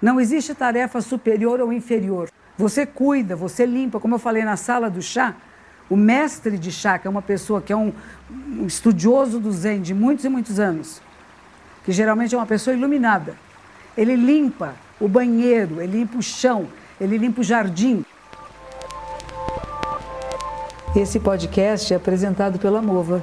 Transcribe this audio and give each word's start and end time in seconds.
Não 0.00 0.20
existe 0.20 0.54
tarefa 0.54 1.00
superior 1.00 1.60
ou 1.60 1.72
inferior. 1.72 2.30
Você 2.56 2.86
cuida, 2.86 3.34
você 3.34 3.66
limpa, 3.66 4.00
como 4.00 4.14
eu 4.14 4.18
falei 4.18 4.44
na 4.44 4.56
sala 4.56 4.88
do 4.88 5.02
chá, 5.02 5.34
o 5.90 5.96
mestre 5.96 6.58
de 6.58 6.70
chá, 6.70 6.98
que 6.98 7.06
é 7.06 7.10
uma 7.10 7.22
pessoa 7.22 7.60
que 7.60 7.72
é 7.72 7.76
um, 7.76 7.92
um 8.30 8.66
estudioso 8.66 9.40
do 9.40 9.50
Zen 9.52 9.80
de 9.80 9.94
muitos 9.94 10.24
e 10.24 10.28
muitos 10.28 10.60
anos, 10.60 11.00
que 11.84 11.92
geralmente 11.92 12.34
é 12.34 12.38
uma 12.38 12.46
pessoa 12.46 12.76
iluminada, 12.76 13.36
ele 13.96 14.14
limpa 14.14 14.74
o 15.00 15.08
banheiro, 15.08 15.80
ele 15.80 15.98
limpa 15.98 16.18
o 16.18 16.22
chão, 16.22 16.68
ele 17.00 17.16
limpa 17.16 17.40
o 17.40 17.44
jardim. 17.44 18.04
Esse 20.94 21.20
podcast 21.20 21.92
é 21.92 21.96
apresentado 21.96 22.58
pela 22.58 22.82
Mova 22.82 23.22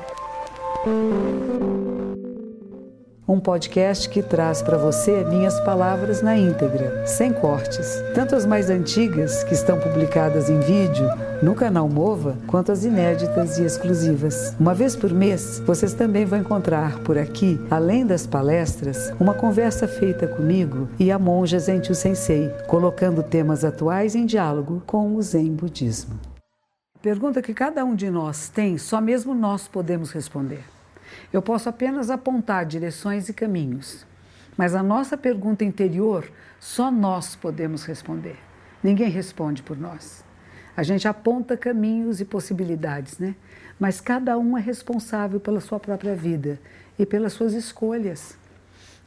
um 3.27 3.39
podcast 3.39 4.07
que 4.07 4.21
traz 4.21 4.61
para 4.61 4.77
você 4.77 5.23
minhas 5.23 5.59
palavras 5.61 6.21
na 6.21 6.37
íntegra, 6.37 7.05
sem 7.07 7.33
cortes, 7.33 8.03
tanto 8.13 8.35
as 8.35 8.45
mais 8.45 8.69
antigas, 8.69 9.43
que 9.43 9.53
estão 9.53 9.79
publicadas 9.79 10.47
em 10.49 10.59
vídeo 10.59 11.07
no 11.41 11.55
canal 11.55 11.89
Mova, 11.89 12.37
quanto 12.45 12.71
as 12.71 12.83
inéditas 12.83 13.57
e 13.57 13.63
exclusivas. 13.63 14.55
Uma 14.59 14.75
vez 14.75 14.95
por 14.95 15.11
mês, 15.11 15.59
vocês 15.65 15.93
também 15.93 16.23
vão 16.23 16.39
encontrar 16.39 16.99
por 16.99 17.17
aqui, 17.17 17.59
além 17.71 18.05
das 18.05 18.27
palestras, 18.27 19.11
uma 19.19 19.33
conversa 19.33 19.87
feita 19.87 20.27
comigo 20.27 20.87
e 20.99 21.11
a 21.11 21.17
monja 21.17 21.57
Zentiu 21.57 21.95
Sensei, 21.95 22.49
colocando 22.67 23.23
temas 23.23 23.65
atuais 23.65 24.13
em 24.15 24.25
diálogo 24.25 24.83
com 24.85 25.15
o 25.15 25.21
Zen 25.21 25.51
Budismo. 25.51 26.19
Pergunta 27.01 27.41
que 27.41 27.53
cada 27.53 27.83
um 27.83 27.95
de 27.95 28.09
nós 28.09 28.49
tem, 28.49 28.77
só 28.77 29.01
mesmo 29.01 29.33
nós 29.33 29.67
podemos 29.67 30.11
responder. 30.11 30.74
Eu 31.31 31.41
posso 31.41 31.69
apenas 31.69 32.09
apontar 32.09 32.65
direções 32.65 33.29
e 33.29 33.33
caminhos, 33.33 34.05
mas 34.57 34.73
a 34.73 34.83
nossa 34.83 35.17
pergunta 35.17 35.63
interior 35.63 36.31
só 36.59 36.89
nós 36.89 37.35
podemos 37.35 37.85
responder. 37.85 38.37
Ninguém 38.83 39.09
responde 39.09 39.63
por 39.63 39.77
nós. 39.77 40.23
A 40.77 40.83
gente 40.83 41.07
aponta 41.07 41.55
caminhos 41.55 42.19
e 42.19 42.25
possibilidades, 42.25 43.17
né? 43.17 43.35
Mas 43.79 44.01
cada 44.01 44.37
um 44.37 44.57
é 44.57 44.61
responsável 44.61 45.39
pela 45.39 45.61
sua 45.61 45.79
própria 45.79 46.15
vida 46.15 46.59
e 46.99 47.05
pelas 47.05 47.33
suas 47.33 47.53
escolhas. 47.53 48.37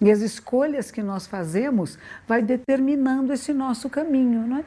E 0.00 0.10
as 0.10 0.20
escolhas 0.20 0.90
que 0.90 1.02
nós 1.02 1.26
fazemos 1.26 1.98
vai 2.26 2.42
determinando 2.42 3.32
esse 3.32 3.52
nosso 3.52 3.90
caminho, 3.90 4.46
não 4.46 4.58
é? 4.58 4.64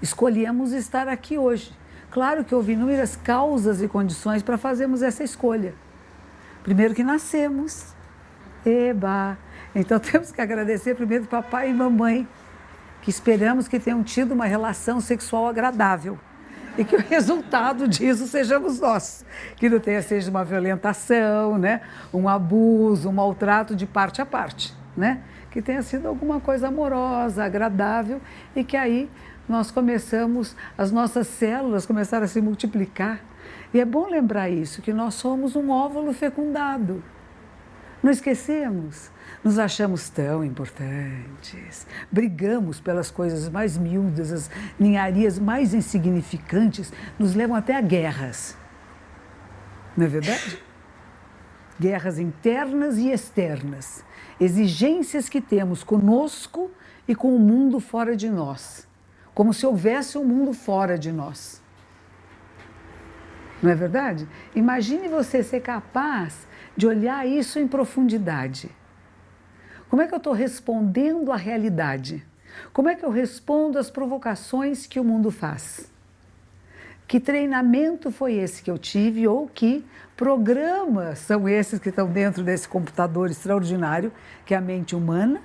Escolhemos 0.00 0.72
estar 0.72 1.08
aqui 1.08 1.38
hoje. 1.38 1.72
Claro 2.10 2.44
que 2.44 2.54
houve 2.54 2.72
inúmeras 2.72 3.16
causas 3.16 3.80
e 3.80 3.88
condições 3.88 4.42
para 4.42 4.58
fazermos 4.58 5.02
essa 5.02 5.24
escolha. 5.24 5.74
Primeiro 6.62 6.94
que 6.94 7.02
nascemos. 7.02 7.92
Eba! 8.64 9.36
Então 9.74 9.98
temos 10.00 10.30
que 10.30 10.40
agradecer 10.40 10.94
primeiro 10.94 11.24
papai 11.26 11.70
e 11.70 11.74
mamãe, 11.74 12.28
que 13.02 13.10
esperamos 13.10 13.66
que 13.66 13.80
tenham 13.80 14.02
tido 14.02 14.32
uma 14.32 14.46
relação 14.46 15.00
sexual 15.00 15.48
agradável. 15.48 16.18
E 16.78 16.84
que 16.84 16.96
o 16.96 17.00
resultado 17.00 17.86
disso 17.86 18.26
sejamos 18.26 18.80
nós. 18.80 19.26
Que 19.56 19.68
não 19.68 19.78
tenha 19.78 20.00
seja 20.00 20.30
uma 20.30 20.44
violentação, 20.44 21.58
né? 21.58 21.82
um 22.14 22.28
abuso, 22.28 23.10
um 23.10 23.12
maltrato 23.12 23.76
de 23.76 23.84
parte 23.84 24.22
a 24.22 24.26
parte. 24.26 24.74
Né? 24.96 25.20
Que 25.50 25.60
tenha 25.60 25.82
sido 25.82 26.08
alguma 26.08 26.40
coisa 26.40 26.68
amorosa, 26.68 27.44
agradável 27.44 28.22
e 28.56 28.64
que 28.64 28.76
aí 28.76 29.10
nós 29.52 29.70
começamos, 29.70 30.56
as 30.76 30.90
nossas 30.90 31.26
células 31.28 31.86
começaram 31.86 32.24
a 32.24 32.28
se 32.28 32.40
multiplicar 32.40 33.22
e 33.72 33.80
é 33.80 33.84
bom 33.84 34.08
lembrar 34.08 34.48
isso, 34.48 34.80
que 34.80 34.92
nós 34.92 35.14
somos 35.14 35.54
um 35.54 35.70
óvulo 35.70 36.12
fecundado. 36.12 37.04
Não 38.02 38.10
esquecemos? 38.10 39.10
Nos 39.44 39.58
achamos 39.58 40.08
tão 40.08 40.42
importantes, 40.42 41.86
brigamos 42.10 42.80
pelas 42.80 43.10
coisas 43.10 43.48
mais 43.48 43.76
miúdas, 43.76 44.32
as 44.32 44.50
ninharias 44.78 45.38
mais 45.38 45.74
insignificantes 45.74 46.92
nos 47.18 47.34
levam 47.34 47.54
até 47.54 47.76
a 47.76 47.80
guerras. 47.80 48.56
Não 49.96 50.06
é 50.06 50.08
verdade? 50.08 50.62
Guerras 51.78 52.18
internas 52.18 52.96
e 52.98 53.10
externas, 53.10 54.04
exigências 54.40 55.28
que 55.28 55.40
temos 55.40 55.84
conosco 55.84 56.70
e 57.06 57.14
com 57.14 57.34
o 57.34 57.38
mundo 57.38 57.80
fora 57.80 58.16
de 58.16 58.30
nós, 58.30 58.86
como 59.34 59.54
se 59.54 59.66
houvesse 59.66 60.18
um 60.18 60.24
mundo 60.24 60.52
fora 60.52 60.98
de 60.98 61.10
nós. 61.10 61.62
Não 63.62 63.70
é 63.70 63.74
verdade? 63.74 64.28
Imagine 64.54 65.08
você 65.08 65.42
ser 65.42 65.60
capaz 65.60 66.46
de 66.76 66.86
olhar 66.86 67.26
isso 67.26 67.58
em 67.58 67.68
profundidade. 67.68 68.70
Como 69.88 70.02
é 70.02 70.06
que 70.06 70.14
eu 70.14 70.18
estou 70.18 70.32
respondendo 70.32 71.30
à 71.30 71.36
realidade? 71.36 72.26
Como 72.72 72.88
é 72.88 72.94
que 72.94 73.04
eu 73.04 73.10
respondo 73.10 73.78
às 73.78 73.90
provocações 73.90 74.86
que 74.86 74.98
o 74.98 75.04
mundo 75.04 75.30
faz? 75.30 75.90
Que 77.06 77.20
treinamento 77.20 78.10
foi 78.10 78.34
esse 78.34 78.62
que 78.62 78.70
eu 78.70 78.78
tive 78.78 79.28
ou 79.28 79.46
que 79.46 79.84
programas 80.16 81.18
são 81.18 81.48
esses 81.48 81.78
que 81.78 81.90
estão 81.90 82.08
dentro 82.08 82.42
desse 82.42 82.66
computador 82.66 83.30
extraordinário, 83.30 84.12
que 84.46 84.54
é 84.54 84.56
a 84.56 84.60
mente 84.60 84.96
humana, 84.96 85.40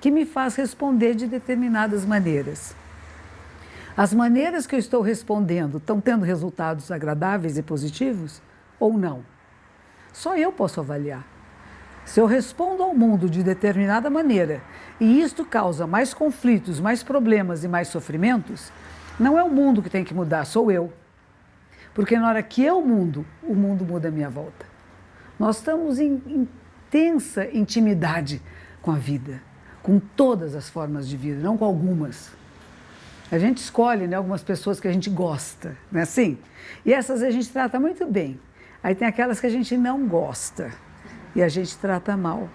que 0.00 0.10
me 0.10 0.26
faz 0.26 0.56
responder 0.56 1.14
de 1.14 1.26
determinadas 1.26 2.04
maneiras? 2.04 2.74
As 3.96 4.12
maneiras 4.12 4.66
que 4.66 4.74
eu 4.74 4.78
estou 4.78 5.02
respondendo 5.02 5.78
estão 5.78 6.00
tendo 6.00 6.24
resultados 6.24 6.90
agradáveis 6.90 7.56
e 7.56 7.62
positivos 7.62 8.42
ou 8.80 8.98
não? 8.98 9.24
Só 10.12 10.36
eu 10.36 10.50
posso 10.50 10.80
avaliar. 10.80 11.24
Se 12.04 12.20
eu 12.20 12.26
respondo 12.26 12.82
ao 12.82 12.92
mundo 12.92 13.30
de 13.30 13.42
determinada 13.44 14.10
maneira 14.10 14.60
e 15.00 15.20
isto 15.20 15.44
causa 15.44 15.86
mais 15.86 16.12
conflitos, 16.12 16.80
mais 16.80 17.04
problemas 17.04 17.62
e 17.62 17.68
mais 17.68 17.86
sofrimentos, 17.86 18.72
não 19.18 19.38
é 19.38 19.44
o 19.44 19.50
mundo 19.50 19.80
que 19.80 19.88
tem 19.88 20.04
que 20.04 20.12
mudar, 20.12 20.44
sou 20.44 20.72
eu. 20.72 20.92
Porque 21.94 22.18
na 22.18 22.28
hora 22.28 22.42
que 22.42 22.64
eu 22.64 22.84
mudo, 22.84 23.24
o 23.44 23.54
mundo 23.54 23.84
muda 23.84 24.08
a 24.08 24.10
minha 24.10 24.28
volta. 24.28 24.66
Nós 25.38 25.58
estamos 25.58 26.00
em 26.00 26.20
intensa 26.26 27.48
intimidade 27.52 28.42
com 28.82 28.90
a 28.90 28.96
vida, 28.96 29.40
com 29.84 30.00
todas 30.00 30.56
as 30.56 30.68
formas 30.68 31.08
de 31.08 31.16
vida, 31.16 31.40
não 31.40 31.56
com 31.56 31.64
algumas. 31.64 32.32
A 33.34 33.38
gente 33.40 33.58
escolhe 33.58 34.06
né, 34.06 34.14
algumas 34.14 34.44
pessoas 34.44 34.78
que 34.78 34.86
a 34.86 34.92
gente 34.92 35.10
gosta, 35.10 35.76
não 35.90 35.98
é 35.98 36.04
assim? 36.04 36.38
E 36.86 36.94
essas 36.94 37.20
a 37.20 37.32
gente 37.32 37.50
trata 37.50 37.80
muito 37.80 38.06
bem. 38.06 38.38
Aí 38.80 38.94
tem 38.94 39.08
aquelas 39.08 39.40
que 39.40 39.46
a 39.48 39.50
gente 39.50 39.76
não 39.76 40.06
gosta 40.06 40.70
e 41.34 41.42
a 41.42 41.48
gente 41.48 41.76
trata 41.78 42.16
mal. 42.16 42.48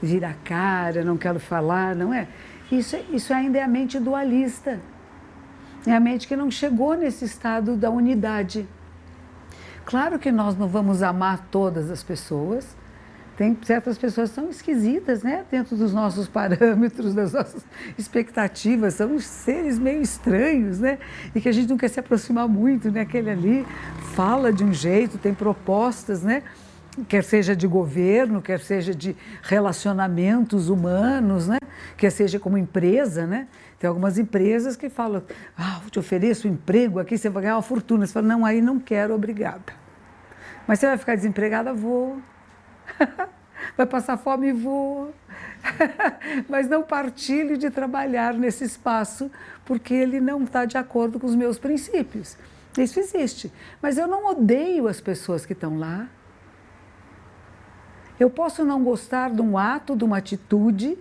Vira 0.00 0.28
a 0.28 0.34
cara, 0.34 1.02
não 1.02 1.16
quero 1.16 1.40
falar, 1.40 1.96
não 1.96 2.14
é? 2.14 2.28
Isso, 2.70 2.96
isso 3.10 3.34
ainda 3.34 3.58
é 3.58 3.62
a 3.64 3.66
mente 3.66 3.98
dualista. 3.98 4.78
É 5.84 5.92
a 5.92 5.98
mente 5.98 6.28
que 6.28 6.36
não 6.36 6.48
chegou 6.48 6.94
nesse 6.94 7.24
estado 7.24 7.76
da 7.76 7.90
unidade. 7.90 8.68
Claro 9.84 10.16
que 10.16 10.30
nós 10.30 10.56
não 10.56 10.68
vamos 10.68 11.02
amar 11.02 11.48
todas 11.50 11.90
as 11.90 12.04
pessoas, 12.04 12.76
tem 13.36 13.56
certas 13.62 13.98
pessoas 13.98 14.30
são 14.30 14.48
esquisitas, 14.48 15.22
né? 15.22 15.44
Dentro 15.50 15.76
dos 15.76 15.92
nossos 15.92 16.28
parâmetros, 16.28 17.14
das 17.14 17.32
nossas 17.32 17.64
expectativas, 17.98 18.94
são 18.94 19.18
seres 19.18 19.78
meio 19.78 20.00
estranhos, 20.00 20.78
né? 20.78 20.98
E 21.34 21.40
que 21.40 21.48
a 21.48 21.52
gente 21.52 21.68
não 21.68 21.76
quer 21.76 21.88
se 21.88 21.98
aproximar 21.98 22.46
muito, 22.46 22.90
né? 22.92 23.00
Aquele 23.00 23.30
ali 23.30 23.66
fala 24.14 24.52
de 24.52 24.62
um 24.62 24.72
jeito, 24.72 25.18
tem 25.18 25.34
propostas, 25.34 26.22
né? 26.22 26.44
Quer 27.08 27.24
seja 27.24 27.56
de 27.56 27.66
governo, 27.66 28.40
quer 28.40 28.60
seja 28.60 28.94
de 28.94 29.16
relacionamentos 29.42 30.68
humanos, 30.68 31.48
né? 31.48 31.58
Quer 31.96 32.10
seja 32.10 32.38
como 32.38 32.56
empresa, 32.56 33.26
né? 33.26 33.48
Tem 33.80 33.88
algumas 33.88 34.16
empresas 34.16 34.76
que 34.76 34.88
falam, 34.88 35.24
ah, 35.58 35.80
te 35.90 35.98
ofereço 35.98 36.46
um 36.46 36.52
emprego 36.52 37.00
aqui, 37.00 37.18
você 37.18 37.28
vai 37.28 37.42
ganhar 37.42 37.56
uma 37.56 37.62
fortuna. 37.62 38.06
Você 38.06 38.12
fala, 38.12 38.28
não, 38.28 38.46
aí 38.46 38.62
não 38.62 38.78
quero, 38.78 39.12
obrigada. 39.12 39.72
Mas 40.68 40.78
você 40.78 40.86
vai 40.86 40.96
ficar 40.96 41.16
desempregada? 41.16 41.74
Vou. 41.74 42.18
vai 43.76 43.86
passar 43.86 44.16
fome 44.16 44.48
e 44.48 44.52
voa. 44.52 45.12
Mas 46.48 46.68
não 46.68 46.82
partilhe 46.82 47.56
de 47.56 47.70
trabalhar 47.70 48.34
nesse 48.34 48.64
espaço 48.64 49.30
porque 49.64 49.94
ele 49.94 50.20
não 50.20 50.42
está 50.44 50.64
de 50.64 50.76
acordo 50.76 51.18
com 51.18 51.26
os 51.26 51.34
meus 51.34 51.58
princípios. 51.58 52.36
Isso 52.76 52.98
existe. 52.98 53.52
Mas 53.80 53.98
eu 53.98 54.06
não 54.06 54.26
odeio 54.26 54.88
as 54.88 55.00
pessoas 55.00 55.46
que 55.46 55.52
estão 55.52 55.78
lá. 55.78 56.08
Eu 58.18 58.30
posso 58.30 58.64
não 58.64 58.82
gostar 58.82 59.30
de 59.30 59.42
um 59.42 59.58
ato, 59.58 59.96
de 59.96 60.04
uma 60.04 60.18
atitude, 60.18 60.96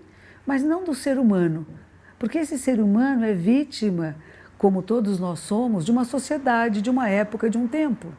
mas 0.46 0.64
não 0.64 0.84
do 0.84 0.96
ser 0.96 1.20
humano. 1.20 1.66
Porque 2.18 2.40
esse 2.40 2.58
ser 2.58 2.80
humano 2.80 3.26
é 3.26 3.34
vítima, 3.34 4.16
como 4.58 4.82
todos 4.82 5.20
nós 5.20 5.40
somos, 5.40 5.84
de 5.86 5.92
uma 5.92 6.06
sociedade, 6.06 6.82
de 6.82 6.90
uma 6.90 7.10
época, 7.10 7.50
de 7.50 7.58
um 7.58 7.68
tempo. 7.68 8.14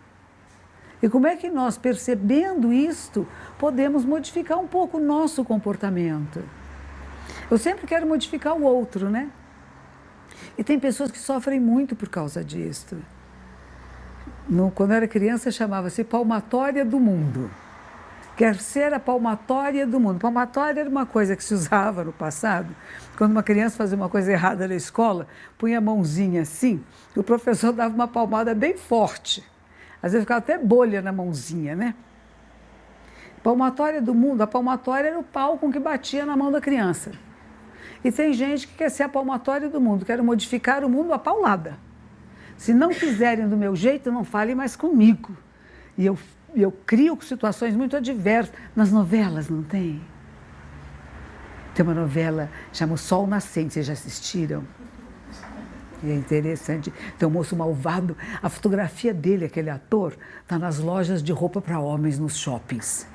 E 1.05 1.09
como 1.11 1.27
é 1.27 1.37
que 1.37 1.51
nós, 1.51 1.77
percebendo 1.77 2.73
isto, 2.73 3.29
podemos 3.59 4.07
modificar 4.07 4.59
um 4.59 4.67
pouco 4.67 4.97
o 4.97 5.01
nosso 5.01 5.45
comportamento? 5.45 6.43
Eu 7.51 7.59
sempre 7.59 7.87
quero 7.87 8.07
modificar 8.07 8.57
o 8.57 8.63
outro, 8.63 9.11
né? 9.11 9.29
E 10.57 10.65
tem 10.65 10.81
pessoas 10.81 11.11
que 11.11 11.19
sofrem 11.19 11.61
muito 11.61 11.95
por 11.95 12.09
causa 12.09 12.43
disso. 12.43 12.97
No, 14.49 14.71
quando 14.71 14.93
eu 14.93 14.97
era 14.97 15.07
criança, 15.07 15.51
chamava-se 15.51 16.03
palmatória 16.05 16.87
do 16.87 16.99
mundo. 16.99 17.51
quer 18.35 18.57
ser 18.57 18.95
a 18.95 18.99
palmatória 18.99 19.87
do 19.87 20.01
mundo. 20.01 20.19
Palmatória 20.19 20.81
era 20.81 20.89
uma 20.89 21.05
coisa 21.05 21.37
que 21.37 21.45
se 21.45 21.53
usava 21.53 22.03
no 22.03 22.15
passado, 22.15 22.75
quando 23.19 23.33
uma 23.33 23.43
criança 23.43 23.77
fazia 23.77 23.95
uma 23.95 24.09
coisa 24.09 24.33
errada 24.33 24.67
na 24.67 24.75
escola, 24.75 25.27
punha 25.59 25.77
a 25.77 25.83
mãozinha 25.83 26.41
assim, 26.41 26.83
e 27.15 27.21
o 27.21 27.23
professor 27.23 27.75
dava 27.75 27.95
uma 27.95 28.09
palmada 28.09 28.55
bem 28.55 28.75
forte. 28.75 29.45
Às 30.05 30.13
vezes 30.13 30.25
ficava 30.25 30.37
até 30.41 30.59
bolha 30.59 31.01
na 31.01 31.11
mãozinha, 31.11 31.75
né? 31.75 31.95
Palmatória 33.43 34.03
do 34.03 34.15
mundo, 34.15 34.43
a 34.43 34.47
palmatória 34.47 35.09
era 35.09 35.19
o 35.19 35.25
pau 35.25 35.57
com 35.57 35.73
que 35.73 35.79
batia 35.79 36.27
na 36.27 36.37
mão 36.37 36.53
da 36.53 36.61
criança. 36.61 37.13
E 38.05 38.13
tem 38.13 38.35
gente 38.35 38.69
que 38.69 38.75
quer 38.75 38.91
ser 38.91 39.05
a 39.05 39.09
palmatória 39.09 39.71
do 39.71 39.81
mundo, 39.81 40.05
quer 40.05 40.23
modificar 40.23 40.85
o 40.85 40.91
mundo 40.91 41.15
a 41.15 41.19
paulada. 41.19 41.79
Se 42.55 42.75
não 42.75 42.93
fizerem 42.93 43.49
do 43.49 43.57
meu 43.57 43.75
jeito, 43.75 44.13
não 44.13 44.25
falem 44.25 44.55
mais 44.55 44.77
comigo. 44.77 45.35
E 45.97 46.05
eu, 46.05 46.19
eu 46.55 46.71
crio 46.71 47.19
situações 47.23 47.75
muito 47.75 47.97
adversas. 47.97 48.55
Nas 48.77 48.93
novelas, 48.93 49.49
não 49.49 49.63
tem? 49.63 50.03
Tem 51.75 51.83
uma 51.83 51.95
novela 51.95 52.51
chamada 52.75 52.99
Sol 52.99 53.27
Nascente, 53.27 53.73
vocês 53.73 53.87
já 53.87 53.95
assistiram? 53.95 54.65
E 56.05 56.11
é 56.11 56.15
interessante. 56.15 56.93
Tem 57.19 57.27
um 57.27 57.31
moço 57.31 57.57
malvado. 57.57 58.15
A 58.43 58.51
fotografia 58.51 59.15
dele, 59.15 59.47
aquele 59.47 59.71
ator, 59.71 60.15
está 60.43 60.59
nas 60.59 60.79
lojas 60.79 61.23
de 61.23 61.33
roupa 61.33 61.63
para 61.63 61.81
homens 61.81 62.19
nos 62.19 62.37
shoppings. 62.37 63.07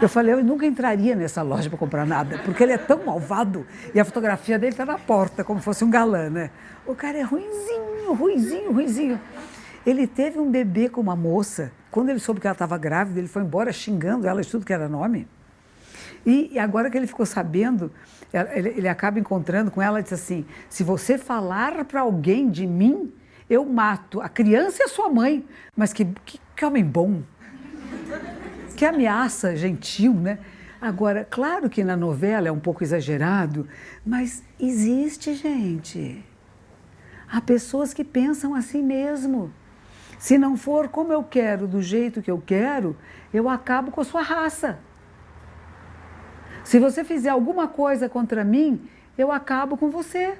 Eu 0.00 0.08
falei, 0.08 0.34
eu 0.34 0.44
nunca 0.44 0.66
entraria 0.66 1.16
nessa 1.16 1.40
loja 1.40 1.70
para 1.70 1.78
comprar 1.78 2.06
nada, 2.06 2.38
porque 2.44 2.62
ele 2.62 2.72
é 2.72 2.78
tão 2.78 3.04
malvado 3.04 3.66
e 3.94 4.00
a 4.00 4.04
fotografia 4.04 4.58
dele 4.58 4.72
está 4.72 4.84
na 4.84 4.98
porta, 4.98 5.42
como 5.42 5.60
fosse 5.60 5.84
um 5.84 5.90
galã, 5.90 6.28
né? 6.28 6.50
O 6.86 6.94
cara 6.94 7.16
é 7.16 7.22
ruizinho, 7.22 8.12
ruizinho, 8.12 8.72
ruizinho. 8.72 9.20
Ele 9.86 10.06
teve 10.06 10.38
um 10.38 10.50
bebê 10.50 10.88
com 10.88 11.00
uma 11.00 11.16
moça. 11.16 11.72
Quando 11.90 12.10
ele 12.10 12.18
soube 12.18 12.40
que 12.40 12.46
ela 12.46 12.54
estava 12.54 12.76
grávida, 12.76 13.18
ele 13.20 13.28
foi 13.28 13.42
embora 13.42 13.72
xingando 13.72 14.26
ela 14.26 14.42
de 14.42 14.50
tudo 14.50 14.66
que 14.66 14.72
era 14.72 14.88
nome. 14.88 15.26
E 16.26 16.58
agora 16.58 16.90
que 16.90 16.96
ele 16.96 17.06
ficou 17.06 17.26
sabendo, 17.26 17.92
ele, 18.32 18.70
ele 18.70 18.88
acaba 18.88 19.18
encontrando 19.18 19.70
com 19.70 19.82
ela 19.82 20.00
e 20.00 20.02
diz 20.02 20.12
assim: 20.12 20.44
se 20.68 20.82
você 20.82 21.18
falar 21.18 21.84
para 21.84 22.00
alguém 22.00 22.50
de 22.50 22.66
mim, 22.66 23.12
eu 23.48 23.64
mato. 23.64 24.20
A 24.20 24.28
criança 24.28 24.82
é 24.82 24.88
sua 24.88 25.08
mãe, 25.08 25.44
mas 25.76 25.92
que, 25.92 26.04
que, 26.24 26.40
que 26.56 26.64
homem 26.64 26.84
bom. 26.84 27.22
Que 28.76 28.84
ameaça 28.84 29.54
gentil, 29.54 30.14
né? 30.14 30.38
Agora, 30.80 31.26
claro 31.30 31.70
que 31.70 31.82
na 31.84 31.96
novela 31.96 32.48
é 32.48 32.52
um 32.52 32.58
pouco 32.58 32.82
exagerado, 32.82 33.66
mas 34.04 34.42
existe, 34.60 35.34
gente. 35.34 36.22
Há 37.30 37.40
pessoas 37.40 37.94
que 37.94 38.04
pensam 38.04 38.54
assim 38.54 38.82
mesmo. 38.82 39.52
Se 40.18 40.36
não 40.36 40.56
for 40.56 40.88
como 40.88 41.12
eu 41.12 41.22
quero, 41.22 41.66
do 41.66 41.80
jeito 41.80 42.22
que 42.22 42.30
eu 42.30 42.42
quero, 42.44 42.96
eu 43.32 43.48
acabo 43.48 43.90
com 43.90 44.00
a 44.00 44.04
sua 44.04 44.22
raça. 44.22 44.78
Se 46.64 46.78
você 46.78 47.04
fizer 47.04 47.28
alguma 47.28 47.68
coisa 47.68 48.08
contra 48.08 48.42
mim, 48.42 48.88
eu 49.16 49.30
acabo 49.30 49.76
com 49.76 49.90
você. 49.90 50.36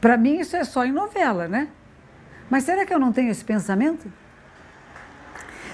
Para 0.00 0.16
mim, 0.16 0.40
isso 0.40 0.56
é 0.56 0.64
só 0.64 0.84
em 0.84 0.92
novela, 0.92 1.46
né? 1.46 1.68
Mas 2.50 2.64
será 2.64 2.84
que 2.84 2.92
eu 2.92 2.98
não 2.98 3.12
tenho 3.12 3.30
esse 3.30 3.44
pensamento? 3.44 4.12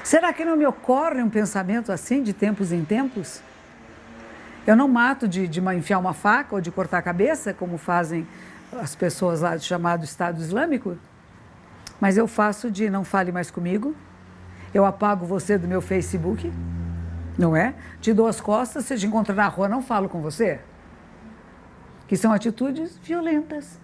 Será 0.05 0.33
que 0.33 0.45
não 0.45 0.57
me 0.57 0.67
ocorre 0.67 1.23
um 1.23 1.31
pensamento 1.31 1.91
assim 1.91 2.23
de 2.23 2.33
tempos 2.33 2.71
em 2.71 2.85
tempos? 2.85 3.43
Eu 4.67 4.77
não 4.77 4.87
mato 4.87 5.27
de, 5.27 5.49
de 5.49 5.61
enfiar 5.61 5.99
uma 5.99 6.13
faca 6.13 6.55
ou 6.55 6.61
de 6.61 6.71
cortar 6.71 6.99
a 6.99 7.03
cabeça, 7.03 7.55
como 7.55 7.79
fazem 7.79 8.27
as 8.73 8.95
pessoas 8.95 9.41
lá 9.41 9.57
do 9.57 9.63
chamado 9.63 10.05
Estado 10.05 10.41
Islâmico, 10.41 10.99
mas 11.99 12.19
eu 12.19 12.29
faço 12.29 12.71
de 12.71 12.91
não 12.91 13.03
fale 13.03 13.33
mais 13.33 13.51
comigo, 13.51 13.95
eu 14.75 14.85
apago 14.85 15.25
você 15.25 15.57
do 15.57 15.67
meu 15.67 15.81
Facebook 15.81 16.53
não 17.39 17.57
é? 17.57 17.75
Te 18.01 18.13
dou 18.13 18.27
as 18.27 18.41
costas, 18.41 18.85
se 18.85 18.97
te 18.99 19.07
encontrar 19.07 19.35
na 19.35 19.47
rua, 19.47 19.69
não 19.69 19.81
falo 19.81 20.09
com 20.09 20.21
você. 20.21 20.59
Que 22.09 22.17
são 22.17 22.33
atitudes 22.33 22.99
violentas. 22.99 23.79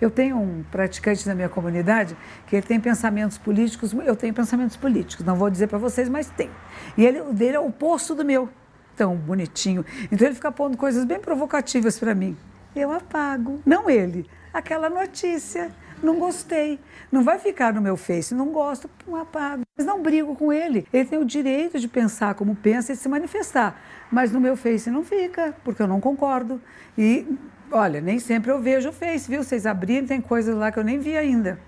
Eu 0.00 0.10
tenho 0.10 0.36
um 0.36 0.64
praticante 0.70 1.26
na 1.28 1.34
minha 1.34 1.48
comunidade 1.48 2.16
que 2.46 2.56
ele 2.56 2.66
tem 2.66 2.80
pensamentos 2.80 3.38
políticos, 3.38 3.92
eu 3.92 4.16
tenho 4.16 4.34
pensamentos 4.34 4.76
políticos, 4.76 5.24
não 5.24 5.36
vou 5.36 5.48
dizer 5.50 5.68
para 5.68 5.78
vocês, 5.78 6.08
mas 6.08 6.28
tem. 6.28 6.50
E 6.96 7.04
ele, 7.04 7.20
o 7.20 7.32
dele 7.32 7.56
é 7.56 7.60
o 7.60 7.66
oposto 7.66 8.14
do 8.14 8.24
meu, 8.24 8.48
tão 8.96 9.16
bonitinho. 9.16 9.84
Então 10.10 10.26
ele 10.26 10.34
fica 10.34 10.50
pondo 10.50 10.76
coisas 10.76 11.04
bem 11.04 11.20
provocativas 11.20 11.98
para 11.98 12.14
mim. 12.14 12.36
Eu 12.74 12.90
apago, 12.90 13.60
não 13.64 13.88
ele, 13.88 14.28
aquela 14.52 14.88
notícia 14.88 15.70
não 16.02 16.18
gostei. 16.18 16.78
Não 17.10 17.22
vai 17.22 17.38
ficar 17.38 17.72
no 17.72 17.80
meu 17.80 17.96
Face, 17.96 18.34
não 18.34 18.48
gosto, 18.48 18.88
não 19.06 19.16
apago. 19.16 19.62
Mas 19.76 19.86
não 19.86 20.02
brigo 20.02 20.34
com 20.34 20.52
ele. 20.52 20.86
Ele 20.92 21.04
tem 21.04 21.18
o 21.18 21.24
direito 21.24 21.78
de 21.78 21.88
pensar 21.88 22.34
como 22.34 22.54
pensa 22.54 22.92
e 22.92 22.96
se 22.96 23.08
manifestar. 23.08 23.80
Mas 24.10 24.32
no 24.32 24.40
meu 24.40 24.56
Face 24.56 24.90
não 24.90 25.04
fica, 25.04 25.54
porque 25.64 25.82
eu 25.82 25.86
não 25.86 26.00
concordo. 26.00 26.60
E, 26.96 27.26
olha, 27.70 28.00
nem 28.00 28.18
sempre 28.18 28.50
eu 28.50 28.60
vejo 28.60 28.88
o 28.88 28.92
Face, 28.92 29.30
viu? 29.30 29.42
Vocês 29.42 29.66
abrirem, 29.66 30.06
tem 30.06 30.20
coisas 30.20 30.56
lá 30.56 30.72
que 30.72 30.78
eu 30.78 30.84
nem 30.84 30.98
vi 30.98 31.16
ainda. 31.16 31.58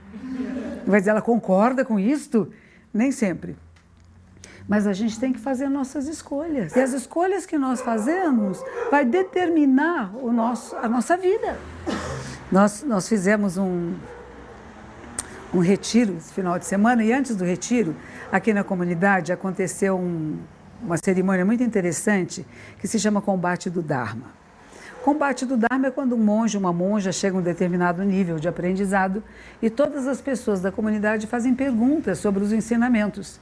Mas 0.87 1.07
ela 1.07 1.23
concorda 1.23 1.85
com 1.85 1.99
isto? 1.99 2.53
Nem 2.93 3.11
sempre. 3.11 3.57
Mas 4.67 4.87
a 4.87 4.93
gente 4.93 5.19
tem 5.21 5.33
que 5.33 5.39
fazer 5.39 5.69
nossas 5.69 6.07
escolhas. 6.09 6.75
E 6.75 6.81
as 6.81 6.93
escolhas 6.93 7.45
que 7.45 7.59
nós 7.59 7.83
fazemos 7.83 8.63
vai 8.91 9.05
determinar 9.05 10.15
o 10.17 10.33
nosso, 10.33 10.75
a 10.77 10.89
nossa 10.89 11.17
vida. 11.17 11.59
Nós, 12.51 12.83
nós 12.83 13.09
fizemos 13.09 13.59
um, 13.59 13.95
um 15.55 15.61
retiro 15.61 16.17
esse 16.17 16.33
final 16.33 16.59
de 16.59 16.67
semana 16.67 17.05
e 17.05 17.13
antes 17.13 17.37
do 17.37 17.45
retiro, 17.45 17.95
aqui 18.31 18.53
na 18.53 18.65
comunidade, 18.65 19.33
aconteceu 19.33 19.97
um, 19.97 20.37
uma 20.83 20.97
cerimônia 20.97 21.45
muito 21.45 21.63
interessante 21.63 22.45
que 22.81 22.89
se 22.89 22.99
chama 22.99 23.23
Combate 23.23 23.71
do 23.71 23.81
Dharma. 23.81 24.33
Combate 25.05 25.47
do 25.47 25.57
Dharma 25.57 25.89
é 25.89 25.91
quando 25.91 26.17
um 26.17 26.19
monge, 26.19 26.59
uma 26.59 26.73
monja 26.73 27.13
chega 27.13 27.37
a 27.37 27.41
um 27.41 27.43
determinado 27.43 28.03
nível 28.03 28.39
de 28.39 28.49
aprendizado 28.49 29.23
e 29.63 29.71
todas 29.71 30.09
as 30.09 30.21
pessoas 30.21 30.61
da 30.61 30.73
comunidade 30.73 31.27
fazem 31.27 31.55
perguntas 31.55 32.19
sobre 32.19 32.43
os 32.43 32.53
ensinamentos 32.53 33.39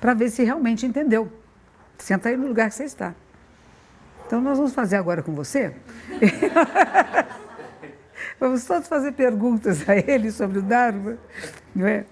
para 0.00 0.14
ver 0.14 0.30
se 0.30 0.44
realmente 0.44 0.86
entendeu. 0.86 1.32
Senta 1.98 2.28
aí 2.28 2.36
no 2.36 2.46
lugar 2.46 2.68
que 2.68 2.76
você 2.76 2.84
está. 2.84 3.14
Então 4.26 4.40
nós 4.40 4.56
vamos 4.56 4.72
fazer 4.72 4.96
agora 4.96 5.22
com 5.22 5.34
você. 5.34 5.74
Vamos 8.40 8.64
todos 8.64 8.88
fazer 8.88 9.12
perguntas 9.12 9.86
a 9.86 9.94
ele 9.94 10.32
sobre 10.32 10.60
o 10.60 10.62
Dharma, 10.62 11.18
não 11.76 11.86
é? 11.86 12.06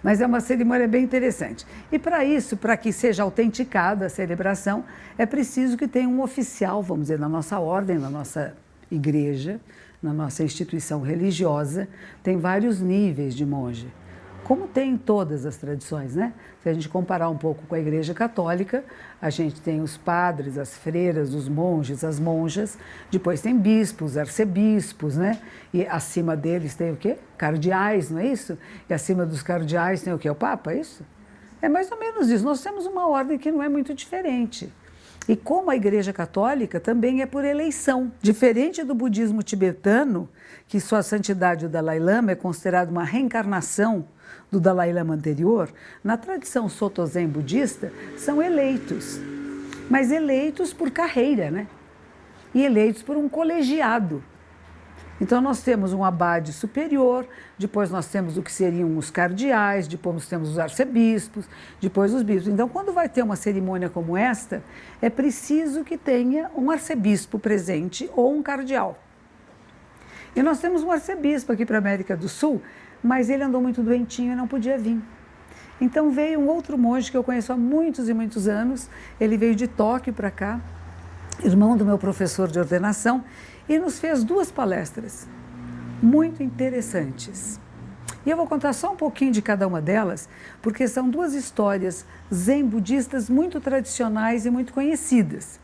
Mas 0.00 0.20
é 0.20 0.26
uma 0.26 0.40
cerimônia 0.40 0.86
bem 0.86 1.02
interessante. 1.02 1.66
E 1.90 1.98
para 1.98 2.24
isso, 2.24 2.56
para 2.56 2.76
que 2.76 2.92
seja 2.92 3.24
autenticada 3.24 4.06
a 4.06 4.08
celebração, 4.08 4.84
é 5.18 5.26
preciso 5.26 5.76
que 5.76 5.88
tenha 5.88 6.08
um 6.08 6.22
oficial, 6.22 6.80
vamos 6.84 7.04
dizer, 7.04 7.18
na 7.18 7.28
nossa 7.28 7.58
ordem, 7.58 7.98
na 7.98 8.08
nossa 8.08 8.56
igreja, 8.88 9.60
na 10.00 10.12
nossa 10.12 10.44
instituição 10.44 11.00
religiosa, 11.00 11.88
tem 12.22 12.38
vários 12.38 12.80
níveis 12.80 13.34
de 13.34 13.44
monge 13.44 13.88
como 14.48 14.66
tem 14.66 14.92
em 14.92 14.96
todas 14.96 15.44
as 15.44 15.58
tradições, 15.58 16.16
né? 16.16 16.32
Se 16.62 16.70
a 16.70 16.72
gente 16.72 16.88
comparar 16.88 17.28
um 17.28 17.36
pouco 17.36 17.66
com 17.66 17.74
a 17.74 17.78
Igreja 17.78 18.14
Católica, 18.14 18.82
a 19.20 19.28
gente 19.28 19.60
tem 19.60 19.82
os 19.82 19.98
padres, 19.98 20.56
as 20.56 20.74
freiras, 20.74 21.34
os 21.34 21.46
monges, 21.50 22.02
as 22.02 22.18
monjas, 22.18 22.78
depois 23.10 23.42
tem 23.42 23.54
bispos, 23.54 24.16
arcebispos, 24.16 25.18
né? 25.18 25.38
E 25.70 25.86
acima 25.86 26.34
deles 26.34 26.74
tem 26.74 26.90
o 26.90 26.96
quê? 26.96 27.18
Cardeais, 27.36 28.10
não 28.10 28.20
é 28.20 28.28
isso? 28.28 28.56
E 28.88 28.94
acima 28.94 29.26
dos 29.26 29.42
cardeais 29.42 30.00
tem 30.00 30.14
o 30.14 30.18
quê? 30.18 30.30
O 30.30 30.34
Papa, 30.34 30.72
é 30.72 30.80
isso? 30.80 31.04
É 31.60 31.68
mais 31.68 31.92
ou 31.92 31.98
menos 32.00 32.30
isso. 32.30 32.42
Nós 32.42 32.62
temos 32.62 32.86
uma 32.86 33.06
ordem 33.06 33.36
que 33.36 33.52
não 33.52 33.62
é 33.62 33.68
muito 33.68 33.92
diferente. 33.92 34.72
E 35.28 35.36
como 35.36 35.70
a 35.70 35.76
Igreja 35.76 36.10
Católica 36.10 36.80
também 36.80 37.20
é 37.20 37.26
por 37.26 37.44
eleição. 37.44 38.10
Diferente 38.22 38.82
do 38.82 38.94
budismo 38.94 39.42
tibetano, 39.42 40.26
que 40.66 40.80
sua 40.80 41.02
santidade, 41.02 41.66
o 41.66 41.68
Dalai 41.68 41.98
Lama, 41.98 42.30
é 42.30 42.34
considerado 42.34 42.88
uma 42.88 43.04
reencarnação 43.04 44.06
do 44.50 44.60
Dalai 44.60 44.92
Lama 44.92 45.14
anterior, 45.14 45.68
na 46.02 46.16
tradição 46.16 46.68
Soto 46.68 47.04
Zen 47.06 47.28
budista, 47.28 47.92
são 48.16 48.42
eleitos. 48.42 49.20
Mas 49.90 50.10
eleitos 50.10 50.72
por 50.72 50.90
carreira, 50.90 51.50
né? 51.50 51.66
E 52.54 52.64
eleitos 52.64 53.02
por 53.02 53.16
um 53.16 53.28
colegiado. 53.28 54.22
Então 55.20 55.40
nós 55.40 55.62
temos 55.62 55.92
um 55.92 56.04
abade 56.04 56.52
superior, 56.52 57.26
depois 57.58 57.90
nós 57.90 58.06
temos 58.06 58.36
o 58.38 58.42
que 58.42 58.52
seriam 58.52 58.96
os 58.96 59.10
cardeais, 59.10 59.88
depois 59.88 60.14
nós 60.14 60.28
temos 60.28 60.50
os 60.50 60.58
arcebispos, 60.58 61.48
depois 61.80 62.14
os 62.14 62.22
bispos. 62.22 62.52
Então 62.52 62.68
quando 62.68 62.92
vai 62.92 63.08
ter 63.08 63.22
uma 63.22 63.34
cerimônia 63.34 63.88
como 63.88 64.16
esta, 64.16 64.62
é 65.02 65.10
preciso 65.10 65.82
que 65.82 65.98
tenha 65.98 66.50
um 66.54 66.70
arcebispo 66.70 67.38
presente 67.38 68.08
ou 68.14 68.32
um 68.32 68.42
cardeal. 68.42 68.96
E 70.36 70.42
nós 70.42 70.60
temos 70.60 70.84
um 70.84 70.92
arcebispo 70.92 71.52
aqui 71.52 71.66
para 71.66 71.78
a 71.78 71.80
América 71.80 72.16
do 72.16 72.28
Sul, 72.28 72.62
mas 73.02 73.30
ele 73.30 73.42
andou 73.42 73.60
muito 73.60 73.82
doentinho 73.82 74.32
e 74.32 74.36
não 74.36 74.48
podia 74.48 74.78
vir. 74.78 75.00
Então 75.80 76.10
veio 76.10 76.40
um 76.40 76.48
outro 76.48 76.76
monge 76.76 77.10
que 77.10 77.16
eu 77.16 77.22
conheço 77.22 77.52
há 77.52 77.56
muitos 77.56 78.08
e 78.08 78.14
muitos 78.14 78.48
anos, 78.48 78.88
ele 79.20 79.36
veio 79.36 79.54
de 79.54 79.68
Tóquio 79.68 80.12
para 80.12 80.30
cá, 80.30 80.60
irmão 81.42 81.76
do 81.76 81.84
meu 81.84 81.98
professor 81.98 82.48
de 82.48 82.58
ordenação, 82.58 83.24
e 83.68 83.78
nos 83.78 83.98
fez 83.98 84.24
duas 84.24 84.50
palestras 84.50 85.28
muito 86.02 86.42
interessantes. 86.42 87.60
E 88.26 88.30
eu 88.30 88.36
vou 88.36 88.46
contar 88.46 88.72
só 88.72 88.92
um 88.92 88.96
pouquinho 88.96 89.32
de 89.32 89.40
cada 89.40 89.66
uma 89.66 89.80
delas, 89.80 90.28
porque 90.60 90.88
são 90.88 91.08
duas 91.08 91.34
histórias 91.34 92.04
zen 92.32 92.64
budistas 92.64 93.30
muito 93.30 93.60
tradicionais 93.60 94.44
e 94.44 94.50
muito 94.50 94.72
conhecidas 94.72 95.60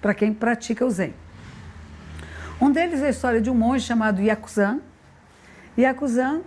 para 0.00 0.14
quem 0.14 0.32
pratica 0.32 0.84
o 0.84 0.90
zen. 0.90 1.14
Um 2.60 2.70
deles 2.70 3.02
é 3.02 3.08
a 3.08 3.10
história 3.10 3.40
de 3.40 3.50
um 3.50 3.54
monge 3.54 3.84
chamado 3.84 4.22
Yakuzan. 4.22 4.80
Yakuzan, 5.76 6.40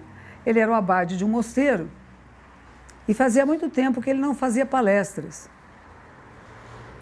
ele 0.49 0.59
era 0.59 0.71
o 0.71 0.73
abade 0.73 1.15
de 1.15 1.23
um 1.23 1.27
mosteiro 1.27 1.91
e 3.07 3.13
fazia 3.13 3.45
muito 3.45 3.69
tempo 3.69 4.01
que 4.01 4.09
ele 4.09 4.19
não 4.19 4.33
fazia 4.33 4.65
palestras. 4.65 5.47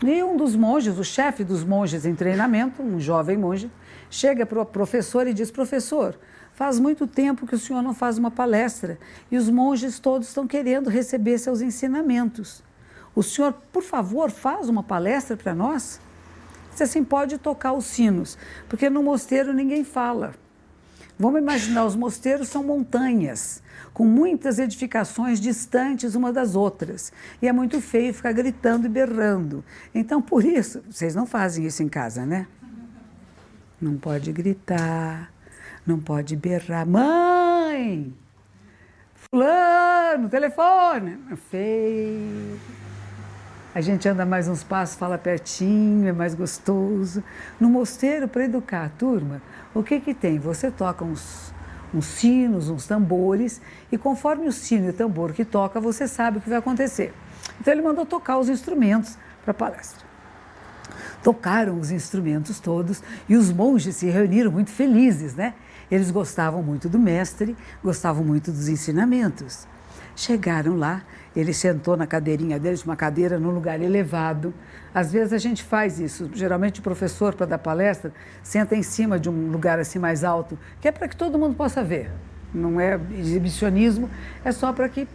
E 0.04 0.22
um 0.22 0.36
dos 0.36 0.54
monges, 0.54 1.00
o 1.00 1.04
chefe 1.04 1.46
dos 1.46 1.63
monges 1.63 2.06
em 2.06 2.13
treinamento, 2.13 2.84
um 2.84 3.00
jovem 3.00 3.38
monge, 3.38 3.72
chega 4.10 4.46
para 4.46 4.62
o 4.62 4.66
professor 4.66 5.25
e 5.27 5.34
diz: 5.34 5.50
Professor, 5.50 6.20
faz 6.54 6.77
muito 6.77 7.08
tempo 7.08 7.48
que 7.48 7.56
o 7.56 7.58
senhor 7.58 7.82
não 7.82 7.94
faz 7.94 8.18
uma 8.18 8.30
palestra 8.30 9.00
e 9.32 9.38
os 9.38 9.50
monges 9.50 9.98
todos 9.98 10.27
estão 10.27 10.46
querendo 10.46 10.89
receber 10.89 11.38
seus 11.38 11.62
ensinamentos. 11.62 12.62
O 13.16 13.24
senhor, 13.24 13.54
por 13.72 13.82
favor, 13.82 14.30
faz 14.30 14.68
uma 14.68 14.84
palestra 14.84 15.38
para 15.38 15.56
nós? 15.56 16.01
Você 16.70 16.84
assim 16.84 17.04
pode 17.04 17.38
tocar 17.38 17.72
os 17.72 17.86
sinos, 17.86 18.38
porque 18.68 18.89
no 18.89 19.01
mosteiro 19.01 19.54
ninguém 19.54 19.86
fala. 19.86 20.36
Vamos 21.19 21.41
imaginar, 21.41 21.83
os 21.86 21.95
mosteiros 21.95 22.47
são 22.47 22.63
montanhas, 22.63 23.63
com 23.91 24.05
muitas 24.05 24.59
edificações 24.59 25.39
distantes 25.39 26.13
uma 26.13 26.31
das 26.31 26.55
outras. 26.55 27.12
E 27.41 27.47
é 27.47 27.51
muito 27.51 27.81
feio 27.81 28.13
ficar 28.13 28.33
gritando 28.33 28.86
e 28.86 28.89
berrando. 28.89 29.65
Então, 29.95 30.21
por 30.21 30.45
isso, 30.45 30.83
vocês 30.89 31.15
não 31.15 31.25
fazem 31.25 31.65
isso 31.65 31.81
em 31.81 31.89
casa, 31.89 32.24
né? 32.24 32.47
Não 33.81 33.97
pode 33.97 34.31
gritar, 34.31 35.31
não 35.86 36.00
pode 36.00 36.36
berrar. 36.36 36.86
Mãe! 36.86 38.13
Fulano, 39.15 40.29
telefone! 40.29 41.17
É 41.31 41.36
feio. 41.36 42.59
A 43.77 43.81
gente 43.81 44.09
anda 44.09 44.25
mais 44.25 44.47
uns 44.47 44.63
passos, 44.63 44.95
fala 44.95 45.19
pertinho, 45.19 46.07
é 46.07 46.12
mais 46.12 46.33
gostoso. 46.33 47.24
No 47.59 47.69
mosteiro, 47.69 48.27
para 48.27 48.45
educar 48.45 48.86
a 48.86 48.89
turma, 48.89 49.39
o 49.74 49.83
que 49.83 50.00
que 50.00 50.13
tem? 50.13 50.39
Você 50.39 50.71
toca 50.71 51.03
uns, 51.03 51.53
uns 51.93 52.05
sinos, 52.05 52.69
uns 52.69 52.86
tambores, 52.86 53.62
e 53.91 53.97
conforme 53.97 54.47
o 54.47 54.51
sino 54.51 54.88
e 54.88 54.89
o 54.89 54.93
tambor 54.93 55.33
que 55.33 55.45
toca, 55.45 55.79
você 55.79 56.07
sabe 56.07 56.38
o 56.38 56.41
que 56.41 56.50
vai 56.50 56.59
acontecer. 56.59 57.13
Então 57.59 57.74
ele 57.74 57.81
mandou 57.81 58.05
tocar 58.05 58.38
os 58.38 58.50
instrumentos 58.50 59.17
para 59.43 59.51
a 59.51 59.53
palestra. 59.53 60.05
Tocaram 61.24 61.79
os 61.79 61.91
instrumentos 61.91 62.59
todos 62.59 63.01
e 63.27 63.36
os 63.36 63.51
monges 63.51 63.95
se 63.97 64.07
reuniram 64.07 64.51
muito 64.51 64.71
felizes, 64.71 65.36
né? 65.36 65.53
Eles 65.89 66.12
gostavam 66.12 66.62
muito 66.62 66.89
do 66.89 67.00
mestre, 67.00 67.55
gostavam 67.83 68.24
muito 68.24 68.51
dos 68.51 68.67
ensinamentos. 68.67 69.67
Chegaram 70.16 70.75
lá 70.75 71.04
ele 71.39 71.54
sentou 71.54 71.96
na 71.96 72.08
cadeirinha 72.08 72.60
dele, 72.60 72.82
uma 72.84 72.96
cadeira 72.96 73.38
num 73.38 73.51
lugar 73.51 73.80
elevado. 73.80 74.51
Às 74.92 75.12
vezes 75.12 75.32
a 75.32 75.38
gente 75.38 75.62
faz 75.62 76.00
isso. 76.00 76.27
Geralmente 76.34 76.80
o 76.80 76.84
professor, 76.84 77.36
para 77.36 77.46
dar 77.46 77.60
palestra, 77.60 78.12
senta 78.42 78.75
em 78.75 78.82
cima 78.82 79.20
de 79.20 79.30
um 79.30 79.51
lugar 79.51 79.77
assim 79.77 80.00
mais 80.00 80.24
alto, 80.24 80.58
que 80.82 80.88
é 80.88 80.92
para 80.92 81.08
que 81.08 81.16
todo 81.16 81.38
mundo 81.38 81.56
possa 81.56 81.84
ver. 81.84 82.12
Não 82.51 82.82
é 82.82 83.00
exibicionismo, 83.20 84.10
é 84.44 84.51
só 84.51 84.74
para 84.74 84.89
que 84.89 85.08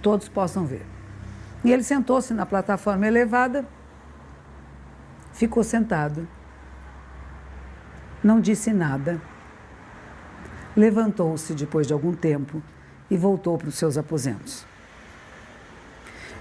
todos 0.00 0.30
possam 0.30 0.64
ver. 0.64 0.86
E 1.62 1.70
ele 1.70 1.82
sentou-se 1.82 2.32
na 2.32 2.46
plataforma 2.46 3.06
elevada, 3.06 3.62
ficou 5.30 5.62
sentado. 5.62 6.26
Não 8.24 8.40
disse 8.40 8.72
nada. 8.72 9.20
Levantou-se 10.74 11.52
depois 11.52 11.86
de 11.86 11.92
algum 11.92 12.14
tempo 12.14 12.62
e 13.10 13.16
voltou 13.16 13.56
para 13.56 13.68
os 13.68 13.74
seus 13.76 13.96
aposentos. 13.96 14.64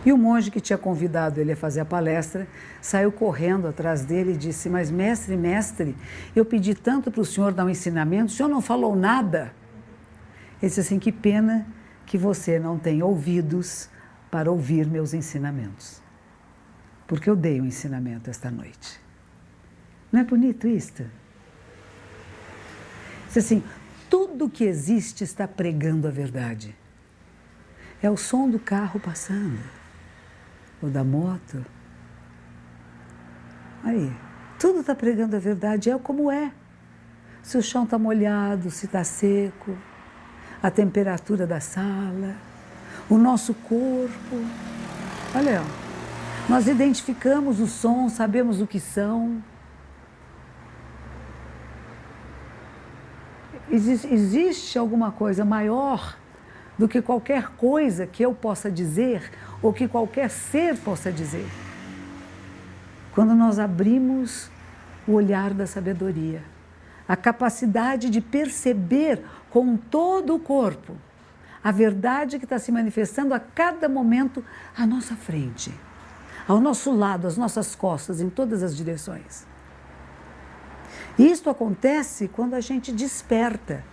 E 0.05 0.13
o 0.13 0.17
monge 0.17 0.51
que 0.51 0.61
tinha 0.61 0.77
convidado 0.77 1.41
ele 1.41 1.53
a 1.53 1.55
fazer 1.55 1.79
a 1.79 1.85
palestra 1.85 2.47
saiu 2.79 3.11
correndo 3.11 3.67
atrás 3.67 4.05
dele 4.05 4.33
e 4.33 4.37
disse: 4.37 4.69
Mas, 4.69 4.91
mestre, 4.91 5.35
mestre, 5.35 5.95
eu 6.35 6.45
pedi 6.45 6.75
tanto 6.75 7.09
para 7.09 7.21
o 7.21 7.25
senhor 7.25 7.51
dar 7.51 7.65
um 7.65 7.69
ensinamento, 7.69 8.27
o 8.27 8.35
senhor 8.35 8.49
não 8.49 8.61
falou 8.61 8.95
nada. 8.95 9.51
Ele 10.61 10.69
disse 10.69 10.79
assim: 10.79 10.99
Que 10.99 11.11
pena 11.11 11.65
que 12.05 12.19
você 12.19 12.59
não 12.59 12.77
tem 12.77 13.01
ouvidos 13.01 13.89
para 14.29 14.51
ouvir 14.51 14.85
meus 14.85 15.13
ensinamentos. 15.13 16.01
Porque 17.07 17.29
eu 17.29 17.35
dei 17.35 17.59
um 17.59 17.65
ensinamento 17.65 18.29
esta 18.29 18.51
noite. 18.51 18.99
Não 20.11 20.21
é 20.21 20.23
bonito 20.23 20.67
isto? 20.67 21.03
Diz 23.27 23.37
assim: 23.37 23.63
tudo 24.15 24.49
que 24.49 24.63
existe 24.63 25.25
está 25.25 25.45
pregando 25.45 26.07
a 26.07 26.09
verdade. 26.09 26.73
É 28.01 28.09
o 28.09 28.15
som 28.15 28.49
do 28.49 28.57
carro 28.57 28.97
passando 28.97 29.59
ou 30.81 30.89
da 30.89 31.03
moto. 31.03 31.65
Aí, 33.83 34.09
tudo 34.57 34.79
está 34.79 34.95
pregando 34.95 35.35
a 35.35 35.39
verdade, 35.39 35.89
é 35.89 35.99
como 35.99 36.31
é. 36.31 36.49
Se 37.43 37.57
o 37.57 37.61
chão 37.61 37.83
está 37.83 37.99
molhado, 37.99 38.71
se 38.71 38.85
está 38.85 39.03
seco, 39.03 39.77
a 40.63 40.71
temperatura 40.71 41.45
da 41.45 41.59
sala, 41.59 42.37
o 43.09 43.17
nosso 43.17 43.53
corpo. 43.53 44.45
Olha, 45.35 45.61
nós 46.47 46.69
identificamos 46.69 47.59
os 47.59 47.71
sons, 47.71 48.13
sabemos 48.13 48.61
o 48.61 48.65
que 48.65 48.79
são. 48.79 49.43
Existe 53.71 54.77
alguma 54.77 55.11
coisa 55.11 55.43
maior 55.43 56.17
do 56.77 56.87
que 56.87 57.01
qualquer 57.01 57.49
coisa 57.51 58.05
que 58.05 58.23
eu 58.23 58.33
possa 58.33 58.69
dizer 58.69 59.31
ou 59.61 59.73
que 59.73 59.87
qualquer 59.87 60.29
ser 60.29 60.77
possa 60.77 61.11
dizer. 61.11 61.47
Quando 63.13 63.33
nós 63.33 63.59
abrimos 63.59 64.49
o 65.07 65.13
olhar 65.13 65.53
da 65.53 65.65
sabedoria, 65.65 66.43
a 67.07 67.15
capacidade 67.15 68.09
de 68.09 68.19
perceber 68.19 69.23
com 69.49 69.77
todo 69.77 70.35
o 70.35 70.39
corpo 70.39 70.95
a 71.63 71.71
verdade 71.71 72.37
que 72.37 72.45
está 72.45 72.59
se 72.59 72.71
manifestando 72.71 73.33
a 73.33 73.39
cada 73.39 73.89
momento 73.89 74.45
à 74.77 74.85
nossa 74.85 75.15
frente, 75.15 75.73
ao 76.47 76.61
nosso 76.61 76.95
lado, 76.95 77.25
às 77.25 77.37
nossas 77.37 77.73
costas, 77.73 78.21
em 78.21 78.29
todas 78.29 78.61
as 78.61 78.77
direções. 78.77 79.47
Isto 81.17 81.49
acontece 81.49 82.27
quando 82.27 82.53
a 82.53 82.61
gente 82.61 82.91
desperta 82.91 83.83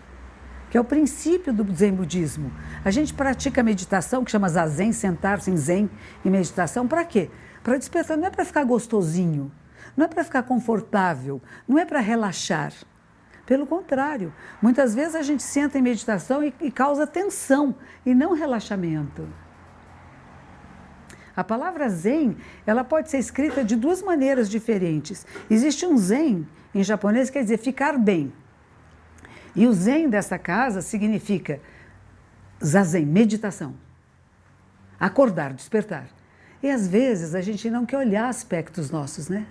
que 0.73 0.79
é 0.79 0.81
o 0.81 0.85
princípio 0.85 1.53
do 1.53 1.71
Zen 1.75 1.93
budismo. 1.93 2.51
A 2.83 2.91
gente 2.91 3.13
pratica 3.13 3.63
meditação, 3.63 4.25
que 4.25 4.31
chama 4.31 4.49
Zazen, 4.49 4.91
sentar-se 4.91 5.51
em 5.51 5.57
Zen 5.59 5.91
e 6.25 6.31
meditação, 6.31 6.89
para 6.89 7.05
quê? 7.05 7.29
Para 7.63 7.77
despertar, 7.77 8.17
não 8.17 8.27
é 8.27 8.31
para 8.31 8.43
ficar 8.43 8.65
gostosinho, 8.65 9.53
não 9.95 10.07
é 10.07 10.09
para 10.09 10.25
ficar 10.25 10.45
confortável, 10.45 11.43
não 11.69 11.79
é 11.79 11.85
para 11.85 12.01
relaxar. 12.01 12.73
Pelo 13.45 13.67
contrário, 13.67 14.33
muitas 14.63 14.95
vezes 14.95 15.15
a 15.15 15.21
gente 15.21 15.43
senta 15.43 15.79
em 15.79 15.83
meditação 15.83 16.43
e, 16.43 16.55
e 16.59 16.71
causa 16.71 17.07
tensão 17.07 17.75
e 18.07 18.15
não 18.15 18.33
relaxamento. 18.33 19.29
A 21.37 21.45
palavra 21.45 21.91
Zen, 21.91 22.35
ela 22.67 22.83
pode 22.83 23.11
ser 23.11 23.19
escrita 23.19 23.63
de 23.63 23.77
duas 23.77 24.01
maneiras 24.01 24.49
diferentes. 24.49 25.27
Existe 25.51 25.85
um 25.85 25.99
Zen 25.99 26.47
em 26.75 26.83
japonês 26.83 27.29
que 27.29 27.35
quer 27.35 27.43
dizer 27.43 27.59
ficar 27.59 27.99
bem. 27.99 28.33
E 29.55 29.67
o 29.67 29.73
Zen 29.73 30.09
dessa 30.09 30.39
casa 30.39 30.81
significa 30.81 31.61
zazen, 32.65 33.05
meditação. 33.05 33.75
Acordar, 34.99 35.53
despertar. 35.53 36.07
E 36.63 36.71
às 36.71 36.87
vezes 36.87 37.35
a 37.35 37.41
gente 37.41 37.69
não 37.69 37.85
quer 37.85 37.99
olhar 37.99 38.29
aspectos 38.29 38.91
nossos, 38.91 39.29
né? 39.29 39.47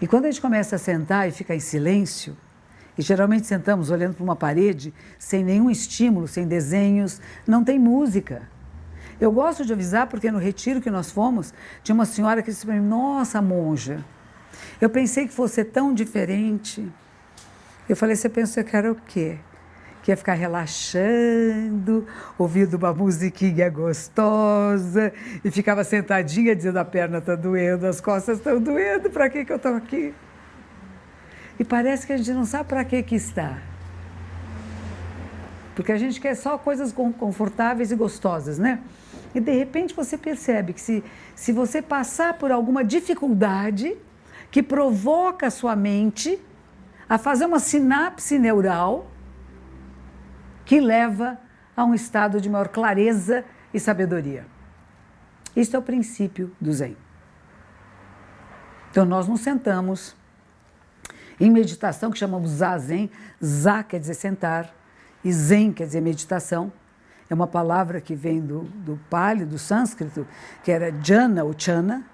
E 0.00 0.06
quando 0.06 0.24
a 0.24 0.30
gente 0.30 0.40
começa 0.40 0.76
a 0.76 0.78
sentar 0.78 1.28
e 1.28 1.32
ficar 1.32 1.54
em 1.54 1.60
silêncio, 1.60 2.36
e 2.96 3.02
geralmente 3.02 3.46
sentamos 3.46 3.90
olhando 3.90 4.14
para 4.14 4.24
uma 4.24 4.36
parede, 4.36 4.92
sem 5.18 5.44
nenhum 5.44 5.70
estímulo, 5.70 6.26
sem 6.26 6.46
desenhos, 6.46 7.20
não 7.46 7.62
tem 7.62 7.78
música. 7.78 8.48
Eu 9.20 9.30
gosto 9.30 9.64
de 9.64 9.72
avisar 9.72 10.06
porque 10.06 10.30
no 10.30 10.38
retiro 10.38 10.80
que 10.80 10.90
nós 10.90 11.10
fomos, 11.10 11.52
tinha 11.82 11.94
uma 11.94 12.06
senhora 12.06 12.42
que 12.42 12.50
disse 12.50 12.64
para 12.64 12.74
mim: 12.74 12.86
Nossa, 12.86 13.42
monja, 13.42 14.02
eu 14.80 14.88
pensei 14.88 15.26
que 15.26 15.32
fosse 15.32 15.64
tão 15.64 15.92
diferente. 15.92 16.86
Eu 17.88 17.96
falei, 17.96 18.16
você 18.16 18.28
pensou 18.28 18.62
que 18.62 18.76
era 18.76 18.90
o 18.90 18.94
quê? 18.94 19.38
Que 20.02 20.10
ia 20.10 20.16
ficar 20.16 20.34
relaxando, 20.34 22.06
ouvindo 22.38 22.74
uma 22.74 22.94
musiquinha 22.94 23.68
gostosa 23.68 25.12
e 25.44 25.50
ficava 25.50 25.84
sentadinha 25.84 26.54
dizendo 26.54 26.78
a 26.78 26.84
perna 26.84 27.18
está 27.18 27.34
doendo, 27.34 27.86
as 27.86 28.00
costas 28.00 28.38
estão 28.38 28.60
doendo, 28.60 29.10
para 29.10 29.28
que, 29.28 29.44
que 29.44 29.52
eu 29.52 29.56
estou 29.56 29.74
aqui? 29.74 30.14
E 31.58 31.64
parece 31.64 32.06
que 32.06 32.12
a 32.12 32.16
gente 32.16 32.32
não 32.32 32.46
sabe 32.46 32.68
para 32.68 32.84
que, 32.84 33.02
que 33.02 33.14
está. 33.14 33.58
Porque 35.74 35.92
a 35.92 35.98
gente 35.98 36.20
quer 36.20 36.34
só 36.34 36.56
coisas 36.56 36.92
confortáveis 36.92 37.92
e 37.92 37.96
gostosas, 37.96 38.58
né? 38.58 38.80
E 39.34 39.40
de 39.40 39.52
repente 39.52 39.94
você 39.94 40.16
percebe 40.16 40.72
que 40.72 40.80
se, 40.80 41.04
se 41.34 41.52
você 41.52 41.80
passar 41.80 42.34
por 42.34 42.50
alguma 42.50 42.84
dificuldade 42.84 43.96
que 44.50 44.62
provoca 44.62 45.46
a 45.46 45.50
sua 45.50 45.76
mente, 45.76 46.40
a 47.08 47.18
fazer 47.18 47.46
uma 47.46 47.58
sinapse 47.58 48.38
neural 48.38 49.10
que 50.64 50.80
leva 50.80 51.38
a 51.76 51.84
um 51.84 51.94
estado 51.94 52.40
de 52.40 52.48
maior 52.48 52.68
clareza 52.68 53.44
e 53.72 53.80
sabedoria. 53.80 54.46
Isto 55.54 55.76
é 55.76 55.78
o 55.78 55.82
princípio 55.82 56.54
do 56.60 56.72
Zen. 56.72 56.96
Então 58.90 59.04
nós 59.04 59.26
nos 59.26 59.40
sentamos 59.40 60.16
em 61.40 61.50
meditação, 61.50 62.10
que 62.10 62.18
chamamos 62.18 62.50
Zazen. 62.50 63.10
Za 63.42 63.82
quer 63.82 63.98
dizer 63.98 64.14
sentar, 64.14 64.72
e 65.24 65.32
Zen 65.32 65.72
quer 65.72 65.86
dizer 65.86 66.00
meditação. 66.00 66.72
É 67.28 67.34
uma 67.34 67.46
palavra 67.46 68.00
que 68.00 68.14
vem 68.14 68.40
do, 68.40 68.62
do 68.62 69.00
Pali, 69.08 69.44
do 69.44 69.58
sânscrito, 69.58 70.26
que 70.62 70.70
era 70.70 70.90
Jhana 70.90 71.44
ou 71.44 71.54
Chana, 71.56 72.04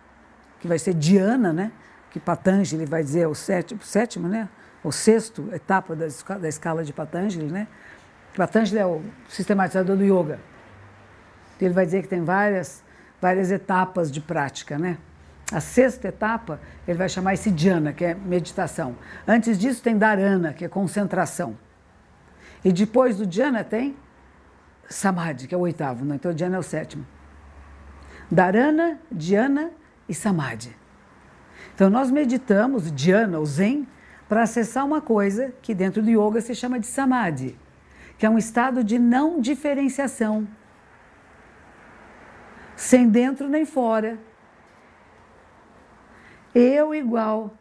que 0.61 0.69
vai 0.69 0.79
ser 0.79 0.95
Dhyana, 0.95 1.53
né? 1.53 1.73
Que 2.17 2.21
Patanjali 2.21 2.87
vai 2.87 3.05
dizer 3.05 3.29
o 3.29 3.35
sétimo, 3.35 3.83
sétimo 3.83 4.27
né? 4.27 4.49
o 4.83 4.91
sexto 4.91 5.51
etapa 5.53 5.95
da, 5.95 6.07
da 6.39 6.49
escala 6.49 6.83
de 6.83 6.91
Patanjali. 6.91 7.45
Né? 7.45 7.69
Patanjali 8.35 8.79
é 8.79 8.87
o 8.87 9.03
sistematizador 9.29 9.99
do 9.99 10.03
yoga. 10.03 10.41
Ele 11.61 11.75
vai 11.75 11.85
dizer 11.85 12.01
que 12.01 12.09
tem 12.09 12.25
várias, 12.25 12.83
várias 13.21 13.51
etapas 13.51 14.11
de 14.11 14.23
prática. 14.23 14.79
Né? 14.79 14.97
A 15.53 15.61
sexta 15.61 16.09
etapa, 16.09 16.59
ele 16.89 16.97
vai 16.97 17.07
chamar 17.07 17.35
esse 17.35 17.51
dhyana, 17.51 17.93
que 17.93 18.03
é 18.03 18.15
meditação. 18.15 18.97
Antes 19.29 19.59
disso 19.59 19.83
tem 19.83 19.99
dharana, 19.99 20.55
que 20.55 20.65
é 20.65 20.69
concentração. 20.69 21.55
E 22.65 22.73
depois 22.73 23.19
do 23.19 23.27
dhyana 23.27 23.63
tem 23.63 23.95
samadhi, 24.89 25.47
que 25.47 25.55
é 25.55 25.59
o 25.59 25.61
oitavo, 25.61 26.03
né? 26.03 26.15
então 26.15 26.33
dhyana 26.33 26.57
é 26.57 26.59
o 26.61 26.63
sétimo. 26.63 27.07
Dharana, 28.31 28.99
dhyana 29.13 29.71
e 30.09 30.15
samadhi. 30.15 30.86
Então 31.77 31.91
nós 31.91 32.11
meditamos 32.11 32.91
dhyana, 32.91 33.39
o 33.39 33.45
zen, 33.45 33.87
para 34.27 34.43
acessar 34.43 34.87
uma 34.87 35.03
coisa 35.03 35.53
que 35.61 35.75
dentro 35.75 36.03
do 36.03 36.09
yoga 36.09 36.41
se 36.41 36.55
chama 36.55 36.81
de 36.81 36.87
samadhi, 36.87 37.55
que 38.17 38.25
é 38.25 38.31
um 38.31 38.39
estado 38.39 38.83
de 38.83 38.99
não 38.99 39.39
diferenciação, 39.39 40.49
sem 42.75 43.11
dentro 43.11 43.47
nem 43.47 43.67
fora, 43.67 44.19
eu 46.55 46.95
igual, 46.95 47.53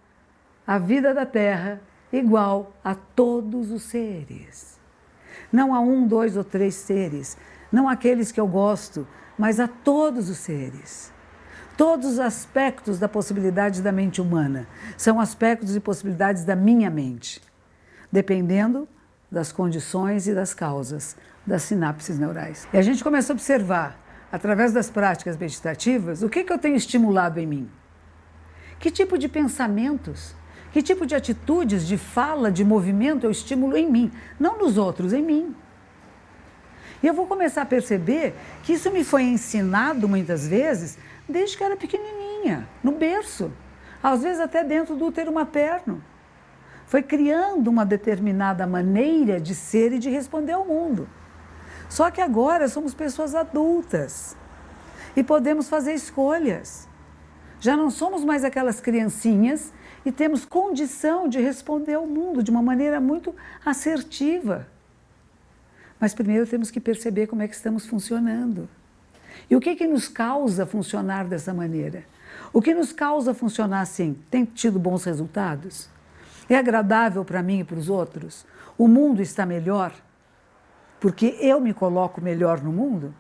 a 0.65 0.77
vida 0.77 1.13
da 1.13 1.25
terra 1.25 1.81
igual 2.09 2.71
a 2.81 2.95
todos 2.95 3.69
os 3.69 3.83
seres. 3.83 4.79
Não 5.51 5.75
a 5.75 5.81
um, 5.81 6.07
dois 6.07 6.37
ou 6.37 6.43
três 6.45 6.75
seres, 6.75 7.37
não 7.69 7.89
aqueles 7.89 8.31
que 8.31 8.39
eu 8.39 8.47
gosto, 8.47 9.05
mas 9.37 9.59
a 9.59 9.67
todos 9.67 10.29
os 10.29 10.37
seres. 10.37 11.13
Todos 11.77 12.13
os 12.13 12.19
aspectos 12.19 12.99
da 12.99 13.09
possibilidade 13.09 13.81
da 13.81 13.91
mente 13.91 14.21
humana 14.21 14.65
são 14.97 15.19
aspectos 15.19 15.75
e 15.75 15.79
possibilidades 15.79 16.45
da 16.45 16.55
minha 16.55 16.89
mente, 16.89 17.41
dependendo 18.09 18.87
das 19.29 19.51
condições 19.51 20.25
e 20.27 20.33
das 20.33 20.53
causas 20.53 21.17
das 21.45 21.63
sinapses 21.63 22.17
neurais. 22.17 22.67
E 22.73 22.77
a 22.77 22.81
gente 22.81 23.03
começa 23.03 23.33
a 23.33 23.35
observar, 23.35 23.99
através 24.31 24.71
das 24.71 24.89
práticas 24.89 25.37
meditativas, 25.37 26.23
o 26.23 26.29
que, 26.29 26.43
que 26.43 26.53
eu 26.53 26.57
tenho 26.57 26.75
estimulado 26.75 27.39
em 27.39 27.45
mim. 27.45 27.69
Que 28.79 28.89
tipo 28.89 29.17
de 29.17 29.27
pensamentos, 29.27 30.33
que 30.71 30.81
tipo 30.81 31.05
de 31.05 31.13
atitudes, 31.13 31.85
de 31.85 31.97
fala, 31.97 32.51
de 32.51 32.63
movimento 32.63 33.25
eu 33.25 33.31
estimulo 33.31 33.75
em 33.75 33.91
mim, 33.91 34.11
não 34.39 34.57
nos 34.57 34.77
outros, 34.77 35.11
em 35.11 35.21
mim. 35.21 35.55
E 37.03 37.07
eu 37.07 37.13
vou 37.13 37.27
começar 37.27 37.61
a 37.61 37.65
perceber 37.65 38.33
que 38.63 38.73
isso 38.73 38.89
me 38.91 39.03
foi 39.03 39.23
ensinado 39.23 40.07
muitas 40.07 40.47
vezes 40.47 40.97
desde 41.27 41.57
que 41.57 41.63
era 41.63 41.75
pequenininha, 41.75 42.67
no 42.83 42.91
berço, 42.91 43.51
às 44.01 44.23
vezes 44.23 44.39
até 44.39 44.63
dentro 44.63 44.95
do 44.95 45.05
útero 45.05 45.33
materno. 45.33 46.03
Foi 46.85 47.01
criando 47.01 47.67
uma 47.67 47.85
determinada 47.85 48.67
maneira 48.67 49.41
de 49.41 49.55
ser 49.55 49.93
e 49.93 49.99
de 49.99 50.09
responder 50.09 50.53
ao 50.53 50.65
mundo. 50.65 51.09
Só 51.89 52.11
que 52.11 52.21
agora 52.21 52.67
somos 52.67 52.93
pessoas 52.93 53.33
adultas 53.33 54.35
e 55.15 55.23
podemos 55.23 55.67
fazer 55.67 55.93
escolhas. 55.93 56.87
Já 57.59 57.75
não 57.75 57.89
somos 57.89 58.23
mais 58.23 58.43
aquelas 58.43 58.79
criancinhas 58.79 59.73
e 60.05 60.11
temos 60.11 60.45
condição 60.45 61.27
de 61.27 61.39
responder 61.39 61.95
ao 61.95 62.05
mundo 62.05 62.43
de 62.43 62.51
uma 62.51 62.61
maneira 62.61 62.99
muito 62.99 63.33
assertiva. 63.65 64.67
Mas 65.99 66.13
primeiro 66.13 66.45
temos 66.45 66.69
que 66.69 66.79
perceber 66.79 67.27
como 67.27 67.41
é 67.41 67.47
que 67.47 67.55
estamos 67.55 67.85
funcionando. 67.85 68.69
E 69.49 69.55
o 69.55 69.59
que, 69.59 69.75
que 69.75 69.87
nos 69.87 70.07
causa 70.07 70.65
funcionar 70.65 71.25
dessa 71.25 71.53
maneira? 71.53 72.03
O 72.51 72.61
que 72.61 72.73
nos 72.73 72.91
causa 72.91 73.33
funcionar 73.33 73.81
assim? 73.81 74.19
Tem 74.29 74.45
tido 74.45 74.79
bons 74.79 75.03
resultados? 75.03 75.89
É 76.49 76.57
agradável 76.57 77.23
para 77.25 77.41
mim 77.41 77.59
e 77.59 77.63
para 77.63 77.77
os 77.77 77.89
outros? 77.89 78.45
O 78.77 78.87
mundo 78.87 79.21
está 79.21 79.45
melhor? 79.45 79.93
Porque 80.99 81.37
eu 81.39 81.59
me 81.59 81.73
coloco 81.73 82.21
melhor 82.21 82.61
no 82.61 82.71
mundo? 82.71 83.13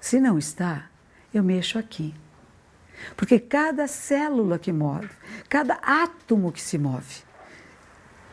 Se 0.00 0.20
não 0.20 0.38
está, 0.38 0.86
eu 1.32 1.42
mexo 1.42 1.78
aqui. 1.78 2.14
Porque 3.16 3.38
cada 3.38 3.86
célula 3.86 4.58
que 4.58 4.72
move, 4.72 5.10
cada 5.48 5.74
átomo 5.82 6.52
que 6.52 6.60
se 6.60 6.78
move, 6.78 7.22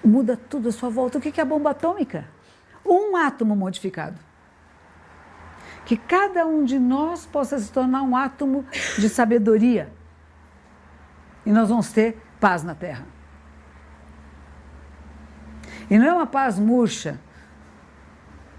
muda 0.04 0.38
tudo 0.38 0.70
à 0.70 0.72
sua 0.72 0.90
volta. 0.90 1.18
O 1.18 1.22
que 1.22 1.40
é 1.40 1.44
a 1.44 1.46
bomba 1.46 1.72
atômica? 1.72 2.28
Um 2.86 3.16
átomo 3.16 3.56
modificado. 3.56 4.29
Que 5.90 5.98
cada 5.98 6.46
um 6.46 6.64
de 6.64 6.78
nós 6.78 7.26
possa 7.26 7.58
se 7.58 7.72
tornar 7.72 8.04
um 8.04 8.16
átomo 8.16 8.64
de 9.00 9.10
sabedoria. 9.10 9.92
E 11.44 11.52
nós 11.52 11.70
vamos 11.70 11.92
ter 11.92 12.16
paz 12.40 12.62
na 12.62 12.76
Terra. 12.76 13.08
E 15.90 15.98
não 15.98 16.06
é 16.06 16.14
uma 16.14 16.28
paz 16.28 16.60
murcha. 16.60 17.20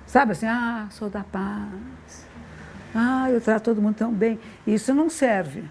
Sabe 0.07 0.33
assim, 0.33 0.49
ah, 0.49 0.89
sou 0.91 1.09
da 1.09 1.23
paz. 1.23 2.27
Ah, 2.93 3.31
eu 3.31 3.41
trato 3.41 3.63
todo 3.63 3.81
mundo 3.81 3.95
tão 3.95 4.13
bem. 4.13 4.41
Isso 4.67 4.93
não 4.93 5.09
serve. 5.09 5.63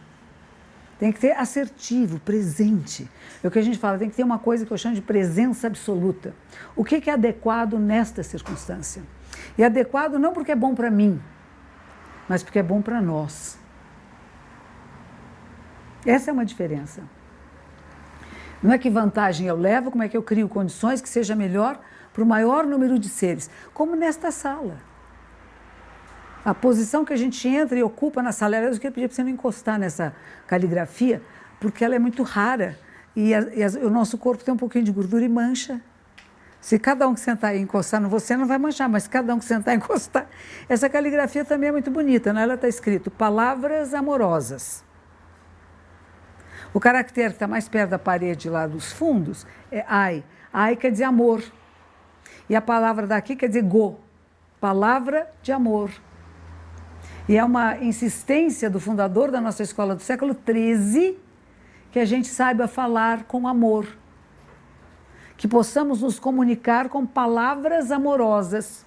Tem 0.97 1.11
que 1.11 1.19
ter 1.19 1.33
assertivo, 1.33 2.21
presente. 2.21 3.05
É 3.43 3.47
o 3.49 3.51
que 3.51 3.59
a 3.59 3.61
gente 3.61 3.77
fala, 3.77 3.97
tem 3.97 4.09
que 4.09 4.15
ter 4.15 4.23
uma 4.23 4.39
coisa 4.39 4.65
que 4.65 4.71
eu 4.71 4.77
chamo 4.77 4.95
de 4.95 5.01
presença 5.01 5.67
absoluta. 5.67 6.33
O 6.73 6.85
que 6.85 7.09
é 7.09 7.13
adequado 7.13 7.77
nesta 7.77 8.23
circunstância? 8.23 9.03
E 9.57 9.63
adequado 9.65 10.17
não 10.17 10.31
porque 10.31 10.53
é 10.53 10.55
bom 10.55 10.73
para 10.73 10.89
mim, 10.89 11.21
mas 12.29 12.43
porque 12.43 12.59
é 12.59 12.63
bom 12.63 12.79
para 12.79 13.01
nós. 13.01 13.57
Essa 16.05 16.29
é 16.29 16.33
uma 16.33 16.45
diferença. 16.45 17.01
Não 18.61 18.71
é 18.71 18.77
que 18.77 18.89
vantagem 18.89 19.47
eu 19.47 19.55
levo, 19.55 19.89
como 19.89 20.03
é 20.03 20.07
que 20.07 20.15
eu 20.15 20.21
crio 20.21 20.47
condições 20.47 21.01
que 21.01 21.09
seja 21.09 21.35
melhor 21.35 21.79
para 22.13 22.23
o 22.23 22.25
maior 22.25 22.65
número 22.65 22.99
de 22.99 23.09
seres, 23.09 23.49
como 23.73 23.95
nesta 23.95 24.31
sala. 24.31 24.77
A 26.45 26.53
posição 26.53 27.03
que 27.03 27.13
a 27.13 27.17
gente 27.17 27.47
entra 27.47 27.77
e 27.77 27.83
ocupa 27.83 28.21
na 28.21 28.31
sala, 28.31 28.57
eu 28.57 28.71
queria 28.73 28.91
pedir 28.91 29.07
para 29.07 29.15
você 29.15 29.23
não 29.23 29.29
encostar 29.29 29.79
nessa 29.79 30.13
caligrafia, 30.47 31.21
porque 31.59 31.83
ela 31.83 31.95
é 31.95 31.99
muito 31.99 32.23
rara 32.23 32.77
e, 33.15 33.33
a, 33.33 33.41
e 33.53 33.63
a, 33.63 33.67
o 33.85 33.89
nosso 33.89 34.17
corpo 34.17 34.43
tem 34.43 34.53
um 34.53 34.57
pouquinho 34.57 34.85
de 34.85 34.91
gordura 34.91 35.23
e 35.23 35.29
mancha. 35.29 35.81
Se 36.61 36.77
cada 36.77 37.07
um 37.07 37.13
que 37.13 37.21
sentar 37.21 37.55
e 37.55 37.59
encostar 37.59 38.01
no 38.01 38.09
você, 38.09 38.35
não 38.35 38.45
vai 38.45 38.57
manchar, 38.57 38.89
mas 38.89 39.07
cada 39.07 39.33
um 39.33 39.39
que 39.39 39.45
sentar 39.45 39.73
e 39.73 39.77
encostar. 39.77 40.27
Essa 40.67 40.89
caligrafia 40.89 41.45
também 41.45 41.69
é 41.69 41.71
muito 41.71 41.89
bonita, 41.89 42.33
né? 42.33 42.43
ela 42.43 42.55
está 42.55 42.67
escrito 42.67 43.09
palavras 43.09 43.93
amorosas. 43.93 44.83
O 46.73 46.79
caractere 46.79 47.29
que 47.29 47.35
está 47.35 47.47
mais 47.47 47.67
perto 47.67 47.91
da 47.91 47.99
parede 47.99 48.49
lá 48.49 48.67
dos 48.67 48.91
fundos 48.91 49.47
é 49.71 49.83
ai. 49.87 50.23
Ai 50.53 50.75
quer 50.75 50.91
dizer 50.91 51.05
amor. 51.05 51.41
E 52.49 52.55
a 52.55 52.61
palavra 52.61 53.07
daqui 53.07 53.35
quer 53.35 53.47
dizer 53.47 53.63
go. 53.63 53.99
Palavra 54.59 55.31
de 55.41 55.51
amor. 55.51 55.89
E 57.27 57.37
é 57.37 57.43
uma 57.43 57.77
insistência 57.77 58.69
do 58.69 58.79
fundador 58.79 59.31
da 59.31 59.39
nossa 59.39 59.63
escola 59.63 59.95
do 59.95 60.01
século 60.01 60.35
XIII 60.35 61.17
que 61.91 61.99
a 61.99 62.05
gente 62.05 62.27
saiba 62.27 62.67
falar 62.67 63.23
com 63.23 63.47
amor, 63.47 63.87
que 65.39 65.47
possamos 65.47 66.01
nos 66.01 66.19
comunicar 66.19 66.89
com 66.89 67.05
palavras 67.05 67.91
amorosas. 67.91 68.85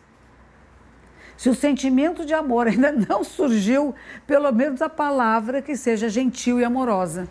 Se 1.34 1.48
o 1.48 1.54
sentimento 1.54 2.26
de 2.26 2.34
amor 2.34 2.68
ainda 2.68 2.92
não 3.08 3.24
surgiu, 3.24 3.94
pelo 4.26 4.52
menos 4.52 4.82
a 4.82 4.88
palavra 4.90 5.62
que 5.62 5.74
seja 5.74 6.10
gentil 6.10 6.60
e 6.60 6.64
amorosa, 6.64 7.26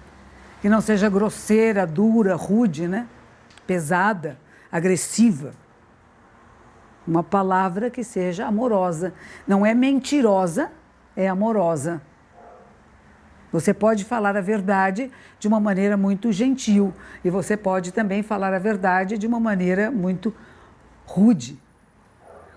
que 0.59 0.67
não 0.67 0.81
seja 0.81 1.07
grosseira, 1.07 1.85
dura, 1.85 2.35
rude, 2.35 2.87
né? 2.87 3.07
pesada, 3.67 4.39
agressiva. 4.71 5.51
Uma 7.07 7.21
palavra 7.21 7.91
que 7.91 8.03
seja 8.03 8.47
amorosa, 8.47 9.13
não 9.47 9.63
é 9.63 9.75
mentirosa, 9.75 10.71
é 11.15 11.27
amorosa. 11.27 12.01
Você 13.51 13.73
pode 13.73 14.05
falar 14.05 14.35
a 14.37 14.41
verdade 14.41 15.11
de 15.37 15.47
uma 15.47 15.59
maneira 15.59 15.97
muito 15.97 16.31
gentil 16.31 16.93
e 17.23 17.29
você 17.29 17.57
pode 17.57 17.91
também 17.91 18.23
falar 18.23 18.53
a 18.53 18.59
verdade 18.59 19.17
de 19.17 19.27
uma 19.27 19.39
maneira 19.39 19.91
muito 19.91 20.33
rude. 21.05 21.59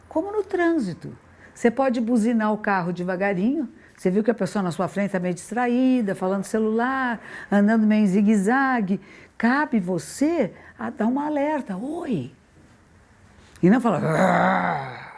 Como 0.09 0.31
no 0.31 0.45
trânsito. 0.45 1.17
Você 1.53 1.71
pode 1.71 2.01
buzinar 2.01 2.53
o 2.53 2.59
carro 2.59 2.93
devagarinho. 2.93 3.69
Você 3.97 4.11
viu 4.11 4.25
que 4.25 4.31
a 4.31 4.35
pessoa 4.35 4.63
na 4.63 4.71
sua 4.71 4.89
frente 4.89 5.07
está 5.07 5.21
meio 5.21 5.35
distraída, 5.35 6.15
falando 6.15 6.45
celular, 6.45 7.21
andando 7.51 7.87
meio 7.87 8.03
em 8.03 8.07
zigue-zague. 8.07 9.01
Cabe 9.39 9.79
você 9.79 10.53
a 10.79 10.91
dar 10.91 11.07
uma 11.07 11.27
alerta. 11.27 11.77
Oi! 11.77 12.33
E 13.63 13.71
não 13.71 13.81
falar. 13.81 15.14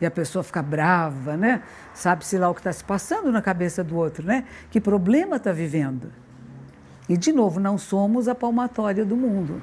E 0.00 0.06
a 0.06 0.10
pessoa 0.10 0.42
fica 0.42 0.62
brava, 0.62 1.36
né? 1.36 1.62
Sabe-se 1.92 2.38
lá 2.38 2.48
o 2.48 2.54
que 2.54 2.60
está 2.60 2.72
se 2.72 2.84
passando 2.84 3.32
na 3.32 3.42
cabeça 3.42 3.82
do 3.82 3.96
outro, 3.96 4.24
né? 4.24 4.44
Que 4.70 4.80
problema 4.80 5.36
está 5.36 5.52
vivendo. 5.52 6.12
E, 7.08 7.16
de 7.16 7.32
novo, 7.32 7.58
não 7.58 7.78
somos 7.78 8.28
a 8.28 8.34
palmatória 8.34 9.04
do 9.04 9.16
mundo. 9.16 9.62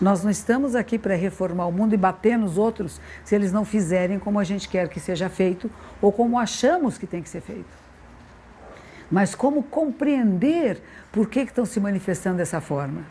Nós 0.00 0.22
não 0.22 0.30
estamos 0.30 0.76
aqui 0.76 0.96
para 0.96 1.16
reformar 1.16 1.66
o 1.66 1.72
mundo 1.72 1.92
e 1.92 1.96
bater 1.96 2.38
nos 2.38 2.56
outros 2.56 3.00
se 3.24 3.34
eles 3.34 3.52
não 3.52 3.64
fizerem 3.64 4.18
como 4.18 4.38
a 4.38 4.44
gente 4.44 4.68
quer 4.68 4.88
que 4.88 5.00
seja 5.00 5.28
feito 5.28 5.68
ou 6.00 6.12
como 6.12 6.38
achamos 6.38 6.96
que 6.96 7.06
tem 7.06 7.20
que 7.20 7.28
ser 7.28 7.40
feito. 7.40 7.88
Mas 9.10 9.34
como 9.34 9.62
compreender 9.62 10.80
por 11.10 11.28
que, 11.28 11.40
estão 11.40 11.64
se 11.64 11.80
manifestando 11.80 12.36
dessa 12.36 12.60
forma. 12.60 13.02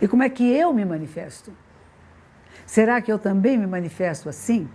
E 0.00 0.06
como 0.06 0.22
é 0.22 0.28
que 0.28 0.44
eu 0.44 0.72
me 0.72 0.84
manifesto? 0.84 1.52
Será 2.66 3.00
que 3.00 3.10
eu 3.10 3.18
também 3.18 3.58
me 3.58 3.66
manifesto 3.66 4.28
assim? 4.28 4.68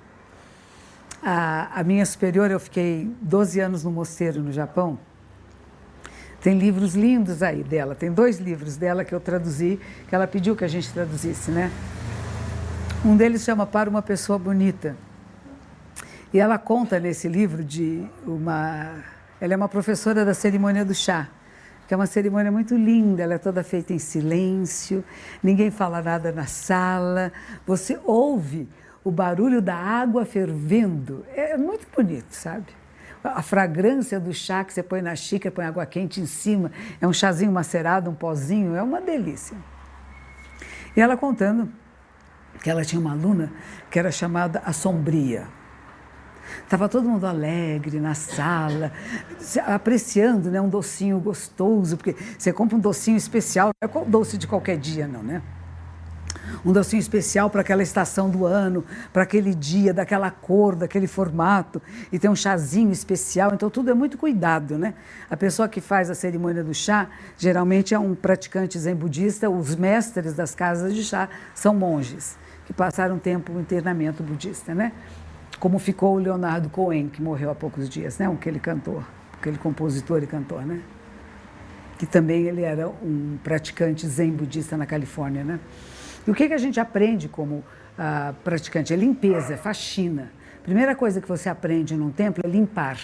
A, 1.27 1.79
a 1.79 1.83
minha 1.83 2.05
superior, 2.05 2.51
eu 2.51 2.59
fiquei 2.59 3.11
12 3.19 3.59
anos 3.59 3.83
no 3.83 3.89
mosteiro 3.89 4.43
no 4.43 4.51
Japão. 4.51 4.99
Tem 6.39 6.55
livros 6.55 6.93
lindos 6.93 7.41
aí 7.41 7.63
dela, 7.63 7.95
tem 7.95 8.11
dois 8.11 8.37
livros 8.37 8.77
dela 8.77 9.03
que 9.03 9.15
eu 9.15 9.19
traduzi, 9.19 9.79
que 10.07 10.13
ela 10.13 10.27
pediu 10.27 10.55
que 10.55 10.63
a 10.63 10.67
gente 10.67 10.93
traduzisse, 10.93 11.49
né? 11.49 11.71
Um 13.03 13.17
deles 13.17 13.41
chama 13.41 13.65
Para 13.65 13.89
uma 13.89 14.03
Pessoa 14.03 14.37
Bonita. 14.37 14.95
E 16.31 16.39
ela 16.39 16.59
conta 16.59 16.99
nesse 16.99 17.27
livro 17.27 17.63
de 17.63 18.05
uma. 18.27 19.03
Ela 19.41 19.55
é 19.55 19.57
uma 19.57 19.67
professora 19.67 20.23
da 20.23 20.35
cerimônia 20.35 20.85
do 20.85 20.93
chá, 20.93 21.27
que 21.87 21.93
é 21.95 21.97
uma 21.97 22.05
cerimônia 22.05 22.51
muito 22.51 22.75
linda, 22.75 23.23
ela 23.23 23.33
é 23.33 23.39
toda 23.39 23.63
feita 23.63 23.93
em 23.93 23.99
silêncio, 23.99 25.03
ninguém 25.41 25.71
fala 25.71 26.03
nada 26.03 26.31
na 26.31 26.45
sala, 26.45 27.33
você 27.65 27.99
ouve 28.03 28.69
o 29.05 29.11
barulho 29.11 29.61
da 29.61 29.75
água 29.75 30.25
fervendo. 30.25 31.23
É 31.33 31.55
muito 31.55 31.87
bonito, 31.95 32.31
sabe? 32.31 32.65
a 33.23 33.41
fragrância 33.41 34.19
do 34.19 34.31
chá 34.31 34.63
que 34.63 34.71
você 34.71 34.83
põe 34.83 35.01
na 35.01 35.15
xícara, 35.15 35.51
põe 35.51 35.65
água 35.65 35.83
quente 35.83 36.21
em 36.21 36.27
cima, 36.27 36.71
é 37.01 37.07
um 37.07 37.13
chazinho 37.13 37.51
macerado, 37.51 38.07
um 38.07 38.13
pozinho, 38.13 38.75
é 38.75 38.83
uma 38.83 39.01
delícia. 39.01 39.57
E 40.95 41.01
ela 41.01 41.17
contando 41.17 41.67
que 42.61 42.69
ela 42.69 42.85
tinha 42.85 42.99
uma 42.99 43.13
aluna 43.13 43.51
que 43.89 43.97
era 43.97 44.11
chamada 44.11 44.61
a 44.63 44.71
Sombria. 44.71 45.47
Estava 46.63 46.87
todo 46.87 47.09
mundo 47.09 47.25
alegre 47.25 47.99
na 47.99 48.13
sala, 48.13 48.91
apreciando 49.65 50.51
né, 50.51 50.61
um 50.61 50.69
docinho 50.69 51.19
gostoso, 51.19 51.97
porque 51.97 52.15
você 52.37 52.53
compra 52.53 52.77
um 52.77 52.79
docinho 52.79 53.17
especial, 53.17 53.71
não 53.81 54.01
é 54.01 54.05
doce 54.05 54.37
de 54.37 54.45
qualquer 54.45 54.77
dia, 54.77 55.07
não, 55.07 55.23
né? 55.23 55.41
Um 56.63 56.71
docinho 56.71 56.99
especial 56.99 57.49
para 57.49 57.61
aquela 57.61 57.81
estação 57.81 58.29
do 58.29 58.45
ano, 58.45 58.83
para 59.11 59.23
aquele 59.23 59.53
dia, 59.53 59.93
daquela 59.93 60.29
cor, 60.29 60.75
daquele 60.75 61.07
formato, 61.07 61.81
e 62.11 62.19
tem 62.19 62.29
um 62.29 62.35
chazinho 62.35 62.91
especial, 62.91 63.51
então 63.53 63.69
tudo 63.69 63.91
é 63.91 63.93
muito 63.93 64.17
cuidado, 64.17 64.77
né? 64.77 64.93
A 65.29 65.35
pessoa 65.35 65.67
que 65.67 65.81
faz 65.81 66.09
a 66.09 66.15
cerimônia 66.15 66.63
do 66.63 66.73
chá, 66.73 67.07
geralmente 67.37 67.93
é 67.93 67.99
um 67.99 68.13
praticante 68.13 68.77
zen 68.77 68.95
budista, 68.95 69.49
os 69.49 69.75
mestres 69.75 70.33
das 70.33 70.53
casas 70.53 70.93
de 70.93 71.03
chá 71.03 71.29
são 71.53 71.73
monges, 71.73 72.37
que 72.65 72.73
passaram 72.73 73.17
tempo 73.19 73.51
no 73.51 73.59
internamento 73.59 74.23
budista, 74.23 74.73
né? 74.73 74.91
Como 75.59 75.79
ficou 75.79 76.15
o 76.15 76.19
Leonardo 76.19 76.69
Cohen, 76.69 77.07
que 77.07 77.21
morreu 77.21 77.49
há 77.49 77.55
poucos 77.55 77.87
dias, 77.87 78.17
né? 78.17 78.27
Aquele 78.27 78.59
cantor, 78.59 79.03
aquele 79.33 79.57
compositor 79.57 80.21
e 80.21 80.27
cantor, 80.27 80.65
né? 80.65 80.81
Que 81.97 82.05
também 82.05 82.43
ele 82.43 82.61
era 82.61 82.89
um 82.89 83.37
praticante 83.41 84.05
zen 84.05 84.31
budista 84.31 84.75
na 84.75 84.85
Califórnia, 84.85 85.43
né? 85.43 85.59
E 86.25 86.31
o 86.31 86.33
que, 86.33 86.47
que 86.47 86.53
a 86.53 86.57
gente 86.57 86.79
aprende 86.79 87.29
como 87.29 87.55
uh, 87.55 88.33
praticante? 88.43 88.93
É 88.93 88.95
limpeza, 88.95 89.53
é 89.53 89.57
faxina. 89.57 90.31
Primeira 90.63 90.95
coisa 90.95 91.21
que 91.21 91.27
você 91.27 91.49
aprende 91.49 91.95
num 91.95 92.11
templo 92.11 92.43
é 92.45 92.49
limpar. 92.49 92.99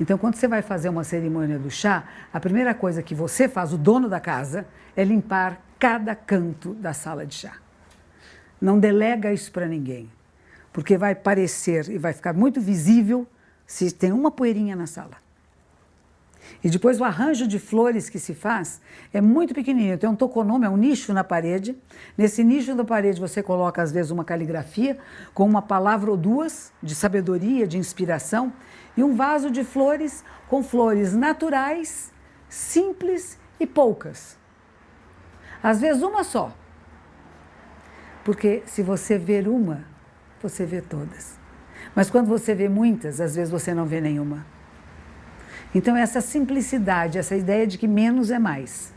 Então, 0.00 0.16
quando 0.16 0.36
você 0.36 0.46
vai 0.46 0.62
fazer 0.62 0.88
uma 0.88 1.04
cerimônia 1.04 1.58
do 1.58 1.70
chá, 1.70 2.04
a 2.32 2.40
primeira 2.40 2.74
coisa 2.74 3.02
que 3.02 3.14
você 3.14 3.48
faz, 3.48 3.72
o 3.72 3.78
dono 3.78 4.08
da 4.08 4.20
casa, 4.20 4.66
é 4.96 5.04
limpar 5.04 5.60
cada 5.78 6.14
canto 6.14 6.74
da 6.74 6.92
sala 6.92 7.26
de 7.26 7.34
chá. 7.34 7.56
Não 8.60 8.78
delega 8.78 9.32
isso 9.32 9.50
para 9.52 9.66
ninguém, 9.66 10.10
porque 10.72 10.96
vai 10.96 11.14
parecer 11.14 11.88
e 11.88 11.98
vai 11.98 12.12
ficar 12.12 12.32
muito 12.32 12.60
visível 12.60 13.26
se 13.66 13.90
tem 13.92 14.12
uma 14.12 14.30
poeirinha 14.30 14.76
na 14.76 14.86
sala. 14.86 15.23
E 16.62 16.70
depois 16.70 17.00
o 17.00 17.04
arranjo 17.04 17.46
de 17.46 17.58
flores 17.58 18.08
que 18.08 18.18
se 18.18 18.34
faz 18.34 18.80
é 19.12 19.20
muito 19.20 19.54
pequenininho. 19.54 19.98
Tem 19.98 20.08
um 20.08 20.16
toconome, 20.16 20.66
é 20.66 20.68
um 20.68 20.76
nicho 20.76 21.12
na 21.12 21.24
parede. 21.24 21.76
Nesse 22.16 22.42
nicho 22.42 22.74
da 22.74 22.84
parede 22.84 23.20
você 23.20 23.42
coloca 23.42 23.82
às 23.82 23.92
vezes 23.92 24.10
uma 24.10 24.24
caligrafia 24.24 24.98
com 25.32 25.44
uma 25.44 25.62
palavra 25.62 26.10
ou 26.10 26.16
duas 26.16 26.72
de 26.82 26.94
sabedoria, 26.94 27.66
de 27.66 27.78
inspiração 27.78 28.52
e 28.96 29.02
um 29.02 29.14
vaso 29.14 29.50
de 29.50 29.64
flores 29.64 30.24
com 30.48 30.62
flores 30.62 31.14
naturais, 31.14 32.12
simples 32.48 33.38
e 33.58 33.66
poucas. 33.66 34.38
Às 35.62 35.80
vezes 35.80 36.02
uma 36.02 36.24
só. 36.24 36.52
Porque 38.24 38.62
se 38.66 38.82
você 38.82 39.18
ver 39.18 39.48
uma, 39.48 39.84
você 40.42 40.64
vê 40.64 40.80
todas. 40.80 41.38
Mas 41.94 42.10
quando 42.10 42.28
você 42.28 42.54
vê 42.54 42.68
muitas, 42.68 43.20
às 43.20 43.34
vezes 43.34 43.50
você 43.50 43.74
não 43.74 43.84
vê 43.84 44.00
nenhuma. 44.00 44.46
Então, 45.74 45.96
essa 45.96 46.20
simplicidade, 46.20 47.18
essa 47.18 47.34
ideia 47.34 47.66
de 47.66 47.76
que 47.76 47.88
menos 47.88 48.30
é 48.30 48.38
mais. 48.38 48.92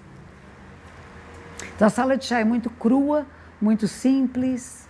Então, 1.76 1.88
a 1.88 1.90
sala 1.90 2.16
de 2.16 2.26
chá 2.26 2.40
é 2.40 2.44
muito 2.44 2.70
crua, 2.70 3.26
muito 3.62 3.88
simples. 3.88 4.88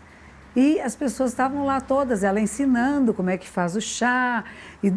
E 0.55 0.81
as 0.81 0.95
pessoas 0.95 1.31
estavam 1.31 1.65
lá 1.65 1.79
todas, 1.79 2.23
ela 2.23 2.39
ensinando 2.39 3.13
como 3.13 3.29
é 3.29 3.37
que 3.37 3.47
faz 3.47 3.75
o 3.75 3.81
chá. 3.81 4.43
E 4.83 4.93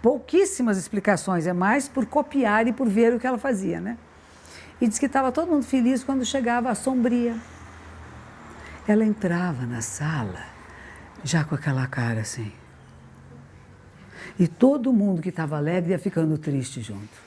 pouquíssimas 0.00 0.76
explicações, 0.76 1.46
é 1.46 1.52
mais 1.52 1.88
por 1.88 2.06
copiar 2.06 2.66
e 2.66 2.72
por 2.72 2.88
ver 2.88 3.14
o 3.14 3.20
que 3.20 3.26
ela 3.26 3.38
fazia, 3.38 3.80
né? 3.80 3.96
E 4.80 4.88
diz 4.88 4.98
que 4.98 5.06
estava 5.06 5.30
todo 5.30 5.48
mundo 5.48 5.64
feliz 5.64 6.02
quando 6.02 6.24
chegava 6.24 6.70
a 6.70 6.74
sombria. 6.74 7.36
Ela 8.86 9.04
entrava 9.04 9.64
na 9.64 9.80
sala 9.80 10.40
já 11.22 11.44
com 11.44 11.54
aquela 11.54 11.86
cara 11.86 12.22
assim. 12.22 12.52
E 14.38 14.48
todo 14.48 14.92
mundo 14.92 15.20
que 15.20 15.28
estava 15.28 15.56
alegre 15.56 15.92
ia 15.92 15.98
ficando 15.98 16.38
triste 16.38 16.80
junto. 16.80 17.22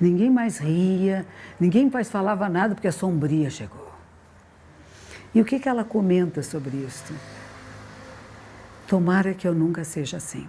Ninguém 0.00 0.30
mais 0.30 0.58
ria, 0.58 1.24
ninguém 1.58 1.88
mais 1.88 2.10
falava 2.10 2.48
nada 2.48 2.74
porque 2.74 2.88
a 2.88 2.92
sombria 2.92 3.48
chegou. 3.48 3.92
E 5.34 5.40
o 5.40 5.44
que, 5.44 5.58
que 5.58 5.68
ela 5.68 5.84
comenta 5.84 6.42
sobre 6.42 6.76
isso? 6.76 7.14
Tomara 8.86 9.34
que 9.34 9.48
eu 9.48 9.54
nunca 9.54 9.82
seja 9.84 10.18
assim. 10.18 10.46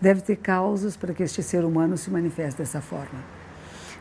Deve 0.00 0.20
ter 0.20 0.36
causas 0.36 0.96
para 0.96 1.12
que 1.12 1.22
este 1.22 1.42
ser 1.42 1.64
humano 1.64 1.96
se 1.96 2.10
manifeste 2.10 2.58
dessa 2.58 2.80
forma. 2.80 3.20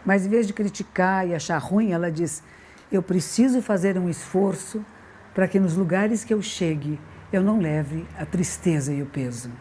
Mas 0.06 0.26
em 0.26 0.30
vez 0.30 0.46
de 0.46 0.54
criticar 0.54 1.28
e 1.28 1.34
achar 1.34 1.58
ruim, 1.58 1.92
ela 1.92 2.12
diz: 2.12 2.44
eu 2.92 3.02
preciso 3.02 3.62
fazer 3.62 3.98
um 3.98 4.10
esforço 4.10 4.86
para 5.34 5.48
que 5.48 5.60
nos 5.60 5.76
lugares 5.76 6.24
que 6.24 6.34
eu 6.34 6.42
chegue 6.42 7.00
eu 7.36 7.44
não 7.44 7.60
leve 7.60 8.06
a 8.18 8.26
tristeza 8.26 8.94
e 8.94 9.02
o 9.02 9.06
peso. 9.06 9.52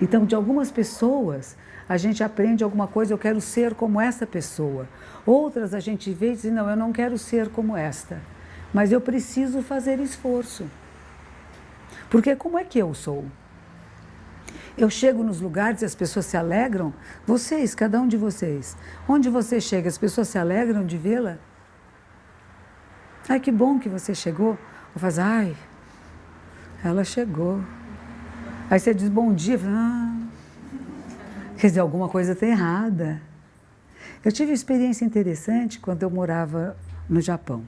Então, 0.00 0.24
de 0.24 0.34
algumas 0.34 0.70
pessoas, 0.70 1.56
a 1.88 1.96
gente 1.96 2.22
aprende 2.24 2.64
alguma 2.64 2.86
coisa, 2.86 3.12
eu 3.12 3.18
quero 3.18 3.40
ser 3.40 3.74
como 3.74 4.00
essa 4.00 4.26
pessoa. 4.26 4.88
Outras 5.24 5.74
a 5.74 5.80
gente 5.80 6.12
vê 6.12 6.32
e 6.32 6.36
diz, 6.36 6.44
não, 6.52 6.68
eu 6.68 6.76
não 6.76 6.92
quero 6.92 7.16
ser 7.16 7.48
como 7.48 7.76
esta, 7.76 8.20
mas 8.72 8.90
eu 8.90 9.00
preciso 9.00 9.62
fazer 9.62 10.00
esforço. 10.00 10.66
Porque 12.10 12.34
como 12.34 12.58
é 12.58 12.64
que 12.64 12.78
eu 12.78 12.92
sou? 12.94 13.24
Eu 14.76 14.90
chego 14.90 15.22
nos 15.22 15.40
lugares 15.40 15.82
e 15.82 15.84
as 15.84 15.94
pessoas 15.94 16.26
se 16.26 16.36
alegram. 16.36 16.92
Vocês, 17.24 17.74
cada 17.74 18.00
um 18.00 18.08
de 18.08 18.16
vocês. 18.16 18.76
Onde 19.08 19.28
você 19.28 19.60
chega, 19.60 19.88
as 19.88 19.98
pessoas 19.98 20.28
se 20.28 20.36
alegram 20.36 20.84
de 20.84 20.98
vê-la? 20.98 21.38
Ai, 23.28 23.38
que 23.38 23.52
bom 23.52 23.78
que 23.78 23.88
você 23.88 24.14
chegou. 24.14 24.58
Eu 24.94 25.00
falo, 25.00 25.14
ai, 25.18 25.56
ela 26.84 27.02
chegou. 27.02 27.60
Aí 28.70 28.78
você 28.78 28.94
diz 28.94 29.08
bom 29.08 29.34
dia, 29.34 29.58
ah, 29.66 30.16
quer 31.58 31.66
dizer, 31.66 31.80
alguma 31.80 32.08
coisa 32.08 32.32
está 32.32 32.46
errada. 32.46 33.20
Eu 34.24 34.30
tive 34.30 34.52
uma 34.52 34.54
experiência 34.54 35.04
interessante 35.04 35.80
quando 35.80 36.02
eu 36.02 36.10
morava 36.10 36.76
no 37.08 37.20
Japão. 37.20 37.64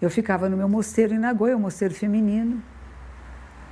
Eu 0.00 0.10
ficava 0.10 0.48
no 0.48 0.56
meu 0.56 0.68
mosteiro 0.68 1.14
em 1.14 1.18
Nagoya, 1.18 1.56
um 1.56 1.60
mosteiro 1.60 1.94
feminino. 1.94 2.62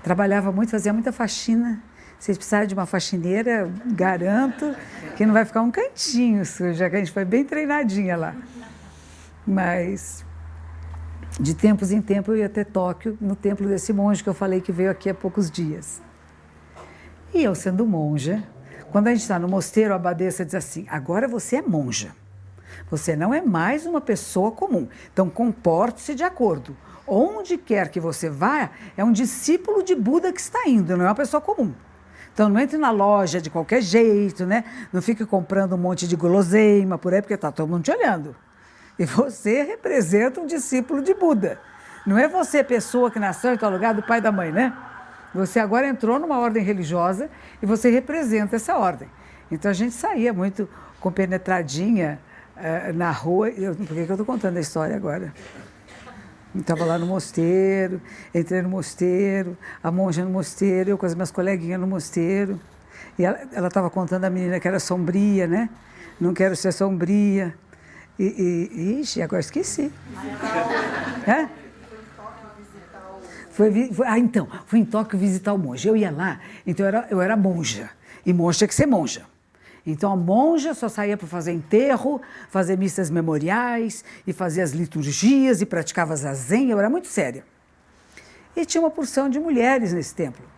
Trabalhava 0.03 0.53
muito, 0.53 0.71
fazia 0.71 0.93
muita 0.93 1.11
faxina. 1.11 1.83
Vocês 2.19 2.37
precisarem 2.37 2.69
de 2.69 2.75
uma 2.75 2.85
faxineira, 2.85 3.73
garanto 3.87 4.77
que 5.17 5.25
não 5.25 5.33
vai 5.33 5.45
ficar 5.45 5.63
um 5.63 5.71
cantinho 5.71 6.45
sujo, 6.45 6.75
já 6.75 6.91
que 6.91 6.97
a 6.97 6.99
gente 6.99 7.13
foi 7.13 7.25
bem 7.25 7.45
treinadinha 7.45 8.17
lá. 8.17 8.35
Mas 9.47 10.25
de 11.41 11.55
tempos 11.55 11.91
em 11.91 12.03
tempos 12.03 12.35
eu 12.35 12.41
ia 12.41 12.47
até 12.47 12.65
Tóquio, 12.65 13.17
no 13.19 13.35
templo 13.35 13.67
desse 13.67 13.93
monge 13.95 14.23
que 14.23 14.29
eu 14.29 14.35
falei 14.35 14.61
que 14.61 14.71
veio 14.71 14.91
aqui 14.91 15.09
há 15.09 15.15
poucos 15.15 15.51
dias. 15.51 16.03
E 17.33 17.43
eu, 17.43 17.55
sendo 17.55 17.87
monja, 17.87 18.43
quando 18.91 19.09
a 19.09 19.11
gente 19.13 19.23
está 19.23 19.39
no 19.39 19.49
mosteiro, 19.49 19.95
a 19.95 19.97
abadesa 19.97 20.45
diz 20.45 20.55
assim: 20.55 20.87
agora 20.89 21.27
você 21.27 21.57
é 21.57 21.63
monja. 21.63 22.11
Você 22.91 23.17
não 23.17 23.33
é 23.33 23.41
mais 23.41 23.87
uma 23.87 24.01
pessoa 24.01 24.53
comum. 24.53 24.87
Então 25.13 25.31
comporte-se 25.31 26.15
de 26.15 26.23
acordo. 26.23 26.77
onde 27.07 27.57
quer 27.57 27.89
que 27.89 27.99
você 27.99 28.29
vá, 28.29 28.71
é 28.97 29.03
um 29.03 29.11
discípulo 29.11 29.83
de 29.83 29.97
Buda 29.97 30.33
que 30.33 30.41
está 30.41 30.69
indo, 30.69 30.97
não 30.97 31.05
é 31.05 31.09
uma 31.09 31.15
pessoa 31.15 31.41
comum. 31.41 31.73
Então 32.33 32.49
não 32.49 32.61
entre 32.61 32.79
na 32.79 32.91
loja 32.91 33.41
de 33.41 33.51
qualquer 33.51 33.83
jeito, 33.83 34.47
né? 34.47 34.65
Não 34.93 35.03
fique 35.03 35.25
comprando 35.25 35.73
um 35.73 35.79
monte 35.79 36.07
de 36.07 36.15
guloseima 36.15 36.99
por 36.99 37.15
aí, 37.15 37.23
porque 37.23 37.35
está 37.35 37.51
todo 37.51 37.69
mundo 37.69 37.83
te 37.83 37.91
olhando. 37.91 38.37
E 39.01 39.07
você 39.07 39.63
representa 39.63 40.43
um 40.43 40.47
discípulo 40.47 41.03
de 41.03 41.15
Buda. 41.15 41.59
Não 42.07 42.19
é 42.19 42.29
você, 42.29 42.63
pessoa 42.63 43.11
que 43.11 43.19
nasceu 43.19 43.55
em 43.55 43.57
tal 43.57 43.71
lugar 43.71 43.95
do 43.95 44.03
pai 44.03 44.19
e 44.19 44.21
da 44.21 44.31
mãe, 44.31 44.53
né? 44.53 44.77
Você 45.35 45.59
agora 45.59 45.87
entrou 45.87 46.19
numa 46.19 46.39
ordem 46.39 46.63
religiosa 46.63 47.31
e 47.63 47.67
você 47.67 47.89
representa 47.89 48.57
essa 48.57 48.77
ordem. 48.77 49.09
Então 49.51 49.71
a 49.71 49.75
gente 49.75 49.95
saía 49.95 50.35
muito 50.35 50.69
compenetradinha 51.01 52.21
uh, 52.59 52.93
na 52.93 53.11
rua. 53.11 53.49
Eu, 53.49 53.75
por 53.75 53.87
que, 53.87 54.05
que 54.05 54.11
eu 54.11 54.17
estou 54.17 54.27
contando 54.27 54.59
a 54.59 54.61
história 54.61 54.95
agora? 54.95 55.33
Estava 56.55 56.85
lá 56.85 56.99
no 56.99 57.07
mosteiro, 57.07 58.03
entrei 58.35 58.61
no 58.61 58.69
mosteiro, 58.69 59.57
a 59.83 59.91
monja 59.91 60.23
no 60.23 60.31
mosteiro, 60.31 60.91
eu 60.91 60.99
com 60.99 61.07
as 61.07 61.15
minhas 61.15 61.31
coleguinhas 61.31 61.81
no 61.81 61.87
mosteiro. 61.87 62.61
E 63.19 63.25
ela 63.25 63.69
estava 63.69 63.89
contando 63.89 64.25
a 64.25 64.31
menina 64.31 64.61
que 64.61 64.69
era 64.69 64.79
sombria, 64.79 65.47
né? 65.47 65.71
Não 66.21 66.35
quero 66.35 66.55
ser 66.55 66.71
sombria. 66.71 67.55
E, 68.23 68.69
e 68.71 69.01
ixi, 69.01 69.23
agora 69.23 69.41
esqueci. 69.41 69.91
é? 71.27 71.49
Foi, 73.51 73.93
foi, 73.95 74.07
ah, 74.07 74.19
então, 74.19 74.47
fui 74.67 74.81
em 74.81 74.85
Tóquio 74.85 75.19
visitar 75.19 75.55
o 75.55 75.59
monge. 75.59 75.89
Eu 75.89 75.97
ia 75.97 76.11
lá, 76.11 76.39
então 76.67 76.85
eu 76.85 76.89
era, 76.89 77.07
eu 77.11 77.21
era 77.23 77.35
monja. 77.35 77.89
E 78.27 78.35
monja 78.35 78.59
tinha 78.59 78.69
que 78.69 78.75
ser 78.75 78.85
monja. 78.85 79.25
Então 79.87 80.13
a 80.13 80.17
monja 80.17 80.75
só 80.75 80.87
saía 80.87 81.17
para 81.17 81.27
fazer 81.27 81.53
enterro, 81.53 82.21
fazer 82.51 82.77
missas 82.77 83.09
memoriais 83.09 84.05
e 84.27 84.35
fazer 84.35 84.61
as 84.61 84.73
liturgias 84.73 85.63
e 85.63 85.67
praticava 85.67 86.15
zazen. 86.15 86.69
Eu 86.69 86.79
era 86.79 86.91
muito 86.91 87.09
séria. 87.09 87.43
E 88.55 88.67
tinha 88.67 88.83
uma 88.83 88.91
porção 88.91 89.31
de 89.31 89.41
mulheres 89.41 89.95
nesse 89.95 90.15
templo 90.15 90.50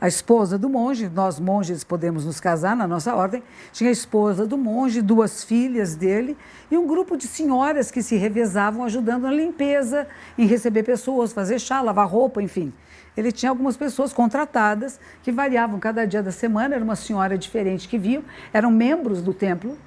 a 0.00 0.06
esposa 0.06 0.58
do 0.58 0.68
monge, 0.68 1.08
nós 1.08 1.40
monges 1.40 1.82
podemos 1.82 2.24
nos 2.24 2.38
casar 2.38 2.76
na 2.76 2.86
nossa 2.86 3.14
ordem, 3.14 3.42
tinha 3.72 3.88
a 3.88 3.92
esposa 3.92 4.46
do 4.46 4.58
monge, 4.58 5.00
duas 5.00 5.42
filhas 5.42 5.94
dele 5.94 6.36
e 6.70 6.76
um 6.76 6.86
grupo 6.86 7.16
de 7.16 7.26
senhoras 7.26 7.90
que 7.90 8.02
se 8.02 8.16
revezavam 8.16 8.84
ajudando 8.84 9.22
na 9.22 9.32
limpeza, 9.32 10.06
em 10.36 10.46
receber 10.46 10.82
pessoas, 10.82 11.32
fazer 11.32 11.58
chá, 11.58 11.80
lavar 11.80 12.06
roupa, 12.06 12.42
enfim. 12.42 12.72
Ele 13.16 13.32
tinha 13.32 13.48
algumas 13.48 13.76
pessoas 13.76 14.12
contratadas 14.12 15.00
que 15.22 15.32
variavam 15.32 15.80
cada 15.80 16.06
dia 16.06 16.22
da 16.22 16.30
semana, 16.30 16.74
era 16.74 16.84
uma 16.84 16.96
senhora 16.96 17.38
diferente 17.38 17.88
que 17.88 17.96
viam, 17.96 18.22
eram 18.52 18.70
membros 18.70 19.22
do 19.22 19.32
templo, 19.32 19.78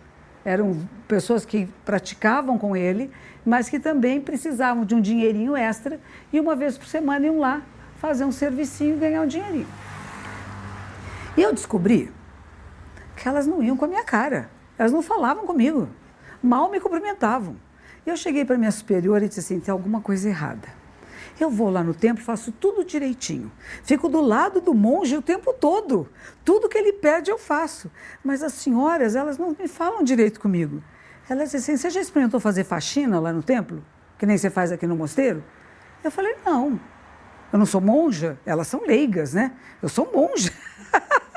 eram 0.43 0.75
pessoas 1.07 1.45
que 1.45 1.69
praticavam 1.85 2.57
com 2.57 2.75
ele, 2.75 3.11
mas 3.45 3.69
que 3.69 3.79
também 3.79 4.19
precisavam 4.19 4.83
de 4.83 4.95
um 4.95 5.01
dinheirinho 5.01 5.55
extra 5.55 5.99
e 6.33 6.39
uma 6.39 6.55
vez 6.55 6.79
por 6.79 6.87
semana 6.87 7.27
iam 7.27 7.37
lá 7.37 7.61
fazer 7.97 8.25
um 8.25 8.31
servicinho 8.31 8.95
e 8.95 8.99
ganhar 8.99 9.21
um 9.21 9.27
dinheirinho. 9.27 9.67
E 11.39 11.41
eu 11.41 11.53
descobri 11.53 12.11
que 13.15 13.25
elas 13.25 13.47
não 13.47 13.63
iam 13.63 13.77
com 13.77 13.85
a 13.85 13.87
minha 13.87 14.03
cara, 14.03 14.49
elas 14.77 14.91
não 14.91 15.01
falavam 15.01 15.45
comigo, 15.45 15.87
mal 16.43 16.69
me 16.69 16.81
cumprimentavam. 16.81 17.55
Eu 18.05 18.17
cheguei 18.17 18.43
para 18.43 18.57
minha 18.57 18.73
superiora 18.73 19.23
e 19.23 19.29
disse 19.29 19.39
assim: 19.39 19.57
tem 19.57 19.71
alguma 19.71 20.01
coisa 20.01 20.27
errada. 20.27 20.67
Eu 21.39 21.49
vou 21.49 21.69
lá 21.69 21.81
no 21.81 21.93
templo, 21.93 22.21
faço 22.21 22.51
tudo 22.51 22.83
direitinho. 22.83 23.49
Fico 23.85 24.09
do 24.09 24.19
lado 24.19 24.59
do 24.59 24.73
monge 24.73 25.15
o 25.15 25.21
tempo 25.21 25.53
todo. 25.53 26.09
Tudo 26.43 26.67
que 26.67 26.77
ele 26.77 26.91
pede 26.91 27.31
eu 27.31 27.37
faço. 27.37 27.89
Mas 28.21 28.43
as 28.43 28.51
senhoras, 28.51 29.15
elas 29.15 29.37
não 29.37 29.55
me 29.57 29.69
falam 29.69 30.03
direito 30.03 30.41
comigo. 30.41 30.83
Elas 31.29 31.51
dizem 31.51 31.75
assim: 31.75 31.81
você 31.81 31.89
já 31.89 32.01
experimentou 32.01 32.41
fazer 32.41 32.65
faxina 32.65 33.17
lá 33.17 33.31
no 33.31 33.41
templo? 33.41 33.81
Que 34.17 34.25
nem 34.25 34.37
você 34.37 34.49
faz 34.49 34.73
aqui 34.73 34.85
no 34.85 34.97
mosteiro? 34.97 35.41
Eu 36.03 36.11
falei: 36.11 36.35
não. 36.45 36.77
Eu 37.53 37.57
não 37.57 37.65
sou 37.65 37.79
monja, 37.79 38.37
elas 38.45 38.67
são 38.67 38.81
leigas, 38.85 39.33
né? 39.33 39.53
Eu 39.81 39.87
sou 39.87 40.11
monja. 40.13 40.51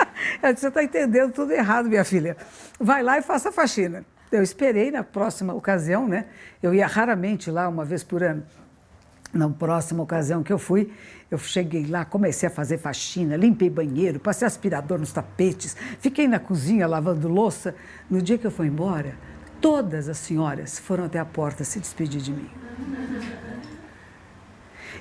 Ela 0.42 0.52
disse, 0.52 0.62
você 0.62 0.68
está 0.68 0.82
entendendo 0.82 1.32
tudo 1.32 1.52
errado, 1.52 1.88
minha 1.88 2.04
filha. 2.04 2.36
Vai 2.78 3.02
lá 3.02 3.18
e 3.18 3.22
faça 3.22 3.48
a 3.48 3.52
faxina. 3.52 4.04
Eu 4.30 4.42
esperei 4.42 4.90
na 4.90 5.04
próxima 5.04 5.52
ocasião, 5.52 6.08
né? 6.08 6.26
Eu 6.62 6.72
ia 6.72 6.86
raramente 6.86 7.50
lá, 7.50 7.68
uma 7.68 7.84
vez 7.84 8.02
por 8.02 8.22
ano. 8.22 8.42
Na 9.32 9.48
próxima 9.48 10.02
ocasião 10.02 10.42
que 10.42 10.52
eu 10.52 10.58
fui, 10.58 10.92
eu 11.30 11.38
cheguei 11.38 11.86
lá, 11.86 12.04
comecei 12.04 12.46
a 12.46 12.50
fazer 12.50 12.78
faxina, 12.78 13.36
limpei 13.36 13.70
banheiro, 13.70 14.20
passei 14.20 14.46
aspirador 14.46 14.98
nos 14.98 15.12
tapetes, 15.12 15.74
fiquei 16.00 16.28
na 16.28 16.38
cozinha 16.38 16.86
lavando 16.86 17.28
louça. 17.28 17.74
No 18.10 18.20
dia 18.20 18.36
que 18.36 18.46
eu 18.46 18.50
fui 18.50 18.66
embora, 18.66 19.16
todas 19.60 20.08
as 20.08 20.18
senhoras 20.18 20.78
foram 20.78 21.04
até 21.04 21.18
a 21.18 21.24
porta 21.24 21.64
se 21.64 21.80
despedir 21.80 22.20
de 22.20 22.32
mim. 22.32 22.50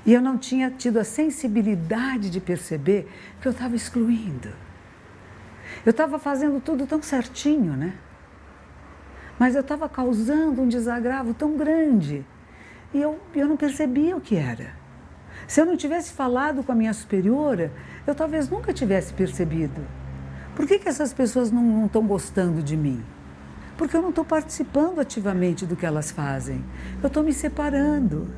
E 0.06 0.14
eu 0.14 0.22
não 0.22 0.38
tinha 0.38 0.72
tido 0.72 0.98
a 0.98 1.04
sensibilidade 1.04 2.30
de 2.30 2.40
perceber 2.40 3.08
que 3.42 3.48
eu 3.48 3.52
estava 3.52 3.76
excluindo. 3.76 4.50
Eu 5.86 5.92
estava 5.92 6.20
fazendo 6.20 6.62
tudo 6.62 6.86
tão 6.86 7.02
certinho, 7.02 7.74
né? 7.74 7.94
Mas 9.40 9.56
eu 9.56 9.62
estava 9.62 9.90
causando 9.90 10.62
um 10.62 10.68
desagravo 10.68 11.34
tão 11.34 11.58
grande. 11.58 12.26
E 12.94 13.02
eu, 13.02 13.20
eu 13.34 13.48
não 13.48 13.58
percebia 13.58 14.16
o 14.16 14.22
que 14.22 14.36
era. 14.36 14.74
Se 15.48 15.60
eu 15.60 15.66
não 15.66 15.76
tivesse 15.76 16.14
falado 16.14 16.64
com 16.64 16.72
a 16.72 16.76
minha 16.76 16.94
superiora, 16.94 17.72
eu 18.06 18.14
talvez 18.14 18.50
nunca 18.50 18.72
tivesse 18.72 19.14
percebido. 19.14 19.82
Por 20.56 20.68
que, 20.68 20.78
que 20.78 20.88
essas 20.88 21.14
pessoas 21.14 21.52
não 21.52 21.86
estão 21.86 22.06
gostando 22.06 22.62
de 22.62 22.78
mim? 22.78 23.04
Porque 23.78 23.98
eu 23.98 24.02
não 24.02 24.10
estou 24.10 24.24
participando 24.24 25.00
ativamente 25.00 25.66
do 25.66 25.76
que 25.76 25.86
elas 25.86 26.12
fazem. 26.12 26.64
Eu 27.02 27.08
estou 27.08 27.24
me 27.24 27.34
separando. 27.34 28.30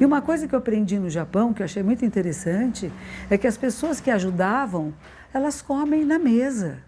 E 0.00 0.04
uma 0.04 0.20
coisa 0.20 0.48
que 0.48 0.54
eu 0.54 0.58
aprendi 0.58 0.98
no 0.98 1.10
Japão, 1.10 1.52
que 1.52 1.62
eu 1.62 1.64
achei 1.64 1.82
muito 1.82 2.04
interessante, 2.04 2.90
é 3.28 3.38
que 3.38 3.46
as 3.46 3.56
pessoas 3.56 4.00
que 4.00 4.10
ajudavam, 4.10 4.92
elas 5.32 5.62
comem 5.62 6.04
na 6.04 6.18
mesa. 6.18 6.78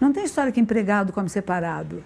Não 0.00 0.12
tem 0.12 0.24
história 0.24 0.52
que 0.52 0.60
empregado 0.60 1.12
come 1.12 1.28
separado. 1.28 2.02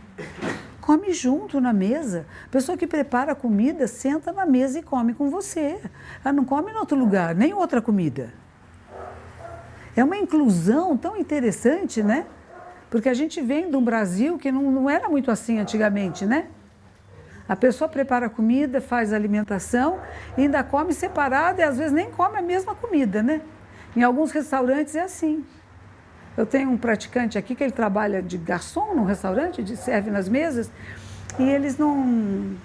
Come 0.81 1.13
junto 1.13 1.61
na 1.61 1.73
mesa. 1.73 2.27
A 2.47 2.49
pessoa 2.49 2.79
que 2.79 2.87
prepara 2.87 3.33
a 3.33 3.35
comida 3.35 3.87
senta 3.87 4.33
na 4.33 4.47
mesa 4.47 4.79
e 4.79 4.83
come 4.83 5.15
com 5.15 5.29
você. 5.29 5.81
Ela 6.25 6.33
não 6.33 6.45
come 6.45 6.73
em 6.73 6.77
outro 6.77 6.97
lugar, 6.97 7.35
nem 7.35 7.53
outra 7.53 7.83
comida. 7.83 8.33
É 9.97 10.05
uma 10.05 10.17
inclusão 10.17 10.97
tão 10.97 11.17
interessante, 11.17 12.03
né? 12.03 12.27
Porque 12.89 13.09
a 13.09 13.15
gente 13.15 13.41
vem 13.43 13.69
de 13.69 13.77
um 13.77 13.83
Brasil 13.83 14.39
que 14.39 14.51
não, 14.51 14.71
não 14.71 14.89
era 14.89 15.09
muito 15.09 15.31
assim 15.31 15.59
antigamente, 15.59 16.25
né? 16.25 16.47
A 17.49 17.57
pessoa 17.57 17.89
prepara 17.89 18.27
a 18.27 18.31
comida, 18.31 18.81
faz 18.81 19.13
a 19.13 19.17
alimentação, 19.17 19.99
ainda 20.37 20.63
come 20.63 20.93
separado 20.93 21.61
e 21.61 21.65
às 21.65 21.79
vezes 21.79 21.93
nem 21.93 22.11
come 22.11 22.39
a 22.39 22.43
mesma 22.43 22.75
comida, 22.75 23.23
né? 23.23 23.41
Em 23.99 24.03
alguns 24.05 24.31
restaurantes 24.31 24.95
é 24.95 25.03
assim. 25.03 25.45
Eu 26.37 26.47
tenho 26.47 26.71
um 26.71 26.79
praticante 26.79 27.37
aqui 27.37 27.57
que 27.57 27.65
ele 27.65 27.73
trabalha 27.73 28.23
de 28.23 28.39
garçom 28.39 28.95
num 28.95 29.03
restaurante, 29.03 29.61
de 29.61 29.77
serve 29.77 30.09
nas 30.09 30.29
mesas, 30.29 30.71
e 31.37 31.43
eles 31.43 31.77
não. 31.77 32.57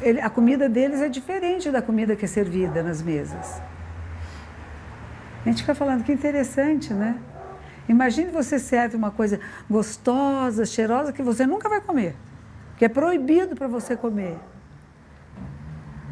Ele, 0.00 0.20
a 0.22 0.30
comida 0.30 0.66
deles 0.66 1.02
é 1.02 1.08
diferente 1.10 1.70
da 1.70 1.82
comida 1.82 2.16
que 2.16 2.24
é 2.24 2.28
servida 2.28 2.82
nas 2.82 3.02
mesas. 3.02 3.60
A 5.44 5.48
gente 5.50 5.60
fica 5.60 5.74
falando 5.74 6.02
que 6.04 6.12
interessante, 6.12 6.94
né? 6.94 7.18
Imagine 7.86 8.30
você 8.30 8.58
serve 8.58 8.96
uma 8.96 9.10
coisa 9.10 9.38
gostosa, 9.68 10.64
cheirosa, 10.64 11.12
que 11.12 11.22
você 11.22 11.46
nunca 11.46 11.68
vai 11.68 11.82
comer 11.82 12.16
que 12.76 12.84
é 12.84 12.88
proibido 12.88 13.54
para 13.54 13.68
você 13.68 13.96
comer. 13.96 14.38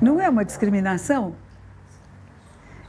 Não 0.01 0.21
é 0.21 0.29
uma 0.29 0.45
discriminação? 0.45 1.35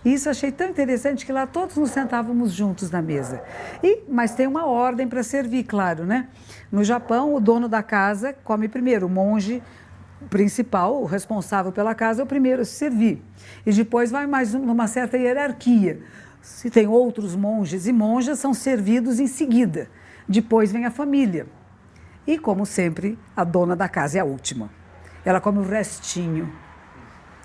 Isso 0.05 0.29
achei 0.29 0.51
tão 0.51 0.67
interessante 0.67 1.25
que 1.25 1.31
lá 1.31 1.47
todos 1.47 1.77
nos 1.77 1.91
sentávamos 1.91 2.51
juntos 2.51 2.91
na 2.91 3.01
mesa. 3.01 3.41
E, 3.81 4.03
mas 4.09 4.35
tem 4.35 4.45
uma 4.45 4.65
ordem 4.65 5.07
para 5.07 5.23
servir, 5.23 5.63
claro, 5.63 6.05
né? 6.05 6.27
No 6.71 6.83
Japão, 6.83 7.33
o 7.33 7.39
dono 7.39 7.69
da 7.69 7.81
casa 7.81 8.35
come 8.43 8.67
primeiro, 8.67 9.07
o 9.07 9.09
monge 9.09 9.63
principal, 10.29 11.01
o 11.01 11.05
responsável 11.05 11.71
pela 11.71 11.95
casa, 11.95 12.21
é 12.21 12.23
o 12.23 12.27
primeiro 12.27 12.61
a 12.61 12.65
se 12.65 12.73
servir. 12.73 13.21
E 13.65 13.71
depois 13.71 14.11
vai 14.11 14.27
mais 14.27 14.53
numa 14.53 14.87
certa 14.87 15.17
hierarquia. 15.17 16.01
Se 16.41 16.69
tem 16.69 16.87
outros 16.87 17.35
monges 17.35 17.87
e 17.87 17.93
monjas, 17.93 18.39
são 18.39 18.53
servidos 18.53 19.19
em 19.19 19.27
seguida. 19.27 19.89
Depois 20.27 20.71
vem 20.71 20.85
a 20.85 20.91
família. 20.91 21.47
E, 22.27 22.37
como 22.37 22.65
sempre, 22.65 23.17
a 23.35 23.43
dona 23.43 23.75
da 23.75 23.87
casa 23.87 24.17
é 24.17 24.21
a 24.21 24.25
última. 24.25 24.69
Ela 25.23 25.39
come 25.39 25.59
o 25.59 25.63
restinho 25.63 26.51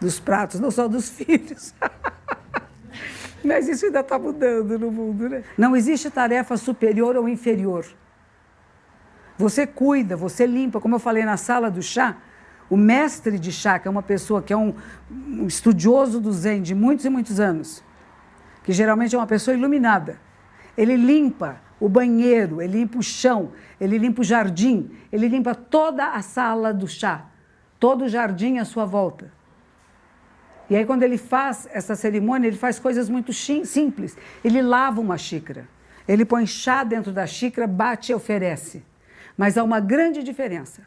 dos 0.00 0.18
pratos, 0.18 0.60
não 0.60 0.70
só 0.70 0.88
dos 0.88 1.08
filhos. 1.10 1.74
Mas 3.44 3.68
isso 3.68 3.86
ainda 3.86 4.00
está 4.00 4.18
mudando 4.18 4.78
no 4.78 4.90
mundo, 4.90 5.28
né? 5.28 5.42
Não 5.56 5.76
existe 5.76 6.10
tarefa 6.10 6.56
superior 6.56 7.16
ou 7.16 7.28
inferior. 7.28 7.86
Você 9.36 9.66
cuida, 9.66 10.16
você 10.16 10.46
limpa, 10.46 10.80
como 10.80 10.96
eu 10.96 10.98
falei 10.98 11.24
na 11.24 11.36
sala 11.36 11.70
do 11.70 11.80
chá, 11.80 12.16
o 12.68 12.76
mestre 12.76 13.38
de 13.38 13.52
chá, 13.52 13.78
que 13.78 13.86
é 13.86 13.90
uma 13.90 14.02
pessoa 14.02 14.42
que 14.42 14.52
é 14.52 14.56
um, 14.56 14.74
um 15.10 15.46
estudioso 15.46 16.20
do 16.20 16.32
Zen 16.32 16.60
de 16.60 16.74
muitos 16.74 17.04
e 17.04 17.08
muitos 17.08 17.38
anos, 17.38 17.82
que 18.64 18.72
geralmente 18.72 19.14
é 19.14 19.18
uma 19.18 19.26
pessoa 19.26 19.56
iluminada, 19.56 20.18
ele 20.76 20.96
limpa 20.96 21.60
o 21.80 21.88
banheiro, 21.88 22.60
ele 22.60 22.78
limpa 22.78 22.98
o 22.98 23.02
chão, 23.02 23.52
ele 23.80 23.96
limpa 23.96 24.20
o 24.20 24.24
jardim, 24.24 24.90
ele 25.12 25.28
limpa 25.28 25.54
toda 25.54 26.08
a 26.08 26.20
sala 26.20 26.74
do 26.74 26.88
chá 26.88 27.26
todo 27.78 28.04
o 28.04 28.08
jardim 28.08 28.58
à 28.58 28.64
sua 28.64 28.84
volta. 28.84 29.30
E 30.70 30.76
aí, 30.76 30.84
quando 30.84 31.02
ele 31.02 31.16
faz 31.16 31.68
essa 31.72 31.94
cerimônia, 31.94 32.48
ele 32.48 32.56
faz 32.56 32.78
coisas 32.78 33.08
muito 33.08 33.32
simples. 33.32 34.16
Ele 34.44 34.60
lava 34.60 35.00
uma 35.00 35.16
xícara, 35.16 35.66
ele 36.06 36.24
põe 36.24 36.46
chá 36.46 36.84
dentro 36.84 37.10
da 37.12 37.26
xícara, 37.26 37.66
bate 37.66 38.12
e 38.12 38.14
oferece. 38.14 38.84
Mas 39.36 39.56
há 39.56 39.62
uma 39.62 39.80
grande 39.80 40.22
diferença 40.22 40.82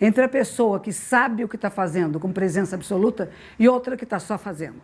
entre 0.00 0.22
a 0.22 0.28
pessoa 0.28 0.78
que 0.78 0.92
sabe 0.92 1.42
o 1.42 1.48
que 1.48 1.56
está 1.56 1.70
fazendo 1.70 2.20
com 2.20 2.32
presença 2.32 2.76
absoluta 2.76 3.30
e 3.58 3.68
outra 3.68 3.96
que 3.96 4.04
está 4.04 4.18
só 4.18 4.38
fazendo. 4.38 4.82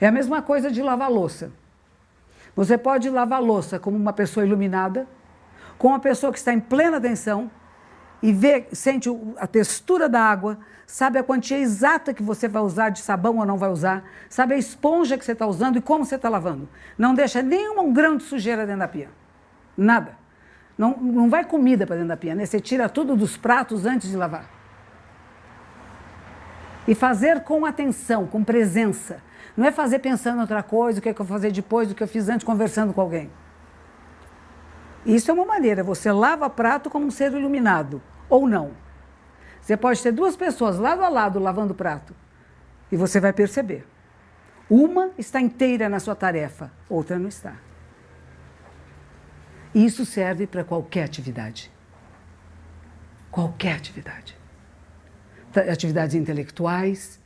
É 0.00 0.06
a 0.06 0.12
mesma 0.12 0.40
coisa 0.40 0.70
de 0.70 0.82
lavar 0.82 1.10
louça. 1.10 1.52
Você 2.56 2.78
pode 2.78 3.10
lavar 3.10 3.42
louça 3.42 3.78
como 3.78 3.96
uma 3.96 4.12
pessoa 4.12 4.46
iluminada, 4.46 5.06
com 5.76 5.88
uma 5.88 5.98
pessoa 5.98 6.32
que 6.32 6.38
está 6.38 6.52
em 6.52 6.60
plena 6.60 6.96
atenção 6.96 7.50
e 8.22 8.32
vê, 8.32 8.66
sente 8.72 9.08
a 9.38 9.46
textura 9.46 10.08
da 10.08 10.20
água, 10.20 10.58
sabe 10.86 11.18
a 11.18 11.22
quantia 11.22 11.58
exata 11.58 12.14
que 12.14 12.22
você 12.22 12.48
vai 12.48 12.62
usar 12.62 12.90
de 12.90 13.00
sabão 13.00 13.38
ou 13.38 13.46
não 13.46 13.58
vai 13.58 13.70
usar, 13.70 14.04
sabe 14.28 14.54
a 14.54 14.58
esponja 14.58 15.18
que 15.18 15.24
você 15.24 15.32
está 15.32 15.46
usando 15.46 15.76
e 15.76 15.80
como 15.80 16.04
você 16.04 16.16
está 16.16 16.28
lavando. 16.28 16.68
Não 16.96 17.14
deixa 17.14 17.42
nenhum 17.42 17.92
grão 17.92 18.16
de 18.16 18.24
sujeira 18.24 18.64
dentro 18.64 18.80
da 18.80 18.88
pia. 18.88 19.10
Nada. 19.76 20.16
Não, 20.76 20.96
não 20.96 21.28
vai 21.28 21.44
comida 21.44 21.86
para 21.86 21.96
dentro 21.96 22.08
da 22.08 22.16
pia, 22.16 22.34
né? 22.34 22.46
Você 22.46 22.60
tira 22.60 22.88
tudo 22.88 23.14
dos 23.16 23.36
pratos 23.36 23.86
antes 23.86 24.10
de 24.10 24.16
lavar. 24.16 24.48
E 26.86 26.94
fazer 26.94 27.40
com 27.40 27.64
atenção, 27.64 28.26
com 28.26 28.42
presença. 28.42 29.22
Não 29.56 29.66
é 29.66 29.72
fazer 29.72 30.00
pensando 30.00 30.38
em 30.38 30.40
outra 30.40 30.62
coisa, 30.62 30.98
o 30.98 31.02
que, 31.02 31.08
é 31.08 31.14
que 31.14 31.20
eu 31.20 31.24
vou 31.24 31.36
fazer 31.36 31.52
depois 31.52 31.88
do 31.88 31.94
que 31.94 32.02
eu 32.02 32.08
fiz 32.08 32.28
antes 32.28 32.44
conversando 32.44 32.92
com 32.92 33.00
alguém. 33.00 33.30
Isso 35.04 35.30
é 35.30 35.34
uma 35.34 35.44
maneira, 35.44 35.82
você 35.82 36.10
lava 36.10 36.48
prato 36.48 36.88
como 36.88 37.06
um 37.06 37.10
ser 37.10 37.32
iluminado, 37.32 38.02
ou 38.28 38.48
não. 38.48 38.72
Você 39.60 39.76
pode 39.76 40.02
ter 40.02 40.12
duas 40.12 40.36
pessoas 40.36 40.78
lado 40.78 41.02
a 41.02 41.08
lado 41.08 41.38
lavando 41.38 41.74
prato, 41.74 42.14
e 42.90 42.96
você 42.96 43.20
vai 43.20 43.32
perceber. 43.32 43.86
Uma 44.68 45.10
está 45.18 45.40
inteira 45.40 45.88
na 45.88 46.00
sua 46.00 46.14
tarefa, 46.14 46.72
outra 46.88 47.18
não 47.18 47.28
está. 47.28 47.56
Isso 49.74 50.06
serve 50.06 50.46
para 50.46 50.64
qualquer 50.64 51.04
atividade. 51.04 51.70
Qualquer 53.30 53.74
atividade. 53.74 54.38
Atividades 55.70 56.14
intelectuais, 56.14 57.20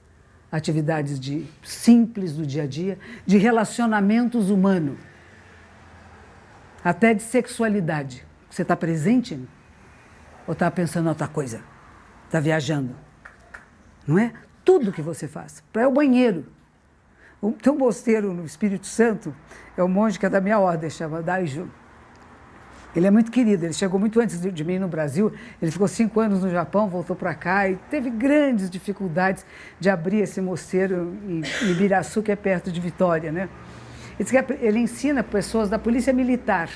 atividades 0.50 1.20
de 1.20 1.46
simples 1.62 2.34
do 2.34 2.46
dia 2.46 2.62
a 2.62 2.66
dia, 2.66 2.98
de 3.26 3.36
relacionamentos 3.36 4.50
humanos, 4.50 4.98
até 6.88 7.12
de 7.12 7.22
sexualidade. 7.22 8.24
Você 8.48 8.62
está 8.62 8.74
presente 8.74 9.38
ou 10.46 10.54
está 10.54 10.70
pensando 10.70 11.04
em 11.04 11.08
outra 11.10 11.28
coisa? 11.28 11.60
Está 12.24 12.40
viajando? 12.40 12.96
Não 14.06 14.18
é? 14.18 14.32
Tudo 14.64 14.90
que 14.90 15.02
você 15.02 15.28
faz. 15.28 15.62
Para 15.70 15.86
o 15.86 15.92
banheiro. 15.92 16.46
Tem 17.62 17.70
um 17.70 17.76
mosteiro 17.76 18.32
no 18.32 18.42
Espírito 18.42 18.86
Santo, 18.86 19.36
é 19.76 19.84
um 19.84 19.88
monge 19.88 20.18
que 20.18 20.24
é 20.24 20.30
da 20.30 20.40
minha 20.40 20.58
ordem, 20.58 20.88
chama 20.88 21.20
Daiju. 21.20 21.70
Ele 22.96 23.06
é 23.06 23.10
muito 23.10 23.30
querido, 23.30 23.66
ele 23.66 23.74
chegou 23.74 24.00
muito 24.00 24.18
antes 24.18 24.40
de, 24.40 24.64
mim 24.64 24.78
no 24.78 24.88
Brasil, 24.88 25.30
ele 25.60 25.70
ficou 25.70 25.86
cinco 25.86 26.18
anos 26.20 26.42
no 26.42 26.48
Japão, 26.50 26.88
voltou 26.88 27.14
para 27.14 27.34
cá 27.34 27.68
e 27.68 27.76
teve 27.90 28.08
grandes 28.08 28.70
dificuldades 28.70 29.44
de 29.78 29.90
abrir 29.90 30.20
esse 30.20 30.40
mosteiro 30.40 31.14
em, 31.28 31.42
em 31.42 31.70
Ibiraçu, 31.70 32.22
que 32.22 32.32
é 32.32 32.36
perto 32.36 32.72
de 32.72 32.80
Vitória. 32.80 33.30
Né? 33.30 33.50
Ele 34.60 34.80
ensina 34.80 35.22
pessoas 35.22 35.68
da 35.68 35.78
polícia 35.78 36.12
militar. 36.12 36.68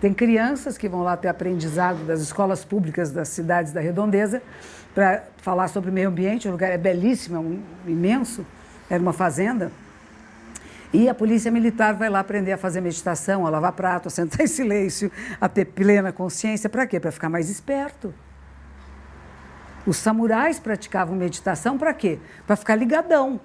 Tem 0.00 0.12
crianças 0.12 0.76
que 0.76 0.88
vão 0.88 1.02
lá 1.02 1.16
ter 1.16 1.28
aprendizado 1.28 2.04
das 2.04 2.20
escolas 2.20 2.64
públicas 2.64 3.10
das 3.10 3.28
cidades 3.28 3.72
da 3.72 3.80
redondeza 3.80 4.42
para 4.94 5.24
falar 5.38 5.68
sobre 5.68 5.90
meio 5.90 6.08
ambiente. 6.08 6.46
O 6.46 6.52
lugar 6.52 6.70
é 6.70 6.78
belíssimo, 6.78 7.36
é 7.36 7.40
um, 7.40 7.62
imenso, 7.86 8.46
era 8.88 9.02
uma 9.02 9.12
fazenda. 9.12 9.72
E 10.92 11.08
a 11.08 11.14
polícia 11.14 11.50
militar 11.50 11.94
vai 11.94 12.08
lá 12.08 12.20
aprender 12.20 12.52
a 12.52 12.58
fazer 12.58 12.80
meditação, 12.80 13.46
a 13.46 13.50
lavar 13.50 13.72
prato, 13.72 14.06
a 14.06 14.10
sentar 14.10 14.42
em 14.42 14.46
silêncio, 14.46 15.10
a 15.40 15.48
ter 15.48 15.64
plena 15.64 16.12
consciência. 16.12 16.68
Para 16.68 16.86
quê? 16.86 17.00
Para 17.00 17.10
ficar 17.10 17.28
mais 17.28 17.50
esperto. 17.50 18.14
Os 19.86 19.96
samurais 19.96 20.60
praticavam 20.60 21.16
meditação 21.16 21.76
para 21.76 21.92
quê? 21.92 22.18
Para 22.46 22.56
ficar 22.56 22.76
ligadão. 22.76 23.40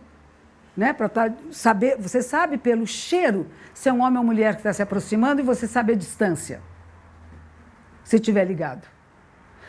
Né? 0.75 0.93
Para 0.93 1.09
tá, 1.09 1.31
saber, 1.51 1.97
você 1.97 2.21
sabe 2.21 2.57
pelo 2.57 2.87
cheiro 2.87 3.47
se 3.73 3.89
é 3.89 3.93
um 3.93 4.01
homem 4.01 4.17
ou 4.17 4.23
mulher 4.23 4.53
que 4.53 4.59
está 4.59 4.73
se 4.73 4.81
aproximando 4.81 5.41
e 5.41 5.43
você 5.43 5.67
sabe 5.67 5.93
a 5.93 5.95
distância. 5.95 6.61
Se 8.03 8.15
estiver 8.15 8.45
ligado. 8.45 8.87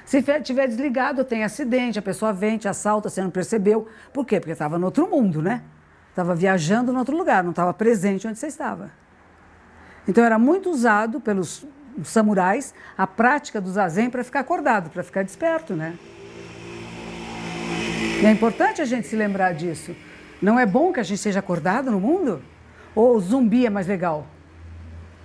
Se 0.04 0.18
estiver 0.18 0.66
desligado, 0.66 1.24
tem 1.24 1.44
acidente, 1.44 1.98
a 1.98 2.02
pessoa 2.02 2.32
vem, 2.32 2.58
te 2.58 2.66
assalta, 2.66 3.08
você 3.08 3.22
não 3.22 3.30
percebeu. 3.30 3.86
Por 4.12 4.26
quê? 4.26 4.40
Porque 4.40 4.52
estava 4.52 4.78
no 4.78 4.86
outro 4.86 5.08
mundo, 5.08 5.40
né? 5.40 5.62
Estava 6.08 6.34
viajando 6.34 6.92
em 6.92 6.96
outro 6.96 7.16
lugar, 7.16 7.44
não 7.44 7.50
estava 7.50 7.72
presente 7.72 8.26
onde 8.26 8.38
você 8.38 8.48
estava. 8.48 8.90
Então 10.08 10.24
era 10.24 10.38
muito 10.38 10.70
usado 10.70 11.20
pelos 11.20 11.64
samurais 12.02 12.74
a 12.96 13.06
prática 13.06 13.60
do 13.60 13.70
zazen 13.70 14.10
para 14.10 14.24
ficar 14.24 14.40
acordado, 14.40 14.90
para 14.90 15.02
ficar 15.04 15.22
desperto, 15.22 15.74
né? 15.74 15.96
E 18.20 18.26
é 18.26 18.30
importante 18.30 18.82
a 18.82 18.84
gente 18.84 19.06
se 19.06 19.16
lembrar 19.16 19.52
disso. 19.52 19.94
Não 20.40 20.58
é 20.58 20.66
bom 20.66 20.92
que 20.92 21.00
a 21.00 21.02
gente 21.02 21.18
seja 21.18 21.38
acordado 21.38 21.90
no 21.90 22.00
mundo? 22.00 22.40
Ou 22.94 23.18
zumbi 23.20 23.66
é 23.66 23.70
mais 23.70 23.86
legal? 23.86 24.26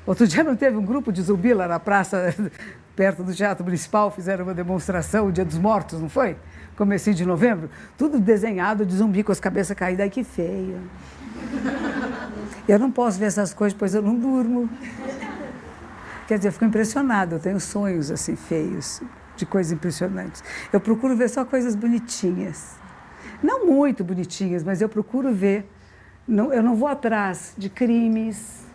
Outro 0.05 0.27
dia 0.27 0.43
não 0.43 0.55
teve 0.55 0.77
um 0.77 0.85
grupo 0.85 1.11
de 1.11 1.21
zumbi 1.21 1.53
lá 1.53 1.67
na 1.67 1.79
praça, 1.79 2.33
perto 2.95 3.23
do 3.23 3.33
Teatro 3.33 3.63
Municipal, 3.63 4.11
fizeram 4.11 4.43
uma 4.43 4.53
demonstração, 4.53 5.27
o 5.27 5.31
Dia 5.31 5.45
dos 5.45 5.57
Mortos, 5.57 5.99
não 5.99 6.09
foi? 6.09 6.37
comecinho 6.75 7.15
de 7.15 7.25
novembro, 7.25 7.69
tudo 7.97 8.19
desenhado 8.19 8.85
de 8.85 8.95
zumbi 8.95 9.23
com 9.23 9.31
as 9.31 9.39
cabeças 9.39 9.75
caídas. 9.75 10.03
Ai, 10.03 10.09
que 10.09 10.23
feio. 10.23 10.79
Eu 12.67 12.79
não 12.79 12.91
posso 12.91 13.19
ver 13.19 13.25
essas 13.25 13.53
coisas, 13.53 13.77
pois 13.77 13.93
eu 13.93 14.01
não 14.01 14.17
durmo. 14.17 14.67
Quer 16.27 16.37
dizer, 16.37 16.47
eu 16.47 16.51
fico 16.51 16.65
impressionada, 16.65 17.35
eu 17.35 17.39
tenho 17.39 17.59
sonhos 17.59 18.09
assim 18.09 18.35
feios, 18.35 19.03
de 19.35 19.45
coisas 19.45 19.71
impressionantes. 19.71 20.43
Eu 20.73 20.79
procuro 20.79 21.15
ver 21.15 21.29
só 21.29 21.45
coisas 21.45 21.75
bonitinhas. 21.75 22.75
Não 23.41 23.65
muito 23.65 24.03
bonitinhas, 24.03 24.63
mas 24.63 24.81
eu 24.81 24.89
procuro 24.89 25.33
ver. 25.33 25.69
Não, 26.27 26.51
eu 26.51 26.63
não 26.63 26.75
vou 26.75 26.87
atrás 26.87 27.53
de 27.57 27.69
crimes, 27.69 28.65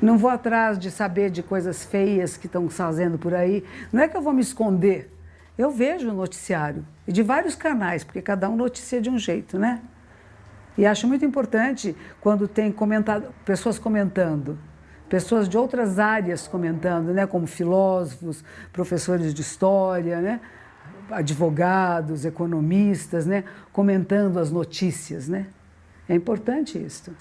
não 0.00 0.16
vou 0.16 0.30
atrás 0.30 0.78
de 0.78 0.90
saber 0.90 1.30
de 1.30 1.42
coisas 1.42 1.84
feias 1.84 2.36
que 2.36 2.46
estão 2.46 2.68
fazendo 2.70 3.18
por 3.18 3.34
aí. 3.34 3.64
Não 3.92 4.02
é 4.02 4.08
que 4.08 4.16
eu 4.16 4.22
vou 4.22 4.32
me 4.32 4.40
esconder 4.40 5.12
eu 5.58 5.72
vejo 5.72 6.08
o 6.08 6.14
noticiário, 6.14 6.86
e 7.06 7.10
de 7.10 7.20
vários 7.20 7.56
canais, 7.56 8.04
porque 8.04 8.22
cada 8.22 8.48
um 8.48 8.54
noticia 8.54 9.00
de 9.00 9.10
um 9.10 9.18
jeito, 9.18 9.58
né? 9.58 9.82
E 10.78 10.86
acho 10.86 11.08
muito 11.08 11.24
importante 11.24 11.96
quando 12.20 12.46
tem 12.46 12.70
comentado, 12.70 13.34
pessoas 13.44 13.76
comentando, 13.76 14.56
pessoas 15.08 15.48
de 15.48 15.58
outras 15.58 15.98
áreas 15.98 16.46
comentando, 16.46 17.12
né? 17.12 17.26
Como 17.26 17.44
filósofos, 17.48 18.44
professores 18.72 19.34
de 19.34 19.42
história, 19.42 20.20
né? 20.20 20.40
Advogados, 21.10 22.24
economistas, 22.24 23.26
né? 23.26 23.44
Comentando 23.72 24.38
as 24.38 24.50
notícias, 24.50 25.28
né? 25.28 25.46
É 26.08 26.14
importante 26.14 26.78
isso. 26.78 27.14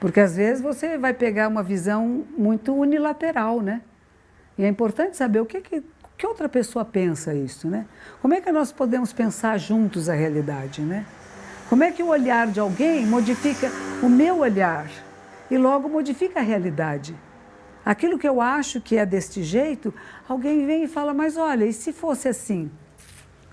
Porque 0.00 0.20
às 0.20 0.36
vezes 0.36 0.62
você 0.62 0.98
vai 0.98 1.14
pegar 1.14 1.48
uma 1.48 1.62
visão 1.62 2.24
muito 2.36 2.74
unilateral, 2.74 3.60
né? 3.60 3.80
E 4.58 4.64
é 4.64 4.68
importante 4.68 5.16
saber 5.16 5.40
o 5.40 5.46
que, 5.46 5.60
que 5.60 5.82
que 6.16 6.26
outra 6.26 6.48
pessoa 6.48 6.84
pensa 6.84 7.34
isso, 7.34 7.68
né? 7.68 7.86
Como 8.22 8.34
é 8.34 8.40
que 8.40 8.50
nós 8.52 8.70
podemos 8.70 9.12
pensar 9.12 9.58
juntos 9.58 10.08
a 10.08 10.14
realidade, 10.14 10.80
né? 10.80 11.04
Como 11.68 11.82
é 11.82 11.90
que 11.90 12.02
o 12.02 12.08
olhar 12.08 12.46
de 12.46 12.60
alguém 12.60 13.04
modifica 13.06 13.70
o 14.02 14.08
meu 14.08 14.38
olhar 14.38 14.88
e 15.50 15.58
logo 15.58 15.88
modifica 15.88 16.40
a 16.40 16.42
realidade? 16.42 17.16
Aquilo 17.84 18.18
que 18.18 18.28
eu 18.28 18.40
acho 18.40 18.80
que 18.80 18.96
é 18.96 19.04
deste 19.04 19.42
jeito, 19.42 19.92
alguém 20.28 20.66
vem 20.66 20.84
e 20.84 20.88
fala, 20.88 21.12
mas 21.12 21.36
olha, 21.36 21.64
e 21.64 21.72
se 21.72 21.92
fosse 21.92 22.28
assim? 22.28 22.70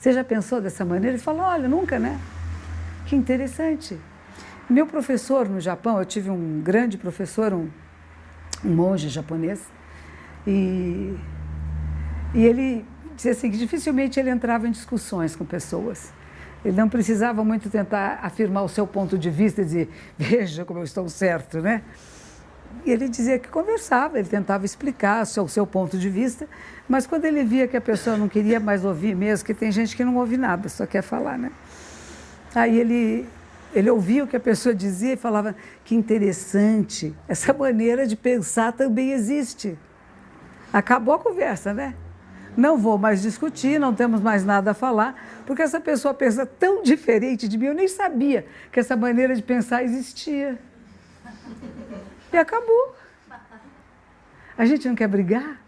Você 0.01 0.13
já 0.13 0.23
pensou 0.23 0.59
dessa 0.59 0.83
maneira? 0.83 1.15
Ele 1.15 1.21
fala, 1.21 1.49
olha, 1.49 1.67
nunca, 1.67 1.99
né? 1.99 2.19
Que 3.05 3.15
interessante. 3.15 3.95
Meu 4.67 4.87
professor 4.87 5.47
no 5.47 5.59
Japão, 5.61 5.99
eu 5.99 6.05
tive 6.05 6.27
um 6.31 6.59
grande 6.59 6.97
professor, 6.97 7.53
um, 7.53 7.69
um 8.65 8.73
monge 8.73 9.09
japonês, 9.09 9.61
e 10.47 11.15
e 12.33 12.43
ele 12.43 12.83
dizia 13.15 13.33
assim 13.33 13.51
que 13.51 13.57
dificilmente 13.57 14.19
ele 14.19 14.31
entrava 14.31 14.67
em 14.67 14.71
discussões 14.71 15.35
com 15.35 15.45
pessoas. 15.45 16.11
Ele 16.65 16.75
não 16.75 16.89
precisava 16.89 17.43
muito 17.43 17.69
tentar 17.69 18.21
afirmar 18.23 18.63
o 18.63 18.69
seu 18.69 18.87
ponto 18.87 19.19
de 19.19 19.29
vista 19.29 19.61
e 19.61 19.65
dizer, 19.65 19.89
veja 20.17 20.65
como 20.65 20.79
eu 20.79 20.83
estou 20.83 21.07
certo, 21.09 21.61
né? 21.61 21.83
E 22.85 22.91
ele 22.91 23.07
dizia 23.07 23.37
que 23.37 23.47
conversava, 23.47 24.17
ele 24.17 24.27
tentava 24.27 24.65
explicar 24.65 25.23
o 25.23 25.47
seu, 25.47 25.67
ponto 25.67 25.97
de 25.97 26.09
vista, 26.09 26.47
mas 26.87 27.05
quando 27.05 27.25
ele 27.25 27.43
via 27.43 27.67
que 27.67 27.77
a 27.77 27.81
pessoa 27.81 28.17
não 28.17 28.27
queria 28.27 28.59
mais 28.59 28.83
ouvir 28.83 29.15
mesmo, 29.15 29.45
que 29.45 29.53
tem 29.53 29.71
gente 29.71 29.95
que 29.95 30.03
não 30.03 30.15
ouve 30.17 30.37
nada, 30.37 30.67
só 30.67 30.85
quer 30.85 31.01
falar, 31.01 31.37
né? 31.37 31.51
Aí 32.55 32.79
ele, 32.79 33.27
ele 33.73 33.89
ouvia 33.89 34.23
o 34.23 34.27
que 34.27 34.35
a 34.35 34.39
pessoa 34.39 34.73
dizia 34.73 35.13
e 35.13 35.17
falava, 35.17 35.55
que 35.85 35.95
interessante, 35.95 37.15
essa 37.27 37.53
maneira 37.53 38.07
de 38.07 38.15
pensar 38.15 38.73
também 38.73 39.11
existe. 39.11 39.77
Acabou 40.73 41.13
a 41.13 41.19
conversa, 41.19 41.73
né? 41.73 41.93
não 42.55 42.77
vou 42.77 42.97
mais 42.97 43.21
discutir, 43.21 43.79
não 43.79 43.93
temos 43.93 44.21
mais 44.21 44.43
nada 44.43 44.71
a 44.71 44.73
falar, 44.73 45.15
porque 45.45 45.61
essa 45.61 45.79
pessoa 45.79 46.13
pensa 46.13 46.45
tão 46.45 46.83
diferente 46.83 47.47
de 47.47 47.57
mim, 47.57 47.67
eu 47.67 47.73
nem 47.73 47.87
sabia 47.87 48.45
que 48.71 48.79
essa 48.79 48.95
maneira 48.95 49.35
de 49.35 49.41
pensar 49.41 49.83
existia. 49.83 50.59
E 52.31 52.37
acabou. 52.37 52.95
A 54.57 54.65
gente 54.65 54.87
não 54.87 54.95
quer 54.95 55.07
brigar? 55.07 55.59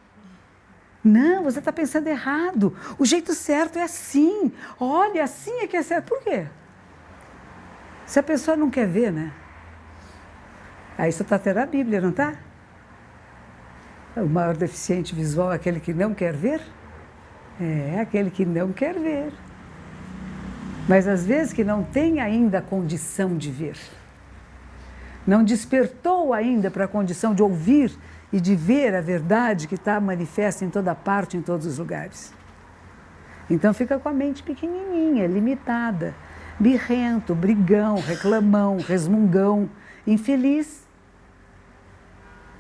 Não, 1.04 1.44
você 1.44 1.60
está 1.60 1.74
pensando 1.74 2.08
errado. 2.08 2.76
O 2.98 3.06
jeito 3.06 3.34
certo 3.34 3.78
é 3.78 3.84
assim. 3.84 4.52
Olha, 4.80 5.24
assim 5.24 5.60
é 5.60 5.68
que 5.68 5.76
é 5.76 5.82
certo. 5.82 6.08
Por 6.08 6.22
quê? 6.22 6.48
Se 8.06 8.20
a 8.20 8.24
pessoa 8.24 8.56
não 8.56 8.70
quer 8.70 8.88
ver, 8.88 9.12
né? 9.12 9.34
Aí 10.98 11.12
você 11.12 11.24
está 11.24 11.38
tendo 11.38 11.58
a 11.58 11.66
Bíblia, 11.66 12.00
não 12.00 12.12
está? 12.12 12.36
O 14.16 14.28
maior 14.28 14.56
deficiente 14.56 15.16
visual 15.16 15.52
é 15.52 15.56
aquele 15.56 15.80
que 15.80 15.94
não 15.94 16.14
quer 16.14 16.34
ver? 16.34 16.62
É, 17.60 18.00
aquele 18.00 18.30
que 18.30 18.46
não 18.46 18.72
quer 18.72 18.94
ver. 18.94 19.34
Mas 20.88 21.08
às 21.08 21.26
vezes 21.26 21.52
que 21.52 21.64
não 21.64 21.84
tem 21.84 22.22
ainda 22.22 22.62
condição 22.62 23.36
de 23.36 23.50
ver. 23.50 23.78
Não 25.26 25.44
despertou 25.44 26.34
ainda 26.34 26.70
para 26.70 26.86
a 26.86 26.88
condição 26.88 27.34
de 27.34 27.42
ouvir 27.42 27.98
e 28.32 28.42
de 28.42 28.56
ver 28.56 28.94
a 28.96 29.02
verdade 29.02 29.68
que 29.68 29.76
está 29.76 30.00
manifesta 30.00 30.66
em 30.66 30.70
toda 30.70 30.94
parte, 30.94 31.38
em 31.38 31.42
todos 31.42 31.66
os 31.66 31.78
lugares. 31.78 32.34
Então 33.50 33.74
fica 33.74 34.00
com 34.00 34.10
a 34.10 34.14
mente 34.14 34.42
pequenininha, 34.44 35.28
limitada, 35.28 36.14
birrento, 36.60 37.36
brigão, 37.36 37.96
reclamão, 37.96 38.78
resmungão, 38.78 39.70
infeliz 40.06 40.84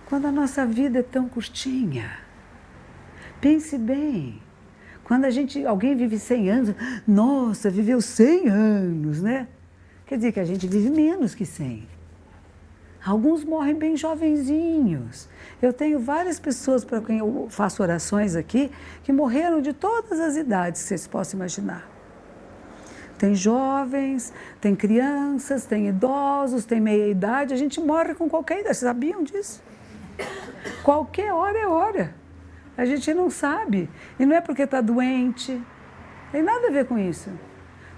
quando 0.05 0.27
a 0.27 0.31
nossa 0.31 0.65
vida 0.65 0.99
é 0.99 1.03
tão 1.03 1.27
curtinha. 1.27 2.19
Pense 3.41 3.77
bem. 3.77 4.41
Quando 5.03 5.25
a 5.25 5.31
gente, 5.31 5.65
alguém 5.65 5.95
vive 5.95 6.17
100 6.17 6.49
anos, 6.49 6.75
nossa, 7.07 7.69
viveu 7.69 7.99
100 7.99 8.47
anos, 8.47 9.21
né? 9.21 9.47
Quer 10.05 10.17
dizer 10.17 10.31
que 10.31 10.39
a 10.39 10.45
gente 10.45 10.67
vive 10.67 10.89
menos 10.89 11.33
que 11.33 11.45
100. 11.45 11.92
Alguns 13.05 13.43
morrem 13.43 13.75
bem 13.75 13.97
jovenzinhos. 13.97 15.27
Eu 15.61 15.73
tenho 15.73 15.99
várias 15.99 16.39
pessoas 16.39 16.85
para 16.85 17.01
quem 17.01 17.19
eu 17.19 17.47
faço 17.49 17.83
orações 17.83 18.35
aqui 18.35 18.71
que 19.03 19.11
morreram 19.11 19.61
de 19.61 19.73
todas 19.73 20.19
as 20.19 20.37
idades 20.37 20.81
que 20.81 20.87
vocês 20.87 21.05
possam 21.05 21.37
imaginar. 21.37 21.89
Tem 23.17 23.35
jovens, 23.35 24.33
tem 24.59 24.75
crianças, 24.75 25.65
tem 25.65 25.87
idosos, 25.87 26.65
tem 26.65 26.79
meia 26.79 27.07
idade. 27.09 27.53
A 27.53 27.57
gente 27.57 27.79
morre 27.79 28.15
com 28.15 28.29
qualquer 28.29 28.61
idade. 28.61 28.77
Vocês 28.77 28.89
sabiam 28.89 29.23
disso? 29.23 29.61
Qualquer 30.83 31.33
hora 31.33 31.57
é 31.57 31.67
hora. 31.67 32.15
A 32.77 32.85
gente 32.85 33.13
não 33.13 33.29
sabe. 33.29 33.89
E 34.19 34.25
não 34.25 34.35
é 34.35 34.41
porque 34.41 34.63
está 34.63 34.81
doente. 34.81 35.61
Tem 36.31 36.41
nada 36.41 36.67
a 36.67 36.71
ver 36.71 36.85
com 36.85 36.97
isso. 36.97 37.29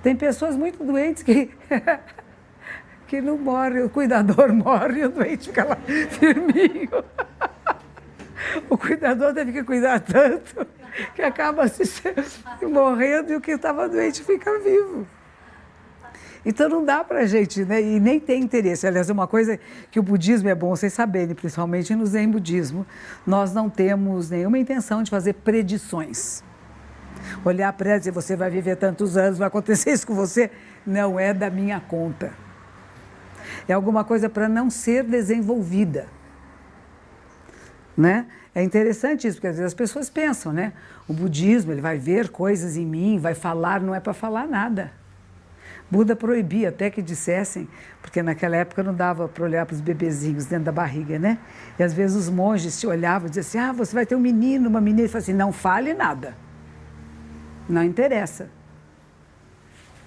Tem 0.03 0.15
pessoas 0.15 0.55
muito 0.55 0.83
doentes 0.83 1.23
que, 1.23 1.49
que 3.15 3.21
não 3.21 3.37
morrem. 3.37 3.83
O 3.83 3.89
cuidador 3.89 4.51
morre 4.53 5.05
o 5.05 5.09
doente 5.09 5.47
fica 5.47 5.63
lá 5.63 5.77
firminho. 6.09 6.89
O 8.69 8.77
cuidador 8.77 9.33
teve 9.33 9.51
que 9.51 9.63
cuidar 9.63 9.99
tanto 9.99 10.67
que 11.13 11.21
acaba 11.21 11.67
se 11.67 11.83
morrendo 12.61 13.33
e 13.33 13.35
o 13.35 13.41
que 13.41 13.51
estava 13.51 13.89
doente 13.89 14.23
fica 14.23 14.59
vivo. 14.59 15.05
Então 16.45 16.69
não 16.69 16.85
dá 16.85 17.03
para 17.03 17.21
a 17.21 17.25
gente, 17.25 17.65
né? 17.65 17.81
e 17.81 17.99
nem 17.99 18.19
tem 18.19 18.41
interesse. 18.41 18.85
Aliás, 18.85 19.09
uma 19.09 19.27
coisa 19.27 19.59
que 19.89 19.99
o 19.99 20.03
budismo 20.03 20.47
é 20.47 20.55
bom 20.55 20.69
vocês 20.69 20.93
saberem, 20.93 21.33
principalmente 21.33 21.93
no 21.95 22.05
Zen 22.05 22.29
budismo, 22.29 22.85
nós 23.25 23.51
não 23.53 23.69
temos 23.69 24.29
nenhuma 24.29 24.59
intenção 24.59 25.01
de 25.01 25.09
fazer 25.09 25.33
predições. 25.33 26.43
Olhar 27.43 27.73
para 27.73 27.97
dizer, 27.97 28.11
você 28.11 28.35
vai 28.35 28.49
viver 28.49 28.75
tantos 28.77 29.17
anos, 29.17 29.39
vai 29.39 29.47
acontecer 29.47 29.91
isso 29.91 30.05
com 30.05 30.13
você, 30.13 30.51
não 30.85 31.19
é 31.19 31.33
da 31.33 31.49
minha 31.49 31.79
conta. 31.79 32.44
É 33.67 33.73
alguma 33.73 34.03
coisa 34.03 34.29
para 34.29 34.47
não 34.47 34.69
ser 34.69 35.03
desenvolvida. 35.03 36.07
Né? 37.97 38.25
É 38.53 38.63
interessante 38.63 39.27
isso, 39.27 39.37
porque 39.37 39.47
às 39.47 39.57
vezes 39.57 39.71
as 39.71 39.73
pessoas 39.73 40.09
pensam, 40.09 40.53
né? 40.53 40.73
O 41.07 41.13
budismo, 41.13 41.71
ele 41.71 41.81
vai 41.81 41.97
ver 41.97 42.29
coisas 42.29 42.77
em 42.77 42.85
mim, 42.85 43.19
vai 43.19 43.33
falar, 43.33 43.81
não 43.81 43.93
é 43.93 43.99
para 43.99 44.13
falar 44.13 44.47
nada. 44.47 44.91
Buda 45.89 46.15
proibia 46.15 46.69
até 46.69 46.89
que 46.89 47.01
dissessem, 47.01 47.67
porque 48.01 48.23
naquela 48.23 48.55
época 48.55 48.81
não 48.81 48.93
dava 48.93 49.27
para 49.27 49.43
olhar 49.43 49.65
para 49.65 49.75
os 49.75 49.81
bebezinhos 49.81 50.45
dentro 50.45 50.65
da 50.65 50.71
barriga, 50.71 51.19
né? 51.19 51.37
E 51.77 51.83
às 51.83 51.93
vezes 51.93 52.15
os 52.17 52.29
monges 52.29 52.73
se 52.73 52.87
olhavam 52.87 53.27
e 53.27 53.29
diziam 53.29 53.41
assim: 53.41 53.57
ah, 53.59 53.71
você 53.71 53.93
vai 53.93 54.05
ter 54.05 54.15
um 54.15 54.19
menino, 54.19 54.67
uma 54.67 54.81
menina. 54.81 55.05
E 55.05 55.09
falavam 55.09 55.23
assim: 55.23 55.33
não 55.33 55.51
fale 55.51 55.93
nada. 55.93 56.33
Não 57.69 57.83
interessa. 57.83 58.49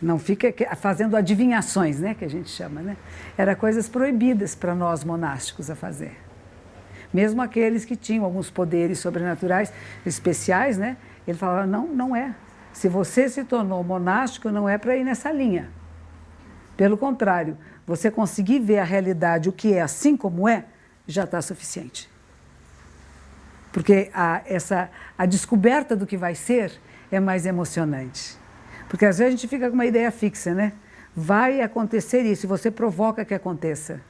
Não 0.00 0.18
fica 0.18 0.52
fazendo 0.76 1.16
adivinhações, 1.16 1.98
né? 1.98 2.14
Que 2.14 2.24
a 2.24 2.30
gente 2.30 2.48
chama, 2.48 2.80
né? 2.80 2.96
Era 3.36 3.56
coisas 3.56 3.88
proibidas 3.88 4.54
para 4.54 4.74
nós 4.74 5.02
monásticos 5.02 5.70
a 5.70 5.74
fazer. 5.74 6.16
Mesmo 7.12 7.42
aqueles 7.42 7.84
que 7.84 7.96
tinham 7.96 8.24
alguns 8.24 8.50
poderes 8.50 8.98
sobrenaturais 8.98 9.72
especiais, 10.06 10.78
né? 10.78 10.96
Ele 11.26 11.36
falava: 11.36 11.66
não, 11.66 11.86
não 11.88 12.14
é. 12.14 12.34
Se 12.72 12.88
você 12.88 13.28
se 13.28 13.42
tornou 13.44 13.82
monástico, 13.82 14.50
não 14.50 14.68
é 14.68 14.78
para 14.78 14.96
ir 14.96 15.04
nessa 15.04 15.32
linha. 15.32 15.68
Pelo 16.76 16.96
contrário, 16.96 17.58
você 17.84 18.08
conseguir 18.10 18.60
ver 18.60 18.78
a 18.78 18.84
realidade, 18.84 19.48
o 19.48 19.52
que 19.52 19.74
é 19.74 19.80
assim 19.80 20.16
como 20.16 20.48
é, 20.48 20.66
já 21.06 21.24
está 21.24 21.42
suficiente. 21.42 22.08
Porque 23.72 24.10
a, 24.14 24.42
essa, 24.46 24.90
a 25.16 25.26
descoberta 25.26 25.96
do 25.96 26.06
que 26.06 26.16
vai 26.16 26.34
ser 26.34 26.72
é 27.10 27.18
mais 27.18 27.46
emocionante. 27.46 28.36
Porque 28.88 29.04
às 29.04 29.18
vezes 29.18 29.34
a 29.34 29.36
gente 29.36 29.48
fica 29.48 29.68
com 29.68 29.74
uma 29.74 29.86
ideia 29.86 30.10
fixa, 30.10 30.54
né? 30.54 30.72
Vai 31.14 31.60
acontecer 31.60 32.22
isso 32.22 32.46
e 32.46 32.48
você 32.48 32.70
provoca 32.70 33.24
que 33.24 33.34
aconteça. 33.34 34.00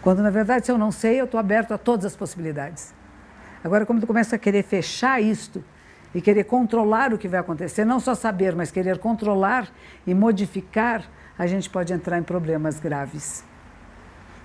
Quando 0.00 0.22
na 0.22 0.30
verdade, 0.30 0.66
se 0.66 0.72
eu 0.72 0.78
não 0.78 0.90
sei, 0.90 1.20
eu 1.20 1.26
estou 1.26 1.38
aberto 1.38 1.72
a 1.72 1.78
todas 1.78 2.06
as 2.06 2.16
possibilidades. 2.16 2.92
Agora, 3.62 3.86
quando 3.86 4.00
tu 4.00 4.06
começa 4.06 4.36
a 4.36 4.38
querer 4.38 4.64
fechar 4.64 5.20
isto, 5.20 5.62
e 6.14 6.20
querer 6.20 6.44
controlar 6.44 7.12
o 7.12 7.18
que 7.18 7.28
vai 7.28 7.40
acontecer, 7.40 7.84
não 7.84 7.98
só 7.98 8.14
saber, 8.14 8.54
mas 8.54 8.70
querer 8.70 8.98
controlar 8.98 9.68
e 10.06 10.14
modificar, 10.14 11.02
a 11.38 11.46
gente 11.46 11.70
pode 11.70 11.92
entrar 11.92 12.18
em 12.18 12.22
problemas 12.22 12.78
graves. 12.78 13.44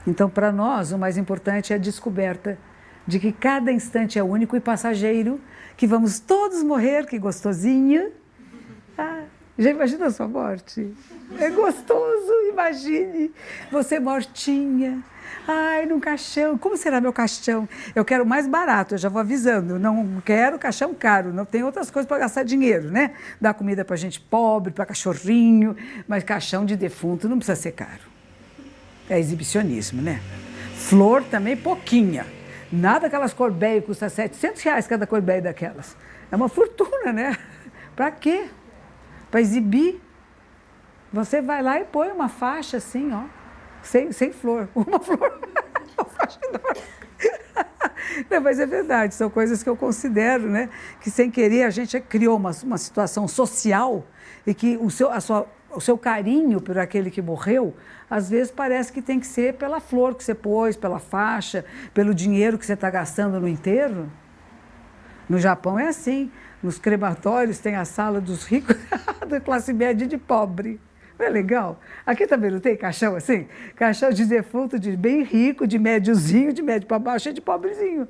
Então, 0.05 0.30
para 0.30 0.51
nós, 0.51 0.91
o 0.93 0.97
mais 0.97 1.17
importante 1.17 1.73
é 1.73 1.75
a 1.75 1.80
descoberta 1.80 2.57
de 3.05 3.19
que 3.19 3.32
cada 3.32 3.71
instante 3.71 4.17
é 4.17 4.23
único 4.23 4.55
e 4.55 4.59
passageiro, 4.59 5.39
que 5.78 5.88
vamos 5.88 6.19
todos 6.19 6.63
morrer, 6.63 7.05
que 7.05 7.17
gostosinho. 7.17 8.11
Ah, 8.97 9.23
já 9.57 9.69
imagina 9.69 10.07
a 10.07 10.11
sua 10.11 10.28
morte? 10.28 10.93
É 11.39 11.49
gostoso, 11.49 12.34
imagine 12.49 13.32
você 13.71 13.99
mortinha 13.99 15.03
Ai, 15.47 15.86
num 15.86 15.99
caixão. 15.99 16.57
Como 16.57 16.75
será 16.75 16.99
meu 16.99 17.13
caixão? 17.13 17.69
Eu 17.95 18.03
quero 18.03 18.25
mais 18.25 18.45
barato, 18.47 18.95
eu 18.95 18.97
já 18.97 19.07
vou 19.07 19.21
avisando. 19.21 19.80
Não 19.80 20.21
quero 20.25 20.59
caixão 20.59 20.93
caro, 20.93 21.34
não 21.34 21.45
tem 21.45 21.63
outras 21.63 21.89
coisas 21.89 22.07
para 22.07 22.19
gastar 22.19 22.43
dinheiro, 22.43 22.91
né? 22.91 23.11
Dar 23.39 23.53
comida 23.53 23.86
para 23.86 23.95
gente 23.95 24.19
pobre, 24.19 24.73
para 24.73 24.86
cachorrinho, 24.86 25.75
mas 26.05 26.23
caixão 26.23 26.65
de 26.65 26.75
defunto 26.75 27.30
não 27.30 27.38
precisa 27.38 27.55
ser 27.55 27.71
caro. 27.71 28.01
É 29.09 29.17
exibicionismo, 29.17 30.01
né? 30.01 30.19
Flor 30.75 31.23
também 31.23 31.55
pouquinha. 31.55 32.25
Nada 32.72 33.07
aquelas 33.07 33.34
corbeias 33.34 33.86
custa 33.86 34.09
700 34.09 34.61
reais 34.61 34.88
cada 34.88 35.07
corbeia 35.07 35.41
daquelas. 35.41 35.95
É 36.32 36.36
uma 36.36 36.49
fortuna, 36.49 37.13
né? 37.13 37.38
Para 37.95 38.11
quê? 38.11 38.49
Para 39.32 39.41
exibir. 39.41 40.01
Você 41.11 41.41
vai 41.41 41.61
lá 41.61 41.80
e 41.80 41.86
põe 41.86 42.09
uma 42.09 42.28
faixa 42.28 42.78
assim, 42.78 43.13
ó 43.13 43.24
sem, 43.88 44.11
sem 44.11 44.32
flor, 44.32 44.68
uma 44.76 44.99
flor, 44.99 45.39
Não, 48.30 48.41
mas 48.41 48.59
é 48.59 48.65
verdade, 48.65 49.13
são 49.13 49.30
coisas 49.30 49.61
que 49.61 49.70
eu 49.70 49.76
considero, 49.76 50.47
né? 50.47 50.70
Que 50.99 51.09
sem 51.09 51.30
querer 51.30 51.63
a 51.63 51.70
gente 51.70 51.99
criou 51.99 52.36
uma, 52.38 52.51
uma 52.63 52.78
situação 52.78 53.28
social 53.28 54.05
e 54.45 54.53
que 54.53 54.78
o 54.78 54.89
seu, 54.89 55.11
a 55.11 55.20
sua, 55.20 55.47
o 55.72 55.82
seu 55.82 55.97
carinho 55.97 56.61
por 56.61 56.78
aquele 56.78 57.11
que 57.11 57.22
morreu, 57.22 57.76
às 58.09 58.30
vezes 58.30 58.51
parece 58.51 58.91
que 58.91 59.01
tem 59.01 59.20
que 59.20 59.28
ser 59.28 59.55
pela 59.55 59.80
flor 59.80 60.15
que 60.15 60.24
você 60.24 60.34
pôs, 60.34 60.78
pela 60.78 60.99
faixa, 60.99 61.65
pelo 61.93 62.13
dinheiro 62.13 62.57
que 62.57 62.65
você 62.65 62.74
está 62.74 62.89
gastando 62.89 63.39
no 63.39 63.47
enterro. 63.47 64.09
No 65.30 65.38
Japão 65.39 65.78
é 65.78 65.88
assim. 65.88 66.32
Nos 66.63 66.80
crematórios 66.80 67.59
tem 67.59 67.76
a 67.76 67.86
sala 67.86 68.20
dos 68.20 68.45
ricos, 68.45 68.76
da 69.28 69.39
classe 69.39 69.72
média 69.74 70.05
e 70.05 70.07
de 70.07 70.18
pobre. 70.18 70.80
Não 71.20 71.26
é 71.26 71.30
legal? 71.30 71.80
Aqui 72.05 72.26
também 72.26 72.51
não 72.51 72.59
tem 72.59 72.76
caixão 72.76 73.15
assim? 73.15 73.47
Caixão 73.76 74.09
de 74.11 74.26
defunto, 74.26 74.80
de 74.80 74.95
bem 74.95 75.24
rico, 75.24 75.68
de 75.68 75.78
médiozinho, 75.78 76.53
de 76.53 76.61
médio 76.61 76.88
para 76.88 76.99
baixo 76.99 77.30
e 77.30 77.34
de 77.34 77.41
pobrezinho. 77.41 78.07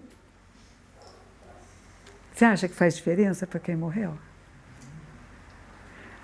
Você 2.33 2.45
acha 2.45 2.67
que 2.67 2.75
faz 2.75 2.95
diferença 2.95 3.47
para 3.47 3.59
quem 3.59 3.75
morreu? 3.75 4.13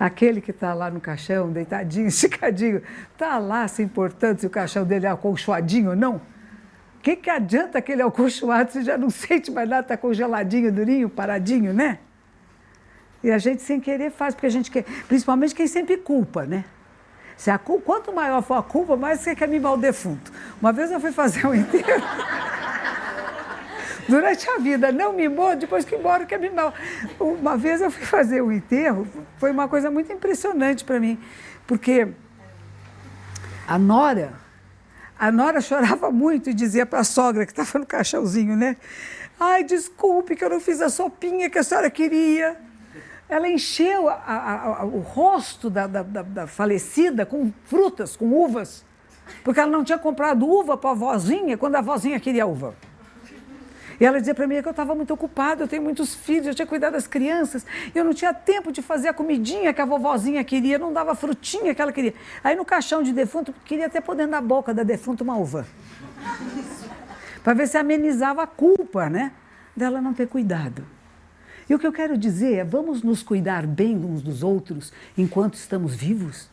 Aquele 0.06 0.40
que 0.40 0.50
está 0.50 0.74
lá 0.74 0.90
no 0.90 1.00
caixão, 1.00 1.50
deitadinho, 1.50 2.08
esticadinho, 2.08 2.82
está 3.12 3.38
lá 3.38 3.66
se 3.68 3.82
importando 3.82 4.40
se 4.40 4.46
o 4.46 4.50
caixão 4.50 4.84
dele 4.84 5.06
é 5.06 5.08
acolchoadinho 5.08 5.90
ou 5.90 5.96
não? 5.96 6.20
que, 7.04 7.16
que 7.16 7.28
adianta 7.28 7.76
aquele 7.76 8.00
alcochoado 8.00 8.72
se 8.72 8.82
já 8.82 8.96
não 8.96 9.10
sente 9.12 9.50
mais 9.50 9.68
nada, 9.68 9.82
está 9.82 9.96
congeladinho, 9.96 10.72
durinho, 10.72 11.08
paradinho, 11.08 11.74
né? 11.74 11.98
E 13.22 13.30
a 13.30 13.36
gente 13.36 13.62
sem 13.62 13.78
querer 13.78 14.10
faz, 14.10 14.34
porque 14.34 14.46
a 14.46 14.50
gente 14.50 14.70
quer, 14.70 14.84
principalmente 15.06 15.54
quem 15.54 15.66
sempre 15.66 15.98
culpa, 15.98 16.46
né? 16.46 16.64
Se 17.36 17.50
a 17.50 17.58
quanto 17.58 18.12
maior 18.12 18.42
for 18.42 18.54
a 18.54 18.62
culpa, 18.62 18.96
mais 18.96 19.20
você 19.20 19.34
quer 19.34 19.48
mimar 19.48 19.74
o 19.74 19.76
defunto. 19.76 20.32
Uma 20.60 20.72
vez 20.72 20.90
eu 20.90 21.00
fui 21.00 21.12
fazer 21.12 21.46
um 21.46 21.52
enterro. 21.54 22.02
Durante 24.08 24.48
a 24.50 24.58
vida, 24.58 24.92
não 24.92 25.12
mimou, 25.12 25.56
depois 25.56 25.84
que 25.84 25.94
embora 25.94 26.26
quer 26.26 26.38
mimar. 26.38 26.74
Uma 27.18 27.56
vez 27.56 27.80
eu 27.80 27.90
fui 27.90 28.04
fazer 28.04 28.42
um 28.42 28.52
enterro, 28.52 29.06
foi 29.38 29.50
uma 29.50 29.68
coisa 29.68 29.90
muito 29.90 30.12
impressionante 30.12 30.84
para 30.84 31.00
mim, 31.00 31.18
porque 31.66 32.08
a 33.66 33.78
Nora, 33.78 34.34
a 35.18 35.32
Nora 35.32 35.60
chorava 35.60 36.10
muito 36.10 36.50
e 36.50 36.54
dizia 36.54 36.84
para 36.84 37.00
a 37.00 37.04
sogra, 37.04 37.46
que 37.46 37.52
estava 37.52 37.78
no 37.78 37.86
caixãozinho, 37.86 38.56
né? 38.56 38.76
Ai, 39.38 39.64
desculpe 39.64 40.36
que 40.36 40.44
eu 40.44 40.50
não 40.50 40.60
fiz 40.60 40.80
a 40.80 40.88
sopinha 40.88 41.50
que 41.50 41.58
a 41.58 41.62
senhora 41.62 41.90
queria 41.90 42.56
ela 43.28 43.48
encheu 43.48 44.08
a, 44.08 44.14
a, 44.14 44.80
a, 44.80 44.84
o 44.84 45.00
rosto 45.00 45.70
da, 45.70 45.86
da, 45.86 46.02
da, 46.02 46.46
falecida 46.46 47.24
com 47.24 47.50
frutas, 47.64 48.16
com 48.16 48.26
uvas, 48.26 48.84
porque 49.42 49.60
ela 49.60 49.70
não 49.70 49.82
tinha 49.82 49.98
comprado 49.98 50.46
uva 50.46 50.76
para 50.76 50.90
a 50.90 50.94
vozinha 50.94 51.56
quando 51.56 51.76
a 51.76 51.80
vozinha 51.80 52.20
queria 52.20 52.46
uva. 52.46 52.74
E 54.00 54.04
ela 54.04 54.18
dizia 54.18 54.34
para 54.34 54.46
mim 54.46 54.60
que 54.60 54.68
eu 54.68 54.70
estava 54.70 54.94
muito 54.94 55.12
ocupada, 55.12 55.62
eu 55.62 55.68
tenho 55.68 55.82
muitos 55.82 56.14
filhos, 56.14 56.46
eu 56.46 56.54
tinha 56.54 56.66
cuidado 56.66 56.92
das 56.94 57.06
crianças, 57.06 57.64
eu 57.94 58.04
não 58.04 58.12
tinha 58.12 58.32
tempo 58.32 58.72
de 58.72 58.82
fazer 58.82 59.08
a 59.08 59.14
comidinha 59.14 59.72
que 59.72 59.80
a 59.80 59.84
vovozinha 59.84 60.42
queria, 60.44 60.78
não 60.78 60.92
dava 60.92 61.12
a 61.12 61.14
frutinha 61.14 61.74
que 61.74 61.82
ela 61.82 61.92
queria. 61.92 62.14
Aí 62.42 62.56
no 62.56 62.64
caixão 62.64 63.02
de 63.02 63.12
defunto, 63.12 63.54
queria 63.64 63.86
até 63.86 64.00
pôr 64.00 64.16
dentro 64.16 64.32
da 64.32 64.40
boca 64.40 64.74
da 64.74 64.82
defunta 64.82 65.22
uma 65.22 65.36
uva. 65.36 65.66
para 67.42 67.54
ver 67.54 67.68
se 67.68 67.76
amenizava 67.76 68.42
a 68.42 68.46
culpa, 68.46 69.08
né? 69.08 69.32
Dela 69.76 70.00
não 70.00 70.14
ter 70.14 70.26
cuidado. 70.26 70.84
E 71.68 71.74
o 71.74 71.78
que 71.78 71.86
eu 71.86 71.92
quero 71.92 72.16
dizer 72.16 72.54
é: 72.54 72.64
vamos 72.64 73.02
nos 73.02 73.22
cuidar 73.22 73.66
bem 73.66 73.96
uns 73.96 74.22
dos 74.22 74.42
outros 74.42 74.92
enquanto 75.16 75.54
estamos 75.54 75.94
vivos? 75.94 76.48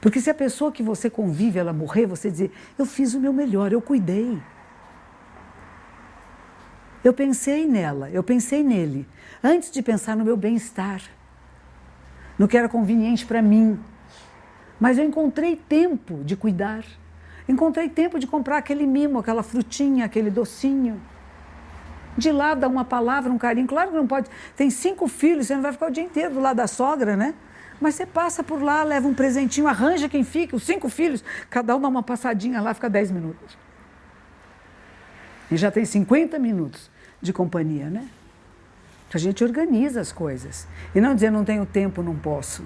Porque 0.00 0.20
se 0.20 0.28
a 0.28 0.34
pessoa 0.34 0.72
que 0.72 0.82
você 0.82 1.08
convive 1.08 1.58
ela 1.58 1.72
morrer, 1.72 2.06
você 2.06 2.30
dizer: 2.30 2.52
eu 2.78 2.84
fiz 2.84 3.14
o 3.14 3.20
meu 3.20 3.32
melhor, 3.32 3.72
eu 3.72 3.80
cuidei. 3.80 4.40
Eu 7.04 7.12
pensei 7.12 7.66
nela, 7.66 8.08
eu 8.10 8.22
pensei 8.22 8.62
nele, 8.62 9.08
antes 9.42 9.70
de 9.70 9.82
pensar 9.82 10.16
no 10.16 10.24
meu 10.24 10.36
bem-estar, 10.36 11.02
no 12.38 12.46
que 12.46 12.56
era 12.56 12.68
conveniente 12.68 13.26
para 13.26 13.42
mim. 13.42 13.78
Mas 14.78 14.98
eu 14.98 15.04
encontrei 15.04 15.56
tempo 15.56 16.22
de 16.24 16.36
cuidar, 16.36 16.84
encontrei 17.48 17.88
tempo 17.88 18.18
de 18.18 18.26
comprar 18.26 18.58
aquele 18.58 18.86
mimo, 18.86 19.18
aquela 19.18 19.42
frutinha, 19.42 20.04
aquele 20.04 20.30
docinho 20.30 21.00
de 22.16 22.30
lá 22.30 22.54
dar 22.54 22.68
uma 22.68 22.84
palavra, 22.84 23.32
um 23.32 23.38
carinho. 23.38 23.66
Claro 23.66 23.90
que 23.90 23.96
não 23.96 24.06
pode. 24.06 24.28
Tem 24.56 24.70
cinco 24.70 25.08
filhos, 25.08 25.46
você 25.46 25.54
não 25.54 25.62
vai 25.62 25.72
ficar 25.72 25.86
o 25.86 25.90
dia 25.90 26.04
inteiro 26.04 26.34
do 26.34 26.40
lado 26.40 26.56
da 26.56 26.66
sogra, 26.66 27.16
né? 27.16 27.34
Mas 27.80 27.96
você 27.96 28.06
passa 28.06 28.44
por 28.44 28.62
lá, 28.62 28.84
leva 28.84 29.08
um 29.08 29.14
presentinho, 29.14 29.66
arranja 29.66 30.08
quem 30.08 30.22
fica, 30.22 30.54
os 30.54 30.62
cinco 30.62 30.88
filhos, 30.88 31.24
cada 31.50 31.74
um 31.74 31.80
dá 31.80 31.88
uma 31.88 32.02
passadinha 32.02 32.60
lá, 32.60 32.72
fica 32.74 32.88
dez 32.88 33.10
minutos. 33.10 33.58
E 35.50 35.56
já 35.56 35.70
tem 35.70 35.84
50 35.84 36.38
minutos 36.38 36.91
de 37.22 37.32
companhia, 37.32 37.88
né? 37.88 38.08
A 39.14 39.18
gente 39.18 39.44
organiza 39.44 40.00
as 40.00 40.10
coisas. 40.10 40.66
E 40.94 41.00
não 41.00 41.14
dizer 41.14 41.30
não 41.30 41.44
tenho 41.44 41.64
tempo, 41.64 42.02
não 42.02 42.16
posso. 42.16 42.64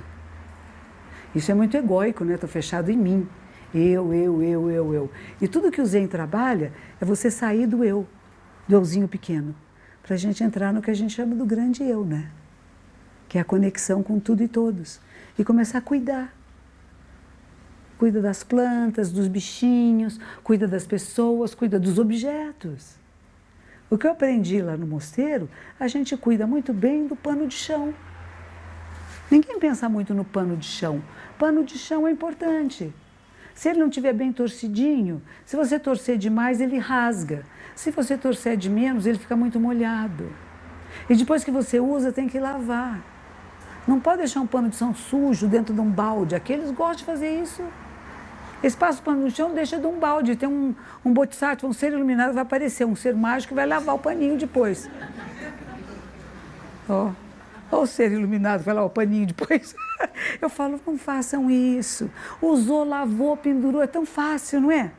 Isso 1.34 1.50
é 1.50 1.54
muito 1.54 1.76
egóico, 1.76 2.24
né? 2.24 2.34
Estou 2.34 2.48
fechado 2.48 2.90
em 2.90 2.96
mim. 2.96 3.28
Eu, 3.74 4.14
eu, 4.14 4.42
eu, 4.42 4.70
eu, 4.70 4.94
eu. 4.94 5.10
E 5.40 5.46
tudo 5.46 5.70
que 5.70 5.80
o 5.80 5.86
Zen 5.86 6.06
trabalha 6.06 6.72
é 7.00 7.04
você 7.04 7.30
sair 7.30 7.66
do 7.66 7.84
eu 7.84 8.06
do 8.66 8.74
euzinho 8.74 9.06
pequeno, 9.06 9.54
para 10.02 10.14
a 10.14 10.18
gente 10.18 10.42
entrar 10.42 10.72
no 10.72 10.82
que 10.82 10.90
a 10.90 10.94
gente 10.94 11.14
chama 11.14 11.34
do 11.34 11.44
grande 11.44 11.82
eu, 11.82 12.04
né? 12.04 12.30
Que 13.28 13.38
é 13.38 13.40
a 13.40 13.44
conexão 13.44 14.02
com 14.02 14.18
tudo 14.18 14.42
e 14.42 14.48
todos. 14.48 15.00
E 15.38 15.44
começar 15.44 15.78
a 15.78 15.82
cuidar. 15.82 16.34
Cuida 17.98 18.20
das 18.20 18.42
plantas, 18.42 19.10
dos 19.10 19.26
bichinhos, 19.26 20.20
cuida 20.42 20.68
das 20.68 20.86
pessoas, 20.86 21.54
cuida 21.54 21.78
dos 21.78 21.98
objetos. 21.98 22.96
O 23.88 23.96
que 23.96 24.06
eu 24.06 24.10
aprendi 24.10 24.60
lá 24.60 24.76
no 24.76 24.86
mosteiro, 24.86 25.48
a 25.78 25.86
gente 25.86 26.16
cuida 26.16 26.46
muito 26.46 26.72
bem 26.72 27.06
do 27.06 27.14
pano 27.14 27.46
de 27.46 27.54
chão. 27.54 27.94
Ninguém 29.30 29.58
pensa 29.60 29.88
muito 29.88 30.12
no 30.12 30.24
pano 30.24 30.56
de 30.56 30.66
chão. 30.66 31.02
Pano 31.38 31.62
de 31.64 31.78
chão 31.78 32.06
é 32.06 32.10
importante. 32.10 32.92
Se 33.54 33.68
ele 33.68 33.78
não 33.78 33.88
estiver 33.88 34.12
bem 34.12 34.32
torcidinho, 34.32 35.22
se 35.44 35.56
você 35.56 35.78
torcer 35.78 36.18
demais, 36.18 36.60
ele 36.60 36.78
rasga. 36.78 37.44
Se 37.74 37.90
você 37.90 38.18
torcer 38.18 38.56
de 38.56 38.68
menos, 38.68 39.06
ele 39.06 39.18
fica 39.18 39.36
muito 39.36 39.60
molhado. 39.60 40.32
E 41.08 41.14
depois 41.14 41.44
que 41.44 41.50
você 41.50 41.78
usa, 41.78 42.12
tem 42.12 42.28
que 42.28 42.40
lavar. 42.40 43.02
Não 43.86 44.00
pode 44.00 44.18
deixar 44.18 44.40
um 44.40 44.46
pano 44.46 44.68
de 44.68 44.76
chão 44.76 44.92
sujo 44.94 45.46
dentro 45.46 45.72
de 45.72 45.80
um 45.80 45.90
balde. 45.90 46.34
Aqueles 46.34 46.70
gostam 46.72 46.96
de 46.96 47.04
fazer 47.04 47.40
isso. 47.40 47.62
Eles 48.62 48.74
passam 48.74 49.00
o 49.02 49.04
pano 49.04 49.22
no 49.22 49.30
chão, 49.30 49.54
deixa 49.54 49.78
de 49.78 49.86
um 49.86 49.98
balde. 49.98 50.36
Tem 50.36 50.48
um, 50.48 50.74
um 51.04 51.12
bodhisattva, 51.12 51.66
um 51.66 51.72
ser 51.72 51.92
iluminado, 51.92 52.32
vai 52.32 52.42
aparecer, 52.42 52.86
um 52.86 52.96
ser 52.96 53.14
mágico 53.14 53.54
vai 53.54 53.66
lavar 53.66 53.94
o 53.94 53.98
paninho 53.98 54.36
depois. 54.36 54.88
Ó, 56.88 57.10
oh. 57.70 57.76
o 57.76 57.86
ser 57.86 58.12
iluminado 58.12 58.62
vai 58.62 58.74
lavar 58.74 58.88
o 58.88 58.92
paninho 58.92 59.26
depois. 59.26 59.74
Eu 60.40 60.48
falo, 60.48 60.80
não 60.86 60.96
façam 60.96 61.50
isso. 61.50 62.10
Usou, 62.40 62.84
lavou, 62.84 63.36
pendurou, 63.36 63.82
é 63.82 63.86
tão 63.86 64.06
fácil, 64.06 64.60
não 64.60 64.72
é? 64.72 64.90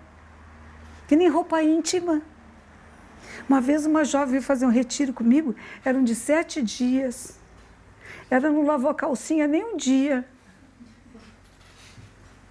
Que 1.07 1.15
nem 1.15 1.27
roupa 1.27 1.61
íntima. 1.63 2.21
Uma 3.47 3.61
vez 3.61 3.85
uma 3.85 4.03
jovem 4.03 4.31
veio 4.31 4.41
fazer 4.41 4.65
um 4.65 4.69
retiro 4.69 5.13
comigo, 5.13 5.55
eram 5.83 6.03
de 6.03 6.13
sete 6.13 6.61
dias. 6.61 7.37
Ela 8.29 8.49
não 8.49 8.65
lavou 8.65 8.89
a 8.89 8.95
calcinha 8.95 9.47
nem 9.47 9.63
um 9.63 9.77
dia. 9.77 10.25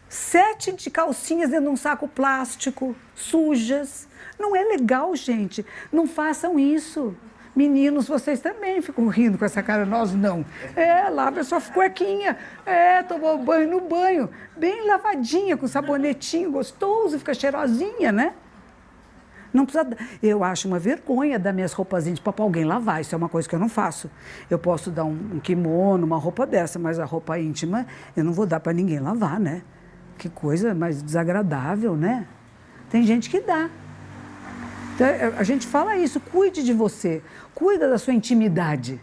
Sete 0.08 0.72
de 0.72 0.90
calcinhas 0.90 1.50
dentro 1.50 1.66
de 1.66 1.70
um 1.70 1.76
saco 1.76 2.06
plástico, 2.06 2.94
sujas. 3.14 4.08
Não 4.38 4.54
é 4.54 4.62
legal, 4.62 5.14
gente. 5.16 5.64
Não 5.92 6.06
façam 6.06 6.58
isso. 6.58 7.16
Meninos, 7.56 8.06
vocês 8.06 8.38
também 8.40 8.82
ficam 8.82 9.08
rindo 9.08 9.38
com 9.38 9.44
essa 9.44 9.62
cara, 9.62 9.86
nós 9.86 10.12
não. 10.12 10.44
É, 10.76 11.08
lava 11.08 11.42
sua 11.42 11.60
cuequinha. 11.60 12.36
É, 12.66 13.02
tomou 13.02 13.38
banho 13.38 13.70
no 13.70 13.80
banho. 13.80 14.28
Bem 14.56 14.86
lavadinha, 14.86 15.56
com 15.56 15.66
sabonetinho 15.66 16.52
gostoso, 16.52 17.18
fica 17.18 17.32
cheirosinha, 17.32 18.12
né? 18.12 18.34
Não 19.54 19.64
precisa. 19.64 19.88
Eu 20.22 20.44
acho 20.44 20.68
uma 20.68 20.78
vergonha 20.78 21.38
dar 21.38 21.54
minhas 21.54 21.72
roupas 21.72 22.06
íntimas 22.06 22.34
para 22.34 22.44
alguém 22.44 22.64
lavar. 22.64 23.00
Isso 23.00 23.14
é 23.14 23.18
uma 23.18 23.28
coisa 23.28 23.48
que 23.48 23.54
eu 23.54 23.58
não 23.58 23.70
faço. 23.70 24.10
Eu 24.50 24.58
posso 24.58 24.90
dar 24.90 25.04
um, 25.04 25.36
um 25.36 25.40
kimono, 25.40 26.04
uma 26.04 26.18
roupa 26.18 26.46
dessa, 26.46 26.78
mas 26.78 26.98
a 26.98 27.06
roupa 27.06 27.38
íntima 27.38 27.86
eu 28.14 28.22
não 28.22 28.34
vou 28.34 28.44
dar 28.44 28.60
para 28.60 28.74
ninguém 28.74 29.00
lavar, 29.00 29.40
né? 29.40 29.62
Que 30.18 30.28
coisa 30.28 30.74
mais 30.74 31.02
desagradável, 31.02 31.96
né? 31.96 32.26
Tem 32.90 33.02
gente 33.02 33.28
que 33.28 33.40
dá. 33.40 33.68
Então, 34.94 35.06
é, 35.06 35.34
a 35.36 35.42
gente 35.42 35.66
fala 35.66 35.96
isso, 35.96 36.18
cuide 36.18 36.64
de 36.64 36.72
você, 36.72 37.22
cuida 37.54 37.88
da 37.88 37.98
sua 37.98 38.14
intimidade. 38.14 39.00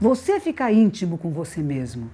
Você 0.00 0.38
fica 0.40 0.70
íntimo 0.70 1.16
com 1.16 1.30
você 1.30 1.62
mesmo. 1.62 2.10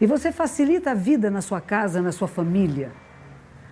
E 0.00 0.06
você 0.06 0.32
facilita 0.32 0.90
a 0.90 0.94
vida 0.94 1.30
na 1.30 1.40
sua 1.40 1.60
casa, 1.60 2.02
na 2.02 2.12
sua 2.12 2.28
família. 2.28 2.92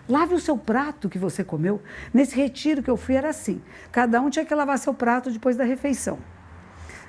Lave 0.08 0.34
o 0.34 0.40
seu 0.40 0.56
prato 0.56 1.08
que 1.08 1.18
você 1.18 1.44
comeu. 1.44 1.82
Nesse 2.12 2.36
retiro 2.36 2.82
que 2.82 2.90
eu 2.90 2.96
fui 2.96 3.14
era 3.14 3.28
assim: 3.28 3.60
cada 3.90 4.20
um 4.20 4.30
tinha 4.30 4.44
que 4.44 4.54
lavar 4.54 4.78
seu 4.78 4.94
prato 4.94 5.30
depois 5.30 5.56
da 5.56 5.64
refeição. 5.64 6.18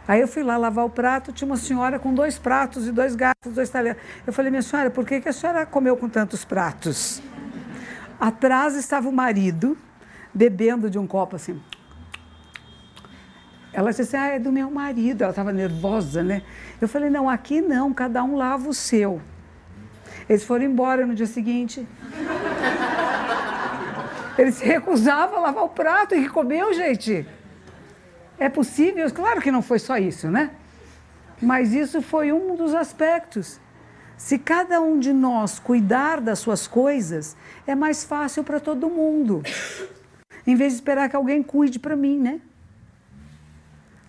Aí 0.08 0.20
eu 0.20 0.28
fui 0.28 0.44
lá 0.44 0.58
lavar 0.58 0.86
o 0.86 0.90
prato, 0.90 1.32
tinha 1.32 1.46
uma 1.46 1.58
senhora 1.58 1.98
com 1.98 2.14
dois 2.14 2.38
pratos 2.38 2.88
e 2.88 2.92
dois 2.92 3.16
garfos, 3.16 3.54
dois 3.54 3.70
talheres. 3.70 4.02
Eu 4.28 4.34
falei, 4.34 4.52
minha 4.52 4.62
senhora, 4.62 4.90
por 4.90 5.06
que, 5.06 5.22
que 5.22 5.30
a 5.30 5.34
senhora 5.34 5.66
comeu 5.66 5.96
com 5.96 6.10
tantos 6.10 6.44
pratos? 6.44 7.22
Atrás 8.20 8.76
estava 8.76 9.08
o 9.08 9.14
marido, 9.14 9.78
bebendo 10.34 10.90
de 10.90 11.00
um 11.00 11.08
copo 11.08 11.38
assim. 11.38 11.62
Ela 13.72 13.90
disse 13.90 14.04
assim, 14.04 14.18
ah, 14.18 14.28
é 14.28 14.40
do 14.40 14.52
meu 14.52 14.70
marido. 14.70 15.24
Ela 15.24 15.32
estava 15.32 15.52
nervosa, 15.52 16.22
né? 16.22 16.44
Eu 16.80 16.88
falei, 16.88 17.10
não, 17.10 17.30
aqui 17.30 17.62
não, 17.62 17.94
cada 17.94 18.24
um 18.24 18.36
lava 18.36 18.70
o 18.70 18.74
seu. 18.74 19.22
Eles 20.30 20.44
foram 20.44 20.66
embora 20.66 21.06
no 21.06 21.16
dia 21.16 21.26
seguinte. 21.26 21.88
Ele 24.38 24.52
se 24.52 24.66
recusava 24.66 25.38
a 25.38 25.40
lavar 25.40 25.64
o 25.64 25.70
prato 25.70 26.14
e 26.14 26.28
comeu, 26.30 26.74
gente. 26.74 27.26
É 28.40 28.50
possível? 28.50 29.10
Claro 29.12 29.42
que 29.42 29.52
não 29.52 29.62
foi 29.62 29.80
só 29.80 29.98
isso, 29.98 30.30
né? 30.30 30.52
Mas 31.42 31.74
isso 31.74 32.02
foi 32.02 32.32
um 32.32 32.56
dos 32.56 32.74
aspectos. 32.74 33.60
Se 34.18 34.38
cada 34.40 34.80
um 34.80 35.00
de 35.00 35.12
nós 35.12 35.60
cuidar 35.60 36.22
das 36.22 36.40
suas 36.40 36.68
coisas, 36.68 37.36
é 37.68 37.76
mais 37.76 38.04
fácil 38.04 38.44
para 38.44 38.60
todo 38.60 38.90
mundo. 38.90 39.42
Em 40.46 40.56
vez 40.56 40.74
de 40.74 40.80
esperar 40.80 41.10
que 41.10 41.16
alguém 41.16 41.42
cuide 41.42 41.80
para 41.80 41.96
mim, 41.96 42.20
né? 42.20 42.42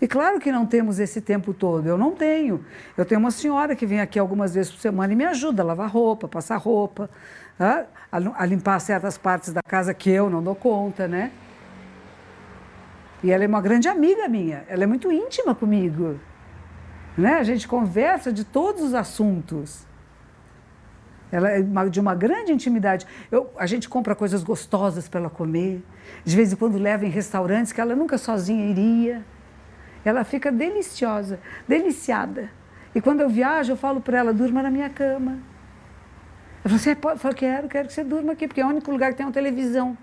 E 0.01 0.07
claro 0.07 0.39
que 0.39 0.53
não 0.53 0.67
temos 0.67 0.99
esse 0.99 1.21
tempo 1.21 1.55
todo, 1.55 1.87
eu 1.87 1.97
não 1.97 2.13
tenho. 2.13 2.65
Eu 2.97 3.05
tenho 3.05 3.19
uma 3.19 3.31
senhora 3.31 3.75
que 3.75 3.87
vem 3.87 4.01
aqui 4.01 4.19
algumas 4.19 4.55
vezes 4.55 4.71
por 4.71 4.81
semana 4.81 5.13
e 5.13 5.17
me 5.17 5.25
ajuda 5.25 5.63
a 5.63 5.65
lavar 5.65 5.89
roupa, 5.89 6.29
passar 6.29 6.57
roupa, 6.57 7.09
a, 7.59 8.45
limpar 8.45 8.79
certas 8.81 9.17
partes 9.17 9.53
da 9.53 9.63
casa 9.63 9.95
que 9.95 10.11
eu 10.11 10.29
não 10.29 10.43
dou 10.43 10.55
conta, 10.55 11.09
né? 11.09 11.31
E 13.25 13.31
ela 13.31 13.43
é 13.43 13.47
uma 13.47 13.63
grande 13.63 13.89
amiga 13.89 14.29
minha, 14.29 14.67
ela 14.69 14.85
é 14.85 14.87
muito 14.87 15.11
íntima 15.11 15.55
comigo. 15.55 16.21
Né? 17.17 17.37
A 17.39 17.43
gente 17.43 17.67
conversa 17.67 18.31
de 18.31 18.45
todos 18.45 18.83
os 18.83 18.93
assuntos. 18.93 19.87
Ela 21.33 21.51
é 21.53 21.63
de 21.89 21.99
uma 21.99 22.15
grande 22.15 22.53
intimidade. 22.53 23.07
Eu, 23.33 23.51
a 23.57 23.65
gente 23.65 23.89
compra 23.89 24.15
coisas 24.15 24.45
gostosas 24.45 25.09
para 25.09 25.21
ela 25.21 25.31
comer. 25.31 25.83
De 26.23 26.37
vez 26.37 26.53
em 26.53 26.57
quando 26.57 26.77
leva 26.77 27.07
em 27.07 27.09
restaurantes 27.09 27.73
que 27.73 27.81
ela 27.81 27.97
nunca 27.97 28.19
sozinha 28.19 28.67
iria. 28.67 29.25
Ela 30.05 30.23
fica 30.23 30.53
deliciosa, 30.53 31.41
deliciada. 31.67 32.51
E 32.95 33.01
quando 33.01 33.23
eu 33.23 33.31
viajo, 33.31 33.73
eu 33.73 33.77
falo 33.77 34.03
para 34.03 34.19
ela, 34.19 34.35
durma 34.35 34.63
na 34.63 34.71
minha 34.71 34.91
cama. 34.91 35.39
Pode? 37.01 37.15
Eu 37.15 37.19
falo, 37.19 37.35
quero, 37.35 37.69
quero 37.69 37.89
que 37.89 37.95
você 37.95 38.05
durma 38.05 38.35
aqui, 38.35 38.47
porque 38.47 38.61
é 38.61 38.67
o 38.67 38.69
único 38.69 38.91
lugar 38.91 39.13
que 39.13 39.17
tem 39.17 39.25
uma 39.25 39.33
televisão. 39.33 39.97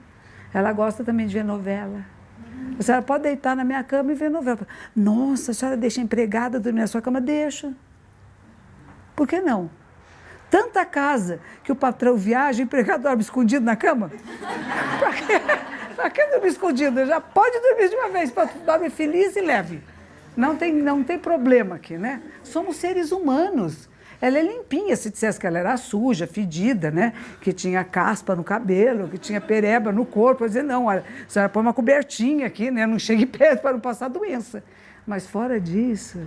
Ela 0.52 0.74
gosta 0.74 1.04
também 1.04 1.28
de 1.28 1.36
ver 1.36 1.44
novela. 1.44 2.04
A 2.80 2.84
senhora 2.84 3.04
pode 3.04 3.24
deitar 3.24 3.56
na 3.56 3.64
minha 3.64 3.84
cama 3.84 4.12
e 4.12 4.16
ver 4.16 4.30
novela. 4.30 4.68
Nossa, 4.96 5.52
a 5.52 5.54
senhora 5.54 5.78
deixa 5.78 6.02
a 6.02 6.04
empregada 6.04 6.60
dormir 6.60 6.82
na 6.82 6.88
sua 6.88 7.02
cama? 7.02 7.22
Deixa. 7.22 7.74
Por 9.16 9.28
que 9.28 9.40
não? 9.40 9.70
Tanta 10.50 10.84
casa 10.86 11.40
que 11.64 11.72
o 11.72 11.76
patrão 11.76 12.18
viaja 12.18 12.60
e 12.60 12.64
o 12.64 12.66
empregado 12.66 13.04
dorme 13.04 13.22
escondido 13.22 13.64
na 13.64 13.76
cama. 13.76 14.12
Para 15.00 15.14
quê? 15.14 15.42
Para 15.96 16.10
que 16.10 16.26
dormir 16.26 16.48
escondido? 16.48 17.06
Já 17.06 17.22
pode 17.22 17.60
dormir 17.60 17.90
de 17.90 17.96
uma 17.96 18.10
vez, 18.10 18.34
dorme 18.66 18.90
feliz 18.90 19.36
e 19.36 19.42
leve. 19.42 19.84
Não 20.36 20.56
tem, 20.56 20.74
não 20.74 21.04
tem 21.04 21.20
problema 21.20 21.76
aqui, 21.76 21.98
né? 21.98 22.22
Somos 22.44 22.78
seres 22.78 23.12
humanos. 23.12 23.90
Ela 24.22 24.38
é 24.38 24.44
limpinha, 24.44 24.96
se 24.96 25.10
dissesse 25.10 25.40
que 25.40 25.48
ela 25.48 25.58
era 25.58 25.76
suja, 25.78 26.28
fedida, 26.28 26.92
né? 26.92 27.14
Que 27.42 27.52
tinha 27.52 27.84
caspa 27.84 28.36
no 28.36 28.44
cabelo, 28.44 29.08
que 29.10 29.18
tinha 29.18 29.42
pereba 29.42 29.92
no 29.92 30.06
corpo. 30.06 30.44
Eu 30.44 30.48
dizer, 30.48 30.64
não, 30.64 30.86
olha, 30.86 31.04
a 31.26 31.30
senhora 31.30 31.50
põe 31.50 31.64
uma 31.64 31.74
cobertinha 31.74 32.46
aqui, 32.46 32.70
né? 32.70 32.86
Não 32.86 33.00
chegue 33.00 33.26
perto 33.28 33.62
para 33.62 33.74
não 33.74 33.80
passar 33.80 34.10
doença. 34.10 34.64
Mas 35.08 35.26
fora 35.26 35.60
disso, 35.60 36.20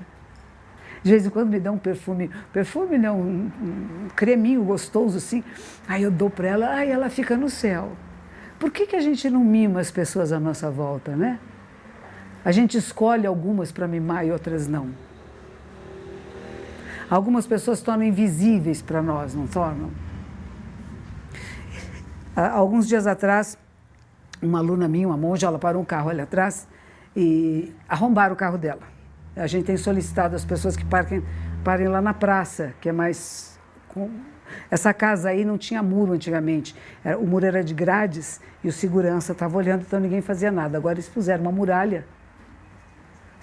de 1.05 1.11
vez 1.12 1.24
em 1.24 1.30
quando 1.30 1.51
me 1.51 1.61
dá 1.61 1.70
um 1.70 1.78
perfume, 1.78 2.28
perfume 2.53 2.99
não, 2.99 3.20
um, 3.20 3.53
um 3.62 4.09
creminho 4.16 4.64
gostoso 4.64 5.18
assim, 5.18 5.45
aí 5.86 6.03
eu 6.03 6.11
dou 6.11 6.28
para 6.28 6.49
ela, 6.49 6.74
aí 6.74 6.90
ela 6.90 7.09
fica 7.09 7.36
no 7.36 7.49
céu. 7.49 7.92
Por 8.59 8.72
que, 8.72 8.86
que 8.86 8.97
a 8.97 9.01
gente 9.01 9.30
não 9.30 9.45
mima 9.45 9.80
as 9.80 9.92
pessoas 9.92 10.32
à 10.32 10.40
nossa 10.40 10.68
volta, 10.68 11.14
né? 11.14 11.38
A 12.45 12.51
gente 12.51 12.76
escolhe 12.76 13.26
algumas 13.26 13.70
para 13.70 13.86
mimar 13.86 14.26
e 14.26 14.32
outras 14.32 14.66
não. 14.66 14.90
Algumas 17.11 17.46
pessoas 17.46 17.80
tornam 17.80 18.05
invisíveis 18.05 18.80
para 18.80 19.02
nós, 19.02 19.34
não 19.34 19.46
tornam? 19.46 19.90
Há 22.34 22.50
alguns 22.50 22.88
dias 22.88 23.07
atrás, 23.07 23.57
uma 24.42 24.59
aluna 24.59 24.88
minha, 24.88 25.07
uma 25.07 25.16
monja, 25.16 25.46
ela 25.46 25.59
parou 25.59 25.82
um 25.82 25.84
carro 25.84 26.11
ali 26.11 26.20
atrás 26.20 26.66
e 27.16 27.72
arrombaram 27.88 28.34
o 28.34 28.36
carro 28.36 28.59
dela. 28.59 28.82
A 29.36 29.46
gente 29.46 29.64
tem 29.64 29.76
solicitado 29.76 30.34
as 30.34 30.44
pessoas 30.44 30.76
que 30.76 30.84
parem, 30.84 31.22
parem 31.62 31.88
lá 31.88 32.00
na 32.00 32.14
praça, 32.14 32.74
que 32.80 32.88
é 32.88 32.92
mais. 32.92 33.59
Essa 34.70 34.92
casa 34.92 35.28
aí 35.28 35.44
não 35.44 35.57
tinha 35.57 35.82
muro 35.82 36.12
antigamente. 36.12 36.74
O 37.20 37.26
muro 37.26 37.46
era 37.46 37.62
de 37.62 37.74
grades 37.74 38.40
e 38.62 38.68
o 38.68 38.72
segurança 38.72 39.32
estava 39.32 39.57
olhando, 39.57 39.82
então 39.82 40.00
ninguém 40.00 40.20
fazia 40.20 40.50
nada. 40.50 40.76
Agora 40.78 40.94
eles 40.94 41.09
puseram 41.09 41.42
uma 41.42 41.52
muralha. 41.52 42.07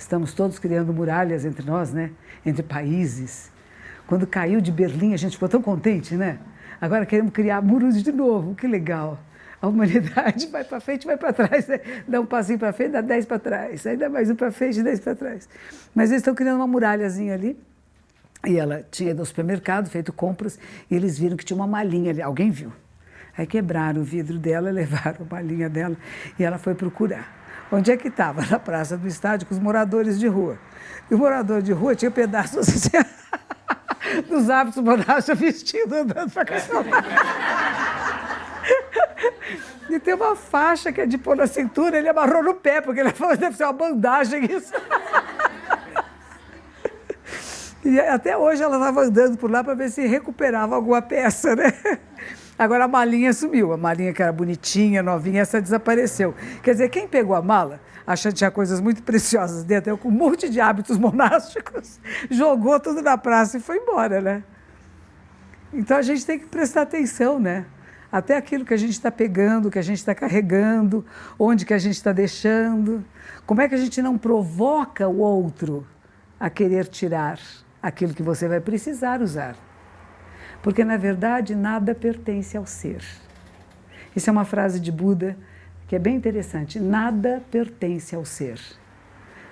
Estamos 0.01 0.33
todos 0.33 0.57
criando 0.57 0.91
muralhas 0.91 1.45
entre 1.45 1.63
nós, 1.63 1.93
né? 1.93 2.09
Entre 2.43 2.63
países. 2.63 3.51
Quando 4.07 4.25
caiu 4.25 4.59
de 4.59 4.71
Berlim, 4.71 5.13
a 5.13 5.17
gente 5.17 5.33
ficou 5.33 5.47
tão 5.47 5.61
contente, 5.61 6.15
né? 6.15 6.39
Agora 6.81 7.05
queremos 7.05 7.31
criar 7.31 7.61
muros 7.61 8.01
de 8.01 8.11
novo, 8.11 8.55
que 8.55 8.65
legal. 8.65 9.19
A 9.61 9.67
humanidade 9.67 10.47
vai 10.51 10.63
para 10.63 10.79
frente, 10.79 11.05
vai 11.05 11.17
para 11.17 11.31
trás, 11.31 11.67
né? 11.67 11.79
dá 12.07 12.19
um 12.19 12.25
passinho 12.25 12.57
para 12.57 12.73
frente, 12.73 12.93
dá 12.93 13.01
dez 13.01 13.27
para 13.27 13.37
trás, 13.37 13.83
dá 13.99 14.09
mais 14.09 14.27
um 14.27 14.35
para 14.35 14.51
frente, 14.51 14.81
dez 14.81 14.99
para 14.99 15.13
trás. 15.13 15.47
Mas 15.93 16.09
eles 16.09 16.21
estão 16.21 16.33
criando 16.33 16.55
uma 16.55 16.67
muralhazinha 16.67 17.35
ali. 17.35 17.55
E 18.47 18.57
ela 18.57 18.83
tinha 18.89 19.11
ido 19.11 19.19
ao 19.19 19.25
supermercado, 19.25 19.87
feito 19.87 20.11
compras, 20.11 20.57
e 20.89 20.95
eles 20.95 21.19
viram 21.19 21.37
que 21.37 21.45
tinha 21.45 21.55
uma 21.55 21.67
malinha 21.67 22.09
ali. 22.09 22.23
Alguém 22.23 22.49
viu. 22.49 22.73
Aí 23.37 23.45
quebraram 23.45 24.01
o 24.01 24.03
vidro 24.03 24.39
dela, 24.39 24.71
levaram 24.73 25.27
a 25.29 25.35
malinha 25.35 25.69
dela 25.69 25.95
e 26.39 26.43
ela 26.43 26.57
foi 26.57 26.73
procurar. 26.73 27.40
Onde 27.71 27.91
é 27.91 27.97
que 27.97 28.09
estava? 28.09 28.45
Na 28.49 28.59
praça 28.59 28.97
do 28.97 29.07
estádio, 29.07 29.47
com 29.47 29.53
os 29.53 29.59
moradores 29.59 30.19
de 30.19 30.27
rua. 30.27 30.59
E 31.09 31.15
o 31.15 31.17
morador 31.17 31.61
de 31.61 31.71
rua 31.71 31.95
tinha 31.95 32.11
pedaços 32.11 32.67
assim. 32.69 32.89
dos 34.27 34.49
hábitos 34.49 34.83
monásticos 34.83 35.39
vestido 35.39 35.95
andando 35.95 36.31
para 36.31 36.45
cá. 36.45 36.55
E 39.89 39.99
tem 39.99 40.13
uma 40.13 40.35
faixa 40.35 40.91
que 40.91 41.01
é 41.01 41.05
de 41.05 41.17
pôr 41.17 41.35
na 41.35 41.47
cintura, 41.47 41.97
ele 41.97 42.07
amarrou 42.07 42.43
no 42.43 42.53
pé, 42.55 42.81
porque 42.81 42.99
ele 42.99 43.11
falou 43.11 43.33
que 43.33 43.41
deve 43.41 43.55
ser 43.55 43.63
uma 43.63 43.73
bandagem 43.73 44.45
isso. 44.45 44.73
E 47.83 47.99
até 47.99 48.37
hoje 48.37 48.61
ela 48.61 48.77
estava 48.77 49.01
andando 49.01 49.37
por 49.37 49.49
lá 49.49 49.63
para 49.63 49.73
ver 49.73 49.89
se 49.89 50.05
recuperava 50.05 50.75
alguma 50.75 51.01
peça, 51.01 51.55
né? 51.55 51.73
Agora 52.57 52.85
a 52.85 52.87
malinha 52.87 53.33
sumiu, 53.33 53.73
a 53.73 53.77
malinha 53.77 54.13
que 54.13 54.21
era 54.21 54.31
bonitinha, 54.31 55.01
novinha, 55.01 55.41
essa 55.41 55.61
desapareceu. 55.61 56.35
Quer 56.61 56.73
dizer, 56.73 56.89
quem 56.89 57.07
pegou 57.07 57.35
a 57.35 57.41
mala 57.41 57.79
achando 58.05 58.33
que 58.33 58.39
tinha 58.39 58.51
coisas 58.51 58.79
muito 58.79 59.01
preciosas 59.03 59.63
dentro, 59.63 59.97
com 59.97 60.09
um 60.09 60.11
monte 60.11 60.49
de 60.49 60.59
hábitos 60.59 60.97
monásticos, 60.97 61.99
jogou 62.29 62.79
tudo 62.79 63.01
na 63.01 63.17
praça 63.17 63.57
e 63.57 63.59
foi 63.59 63.77
embora, 63.77 64.21
né? 64.21 64.43
Então 65.73 65.97
a 65.97 66.01
gente 66.01 66.25
tem 66.25 66.37
que 66.37 66.45
prestar 66.45 66.81
atenção, 66.81 67.39
né? 67.39 67.65
Até 68.11 68.35
aquilo 68.35 68.65
que 68.65 68.73
a 68.73 68.77
gente 68.77 68.91
está 68.91 69.09
pegando, 69.09 69.71
que 69.71 69.79
a 69.79 69.81
gente 69.81 69.99
está 69.99 70.13
carregando, 70.13 71.05
onde 71.39 71.65
que 71.65 71.73
a 71.73 71.77
gente 71.77 71.95
está 71.95 72.11
deixando. 72.11 73.05
Como 73.45 73.61
é 73.61 73.69
que 73.69 73.75
a 73.75 73.77
gente 73.77 74.01
não 74.01 74.17
provoca 74.17 75.07
o 75.07 75.19
outro 75.19 75.87
a 76.37 76.49
querer 76.49 76.89
tirar 76.89 77.39
aquilo 77.81 78.13
que 78.13 78.21
você 78.21 78.49
vai 78.49 78.59
precisar 78.59 79.21
usar? 79.21 79.55
Porque, 80.61 80.83
na 80.83 80.97
verdade, 80.97 81.55
nada 81.55 81.95
pertence 81.95 82.55
ao 82.55 82.65
ser. 82.65 83.03
Isso 84.15 84.29
é 84.29 84.33
uma 84.33 84.45
frase 84.45 84.79
de 84.79 84.91
Buda 84.91 85.37
que 85.87 85.95
é 85.95 85.99
bem 85.99 86.15
interessante. 86.15 86.79
Nada 86.79 87.41
pertence 87.51 88.15
ao 88.15 88.23
ser. 88.23 88.59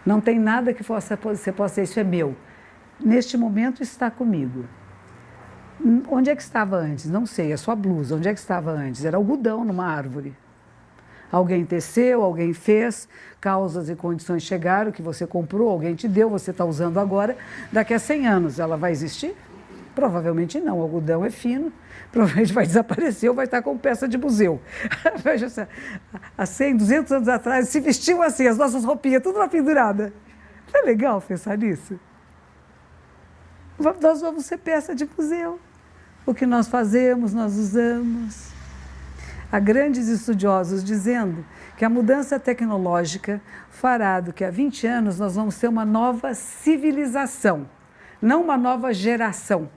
Não 0.05 0.21
tem 0.21 0.39
nada 0.39 0.73
que 0.73 0.83
possa, 0.83 1.17
você 1.17 1.51
possa 1.51 1.81
dizer, 1.81 1.91
isso 1.91 1.99
é 1.99 2.03
meu. 2.03 2.35
Neste 2.99 3.37
momento 3.37 3.83
está 3.83 4.09
comigo. 4.09 4.65
Onde 6.09 6.29
é 6.29 6.35
que 6.35 6.41
estava 6.41 6.77
antes? 6.77 7.09
Não 7.09 7.25
sei, 7.25 7.51
a 7.53 7.57
sua 7.57 7.75
blusa. 7.75 8.15
Onde 8.15 8.27
é 8.27 8.33
que 8.33 8.39
estava 8.39 8.71
antes? 8.71 9.03
Era 9.03 9.17
algodão 9.17 9.65
numa 9.65 9.85
árvore. 9.85 10.35
Alguém 11.31 11.65
teceu, 11.65 12.23
alguém 12.23 12.53
fez, 12.53 13.07
causas 13.39 13.89
e 13.89 13.95
condições 13.95 14.43
chegaram, 14.43 14.91
que 14.91 15.01
você 15.01 15.27
comprou, 15.27 15.69
alguém 15.69 15.93
te 15.93 16.07
deu, 16.07 16.29
você 16.29 16.51
está 16.51 16.65
usando 16.65 16.99
agora. 16.99 17.37
Daqui 17.71 17.93
a 17.93 17.99
100 17.99 18.27
anos 18.27 18.59
ela 18.59 18.75
vai 18.77 18.91
existir? 18.91 19.35
Provavelmente 19.95 20.59
não, 20.59 20.79
o 20.79 20.81
algodão 20.81 21.25
é 21.25 21.29
fino, 21.29 21.71
provavelmente 22.11 22.53
vai 22.53 22.65
desaparecer 22.65 23.29
ou 23.29 23.35
vai 23.35 23.45
estar 23.45 23.61
com 23.61 23.77
peça 23.77 24.07
de 24.07 24.17
museu. 24.17 24.61
Veja 25.23 25.49
só, 25.49 25.67
há 26.37 26.45
100, 26.45 26.77
200 26.77 27.11
anos 27.11 27.27
atrás 27.27 27.69
se 27.69 27.79
vestiam 27.79 28.21
assim, 28.21 28.47
as 28.47 28.57
nossas 28.57 28.83
roupinhas, 28.83 29.23
tudo 29.23 29.39
lá 29.39 29.47
pendurada. 29.47 30.13
Não 30.73 30.81
é 30.81 30.85
legal 30.85 31.21
pensar 31.21 31.57
nisso? 31.57 31.99
Nós 34.01 34.21
vamos 34.21 34.45
ser 34.45 34.57
peça 34.57 34.93
de 34.93 35.07
museu. 35.17 35.59
O 36.25 36.33
que 36.33 36.45
nós 36.45 36.67
fazemos, 36.67 37.33
nós 37.33 37.57
usamos. 37.57 38.49
Há 39.51 39.59
grandes 39.59 40.07
estudiosos 40.07 40.83
dizendo 40.83 41.43
que 41.75 41.83
a 41.83 41.89
mudança 41.89 42.39
tecnológica 42.39 43.41
fará 43.69 44.19
do 44.19 44.31
que 44.31 44.43
há 44.43 44.51
20 44.51 44.85
anos 44.85 45.17
nós 45.17 45.35
vamos 45.35 45.57
ter 45.57 45.67
uma 45.67 45.85
nova 45.85 46.35
civilização, 46.35 47.67
não 48.21 48.43
uma 48.43 48.57
nova 48.57 48.93
geração 48.93 49.69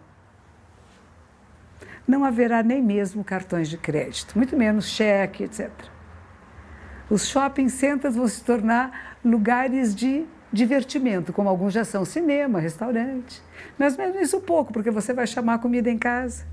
não 2.07 2.25
haverá 2.25 2.63
nem 2.63 2.83
mesmo 2.83 3.23
cartões 3.23 3.69
de 3.69 3.79
crédito, 3.79 4.37
muito 4.37 4.57
menos 4.57 4.87
cheque, 4.87 5.45
etc. 5.45 5.71
Os 7.09 7.29
shopping 7.29 7.69
centers 7.69 8.17
vão 8.17 8.27
se 8.27 8.43
tornar 8.43 9.17
lugares 9.25 9.95
de 9.95 10.25
divertimento, 10.53 11.33
como 11.33 11.49
alguns 11.49 11.73
já 11.73 11.85
são 11.85 12.05
cinema, 12.05 12.61
restaurante. 12.61 13.43
Mas 13.79 13.97
mesmo 13.97 14.21
isso 14.21 14.41
pouco, 14.41 14.73
porque 14.73 14.91
você 14.91 15.13
vai 15.13 15.27
chamar 15.27 15.59
comida 15.59 15.91
em 15.91 15.99
casa. 15.99 16.45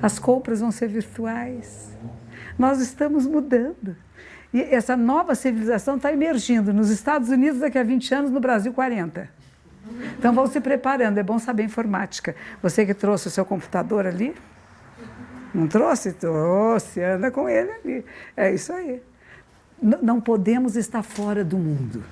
As 0.00 0.18
compras 0.18 0.60
vão 0.60 0.70
ser 0.70 0.88
virtuais. 0.88 1.96
Nós 2.58 2.80
estamos 2.80 3.26
mudando. 3.26 3.96
E 4.52 4.60
essa 4.60 4.96
nova 4.96 5.34
civilização 5.34 5.96
está 5.96 6.12
emergindo 6.12 6.72
nos 6.72 6.90
Estados 6.90 7.28
Unidos 7.28 7.60
daqui 7.60 7.78
a 7.78 7.82
20 7.82 8.14
anos, 8.14 8.30
no 8.30 8.38
Brasil 8.38 8.72
40. 8.72 9.28
Então 10.18 10.32
vão 10.32 10.46
se 10.46 10.60
preparando, 10.60 11.18
é 11.18 11.22
bom 11.22 11.38
saber 11.38 11.64
informática. 11.64 12.34
Você 12.62 12.86
que 12.86 12.94
trouxe 12.94 13.28
o 13.28 13.30
seu 13.30 13.44
computador 13.44 14.06
ali? 14.06 14.34
Não 15.54 15.68
trouxe? 15.68 16.12
Trouxe, 16.12 17.02
anda 17.02 17.30
com 17.30 17.48
ele 17.48 17.70
ali. 17.70 18.04
É 18.36 18.52
isso 18.52 18.72
aí. 18.72 19.02
N 19.82 19.98
não 20.02 20.20
podemos 20.20 20.76
estar 20.76 21.02
fora 21.02 21.44
do 21.44 21.58
mundo. 21.58 22.02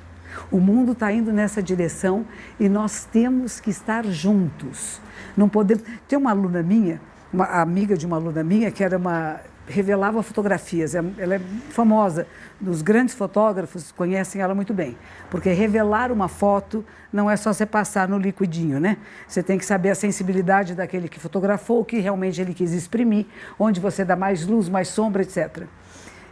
O 0.50 0.58
mundo 0.58 0.92
está 0.92 1.12
indo 1.12 1.32
nessa 1.32 1.62
direção 1.62 2.24
e 2.58 2.68
nós 2.68 3.04
temos 3.04 3.60
que 3.60 3.70
estar 3.70 4.04
juntos. 4.04 5.00
Não 5.36 5.48
podemos. 5.48 5.82
Tem 6.08 6.18
uma 6.18 6.30
aluna 6.30 6.62
minha, 6.62 7.00
uma 7.32 7.46
amiga 7.46 7.96
de 7.96 8.06
uma 8.06 8.16
aluna 8.16 8.42
minha, 8.42 8.70
que 8.70 8.84
era 8.84 8.96
uma 8.96 9.40
revelava 9.66 10.22
fotografias. 10.22 10.94
É, 10.94 11.02
ela 11.18 11.36
é 11.36 11.40
famosa, 11.70 12.26
os 12.70 12.82
grandes 12.82 13.14
fotógrafos 13.14 13.90
conhecem 13.90 14.40
ela 14.40 14.54
muito 14.54 14.72
bem, 14.72 14.96
porque 15.30 15.50
revelar 15.52 16.12
uma 16.12 16.28
foto 16.28 16.84
não 17.12 17.30
é 17.30 17.36
só 17.36 17.52
você 17.52 17.66
passar 17.66 18.08
no 18.08 18.18
liquidinho, 18.18 18.78
né? 18.78 18.96
Você 19.26 19.42
tem 19.42 19.58
que 19.58 19.64
saber 19.64 19.90
a 19.90 19.94
sensibilidade 19.94 20.74
daquele 20.74 21.08
que 21.08 21.18
fotografou, 21.18 21.80
o 21.80 21.84
que 21.84 21.98
realmente 21.98 22.40
ele 22.40 22.54
quis 22.54 22.72
exprimir, 22.72 23.26
onde 23.58 23.80
você 23.80 24.04
dá 24.04 24.14
mais 24.14 24.46
luz, 24.46 24.68
mais 24.68 24.88
sombra, 24.88 25.22
etc. 25.22 25.64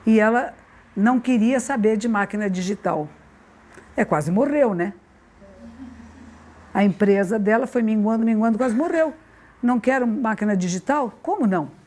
E 0.06 0.20
ela 0.20 0.54
não 0.96 1.18
queria 1.18 1.58
saber 1.60 1.96
de 1.96 2.08
máquina 2.08 2.48
digital. 2.48 3.08
É 3.96 4.04
quase 4.04 4.30
morreu, 4.30 4.74
né? 4.74 4.92
A 6.72 6.84
empresa 6.84 7.38
dela 7.38 7.66
foi 7.66 7.82
minguando, 7.82 8.24
minguando, 8.24 8.56
quase 8.56 8.74
morreu. 8.74 9.12
Não 9.62 9.80
quero 9.80 10.06
máquina 10.06 10.56
digital? 10.56 11.12
Como 11.22 11.46
não? 11.46 11.79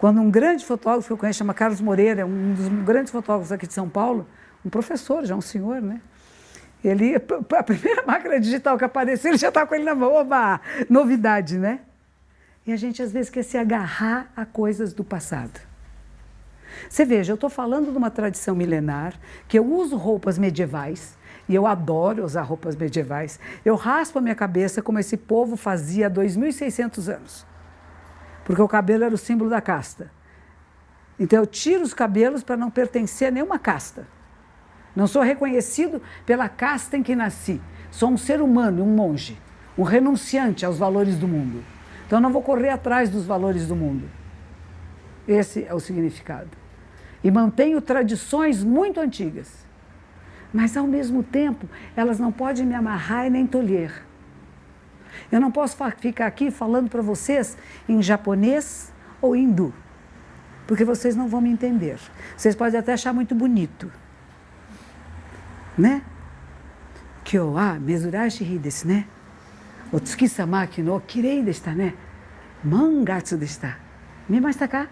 Quando 0.00 0.18
um 0.18 0.30
grande 0.30 0.64
fotógrafo 0.64 1.08
que 1.08 1.12
eu 1.12 1.18
conheço, 1.18 1.40
chama 1.40 1.52
Carlos 1.52 1.78
Moreira, 1.78 2.24
um 2.24 2.54
dos 2.54 2.68
grandes 2.86 3.12
fotógrafos 3.12 3.52
aqui 3.52 3.66
de 3.66 3.74
São 3.74 3.86
Paulo, 3.86 4.26
um 4.64 4.70
professor, 4.70 5.26
já 5.26 5.36
um 5.36 5.42
senhor, 5.42 5.82
né? 5.82 6.00
Ele, 6.82 7.16
a 7.54 7.62
primeira 7.62 8.02
máquina 8.06 8.40
digital 8.40 8.78
que 8.78 8.84
apareceu, 8.84 9.30
ele 9.30 9.36
já 9.36 9.48
estava 9.48 9.66
com 9.66 9.74
ele 9.74 9.84
na 9.84 9.94
mão. 9.94 10.14
Oba! 10.14 10.58
Novidade, 10.88 11.58
né? 11.58 11.80
E 12.66 12.72
a 12.72 12.76
gente 12.76 13.02
às 13.02 13.12
vezes 13.12 13.28
quer 13.28 13.42
se 13.42 13.58
agarrar 13.58 14.32
a 14.34 14.46
coisas 14.46 14.94
do 14.94 15.04
passado. 15.04 15.60
Você 16.88 17.04
veja, 17.04 17.32
eu 17.32 17.34
estou 17.34 17.50
falando 17.50 17.92
de 17.92 17.98
uma 17.98 18.10
tradição 18.10 18.54
milenar, 18.54 19.12
que 19.46 19.58
eu 19.58 19.66
uso 19.66 19.98
roupas 19.98 20.38
medievais, 20.38 21.14
e 21.46 21.54
eu 21.54 21.66
adoro 21.66 22.24
usar 22.24 22.40
roupas 22.40 22.74
medievais. 22.74 23.38
Eu 23.66 23.74
raspo 23.74 24.18
a 24.18 24.22
minha 24.22 24.34
cabeça 24.34 24.80
como 24.80 24.98
esse 24.98 25.18
povo 25.18 25.58
fazia 25.58 26.06
há 26.06 26.10
2.600 26.10 27.14
anos 27.14 27.49
porque 28.50 28.62
o 28.62 28.66
cabelo 28.66 29.04
era 29.04 29.14
o 29.14 29.16
símbolo 29.16 29.48
da 29.48 29.60
casta. 29.60 30.10
Então 31.16 31.38
eu 31.38 31.46
tiro 31.46 31.84
os 31.84 31.94
cabelos 31.94 32.42
para 32.42 32.56
não 32.56 32.68
pertencer 32.68 33.28
a 33.28 33.30
nenhuma 33.30 33.60
casta. 33.60 34.08
Não 34.96 35.06
sou 35.06 35.22
reconhecido 35.22 36.02
pela 36.26 36.48
casta 36.48 36.96
em 36.96 37.02
que 37.04 37.14
nasci. 37.14 37.60
Sou 37.92 38.10
um 38.10 38.16
ser 38.16 38.42
humano, 38.42 38.82
um 38.82 38.88
monge, 38.88 39.38
um 39.78 39.84
renunciante 39.84 40.66
aos 40.66 40.78
valores 40.78 41.16
do 41.16 41.28
mundo. 41.28 41.62
Então 42.08 42.18
não 42.18 42.32
vou 42.32 42.42
correr 42.42 42.70
atrás 42.70 43.08
dos 43.08 43.24
valores 43.24 43.68
do 43.68 43.76
mundo. 43.76 44.10
Esse 45.28 45.64
é 45.64 45.72
o 45.72 45.78
significado. 45.78 46.50
E 47.22 47.30
mantenho 47.30 47.80
tradições 47.80 48.64
muito 48.64 48.98
antigas. 48.98 49.64
Mas 50.52 50.76
ao 50.76 50.88
mesmo 50.88 51.22
tempo, 51.22 51.68
elas 51.94 52.18
não 52.18 52.32
podem 52.32 52.66
me 52.66 52.74
amarrar 52.74 53.28
e 53.28 53.30
nem 53.30 53.46
tolher. 53.46 54.09
Eu 55.30 55.40
não 55.40 55.50
posso 55.50 55.76
ficar 55.98 56.26
aqui 56.26 56.50
falando 56.50 56.88
para 56.88 57.02
vocês 57.02 57.56
em 57.88 58.02
japonês 58.02 58.92
ou 59.20 59.36
hindu, 59.36 59.72
porque 60.66 60.84
vocês 60.84 61.14
não 61.16 61.28
vão 61.28 61.40
me 61.40 61.50
entender. 61.50 61.98
Vocês 62.36 62.54
podem 62.54 62.78
até 62.78 62.92
achar 62.92 63.12
muito 63.12 63.34
bonito, 63.34 63.90
né? 65.76 66.02
Kyo 67.24 67.52
wa 67.52 67.74
mezurashi 67.74 68.44
hi 68.44 68.58
desu 68.58 68.88
né? 68.88 69.06
O 69.92 70.00
tsuki-sama 70.00 70.68
no 70.78 71.00
kirei 71.00 71.42
deshita 71.42 71.72
né? 71.74 71.94
Mangatsu 72.64 73.36
deshita. 73.36 73.76
Mimashita 74.28 74.68
ka? 74.68 74.88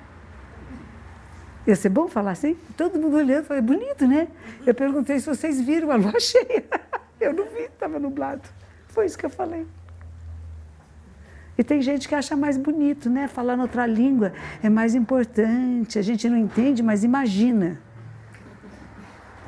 Ia 1.66 1.76
ser 1.76 1.90
bom 1.90 2.08
falar 2.08 2.30
assim? 2.30 2.56
Todo 2.76 2.98
mundo 2.98 3.16
olhando, 3.16 3.44
falei, 3.44 3.62
bonito, 3.62 4.06
né? 4.08 4.28
Eu 4.66 4.74
perguntei 4.74 5.20
se 5.20 5.26
vocês 5.26 5.60
viram 5.60 5.90
a 5.90 5.96
lua 5.96 6.18
cheia. 6.20 6.64
Eu 7.20 7.34
não 7.34 7.44
vi, 7.44 7.64
estava 7.64 7.98
nublado. 7.98 8.48
Foi 8.86 9.04
isso 9.04 9.18
que 9.18 9.26
eu 9.26 9.30
falei. 9.30 9.66
E 11.59 11.64
tem 11.64 11.82
gente 11.82 12.09
que 12.09 12.14
acha 12.14 12.36
mais 12.36 12.56
bonito, 12.56 13.11
né? 13.11 13.26
Falar 13.26 13.59
outra 13.59 13.84
língua 13.84 14.32
é 14.62 14.70
mais 14.70 14.94
importante. 14.94 15.98
A 15.98 16.02
gente 16.02 16.28
não 16.28 16.38
entende, 16.38 16.84
mas 16.84 17.02
imagina. 17.02 17.80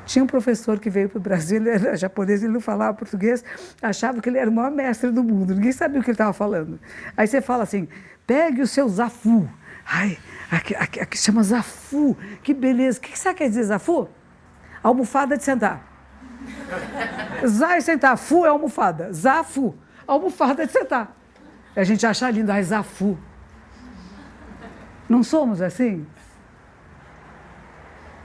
Tinha 0.05 0.21
um 0.21 0.27
professor 0.27 0.77
que 0.77 0.89
veio 0.89 1.07
para 1.07 1.19
o 1.19 1.21
Brasil, 1.21 1.57
ele 1.57 1.69
era 1.69 1.95
japonês, 1.95 2.43
ele 2.43 2.51
não 2.51 2.59
falava 2.59 2.93
português, 2.97 3.45
achava 3.81 4.19
que 4.19 4.27
ele 4.27 4.37
era 4.37 4.49
o 4.49 4.53
maior 4.53 4.69
mestre 4.69 5.09
do 5.09 5.23
mundo, 5.23 5.55
ninguém 5.55 5.71
sabia 5.71 6.01
o 6.01 6.03
que 6.03 6.09
ele 6.09 6.15
estava 6.15 6.33
falando. 6.33 6.77
Aí 7.15 7.25
você 7.25 7.39
fala 7.39 7.63
assim: 7.63 7.87
pegue 8.27 8.61
o 8.61 8.67
seu 8.67 8.89
zafu. 8.89 9.47
Ai, 9.85 10.17
aqui, 10.51 10.75
aqui, 10.75 10.99
aqui 10.99 11.17
chama 11.17 11.41
zafu, 11.43 12.17
que 12.43 12.53
beleza. 12.53 12.99
O 12.99 13.01
que 13.01 13.17
você 13.17 13.33
quer 13.33 13.47
dizer 13.47 13.63
zafu? 13.63 14.09
Almofada 14.83 15.37
de 15.37 15.45
sentar. 15.45 15.87
Zai 17.45 17.79
sentar, 17.79 18.17
fu 18.17 18.45
é 18.45 18.49
almofada, 18.49 19.13
zafu, 19.13 19.75
almofada 20.05 20.65
de 20.65 20.73
sentar. 20.73 21.20
A 21.75 21.83
gente 21.83 22.05
acha 22.05 22.29
lindo, 22.29 22.51
ai, 22.51 22.63
Zafu. 22.63 23.17
Não 25.07 25.23
somos 25.23 25.61
assim? 25.61 26.05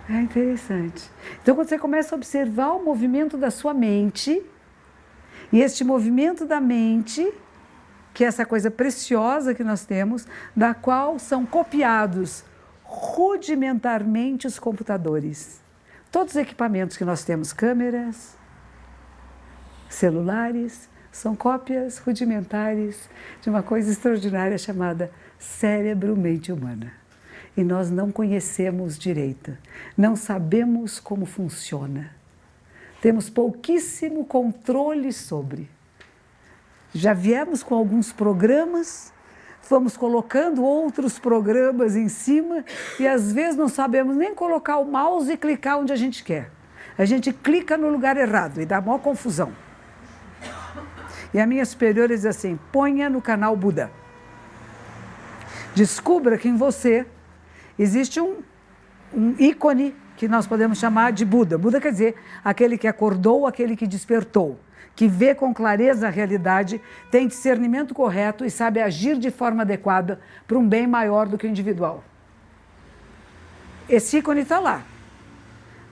É 0.08 0.20
interessante. 0.20 1.10
Então, 1.42 1.54
quando 1.54 1.68
você 1.68 1.78
começa 1.78 2.14
a 2.14 2.16
observar 2.16 2.72
o 2.72 2.84
movimento 2.84 3.36
da 3.36 3.50
sua 3.50 3.74
mente, 3.74 4.42
e 5.52 5.60
este 5.60 5.84
movimento 5.84 6.44
da 6.44 6.60
mente, 6.60 7.32
que 8.14 8.24
é 8.24 8.26
essa 8.26 8.46
coisa 8.46 8.70
preciosa 8.70 9.54
que 9.54 9.64
nós 9.64 9.84
temos, 9.84 10.26
da 10.54 10.74
qual 10.74 11.18
são 11.18 11.44
copiados 11.44 12.44
rudimentarmente 12.82 14.46
os 14.46 14.58
computadores. 14.58 15.60
Todos 16.10 16.34
os 16.34 16.40
equipamentos 16.40 16.96
que 16.96 17.04
nós 17.04 17.24
temos, 17.24 17.52
câmeras, 17.52 18.36
celulares, 19.88 20.88
são 21.16 21.34
cópias 21.34 21.96
rudimentares 21.96 23.08
de 23.40 23.48
uma 23.48 23.62
coisa 23.62 23.90
extraordinária 23.90 24.58
chamada 24.58 25.10
cérebro-mente 25.38 26.52
humana. 26.52 26.92
E 27.56 27.64
nós 27.64 27.90
não 27.90 28.12
conhecemos 28.12 28.98
direito, 28.98 29.56
não 29.96 30.14
sabemos 30.14 31.00
como 31.00 31.24
funciona. 31.24 32.10
Temos 33.00 33.30
pouquíssimo 33.30 34.26
controle 34.26 35.10
sobre. 35.10 35.70
Já 36.92 37.14
viemos 37.14 37.62
com 37.62 37.74
alguns 37.74 38.12
programas, 38.12 39.10
fomos 39.62 39.96
colocando 39.96 40.62
outros 40.62 41.18
programas 41.18 41.96
em 41.96 42.10
cima 42.10 42.62
e 43.00 43.08
às 43.08 43.32
vezes 43.32 43.56
não 43.56 43.68
sabemos 43.68 44.14
nem 44.14 44.34
colocar 44.34 44.76
o 44.76 44.84
mouse 44.84 45.32
e 45.32 45.36
clicar 45.38 45.78
onde 45.78 45.94
a 45.94 45.96
gente 45.96 46.22
quer. 46.22 46.50
A 46.98 47.06
gente 47.06 47.32
clica 47.32 47.78
no 47.78 47.88
lugar 47.88 48.18
errado 48.18 48.60
e 48.60 48.66
dá 48.66 48.82
maior 48.82 48.98
confusão. 48.98 49.65
E 51.36 51.40
a 51.40 51.46
minha 51.46 51.66
superiora 51.66 52.16
diz 52.16 52.24
assim: 52.24 52.58
ponha 52.72 53.10
no 53.10 53.20
canal 53.20 53.54
Buda. 53.54 53.90
Descubra 55.74 56.38
que 56.38 56.48
em 56.48 56.56
você 56.56 57.04
existe 57.78 58.18
um, 58.18 58.38
um 59.12 59.34
ícone 59.38 59.94
que 60.16 60.26
nós 60.28 60.46
podemos 60.46 60.78
chamar 60.78 61.12
de 61.12 61.26
Buda. 61.26 61.58
Buda 61.58 61.78
quer 61.78 61.92
dizer 61.92 62.14
aquele 62.42 62.78
que 62.78 62.88
acordou, 62.88 63.46
aquele 63.46 63.76
que 63.76 63.86
despertou, 63.86 64.58
que 64.94 65.06
vê 65.06 65.34
com 65.34 65.52
clareza 65.52 66.06
a 66.06 66.10
realidade, 66.10 66.80
tem 67.10 67.28
discernimento 67.28 67.92
correto 67.92 68.42
e 68.42 68.50
sabe 68.50 68.80
agir 68.80 69.18
de 69.18 69.30
forma 69.30 69.60
adequada 69.60 70.18
para 70.46 70.56
um 70.56 70.66
bem 70.66 70.86
maior 70.86 71.28
do 71.28 71.36
que 71.36 71.46
o 71.46 71.50
individual. 71.50 72.02
Esse 73.86 74.16
ícone 74.16 74.40
está 74.40 74.58
lá. 74.58 74.80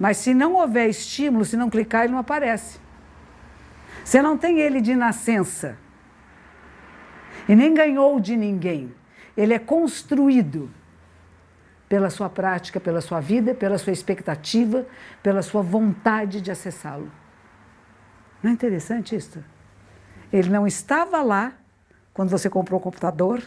Mas 0.01 0.17
se 0.17 0.33
não 0.33 0.55
houver 0.55 0.89
estímulo, 0.89 1.45
se 1.45 1.55
não 1.55 1.69
clicar, 1.69 2.05
ele 2.05 2.15
não 2.15 2.19
aparece. 2.21 2.83
Você 4.05 4.21
não 4.21 4.37
tem 4.37 4.61
ele 4.61 4.81
de 4.81 4.95
nascença. 4.95 5.79
E 7.49 7.57
nem 7.57 7.73
ganhou 7.73 8.21
de 8.21 8.37
ninguém. 8.37 8.95
Ele 9.37 9.55
é 9.55 9.59
construído 9.59 10.71
pela 11.89 12.11
sua 12.11 12.29
prática, 12.29 12.79
pela 12.79 13.01
sua 13.01 13.21
vida, 13.21 13.55
pela 13.55 13.79
sua 13.79 13.93
expectativa, 13.93 14.87
pela 15.23 15.43
sua 15.43 15.63
vontade 15.63 16.41
de 16.41 16.51
acessá-lo. 16.51 17.11
Não 18.43 18.51
é 18.51 18.55
interessante 18.55 19.17
isso? 19.17 19.43
Ele 20.33 20.51
não 20.51 20.67
estava 20.67 21.23
lá 21.23 21.53
quando 22.13 22.29
você 22.29 22.49
comprou 22.51 22.79
o 22.79 22.83
computador, 22.83 23.43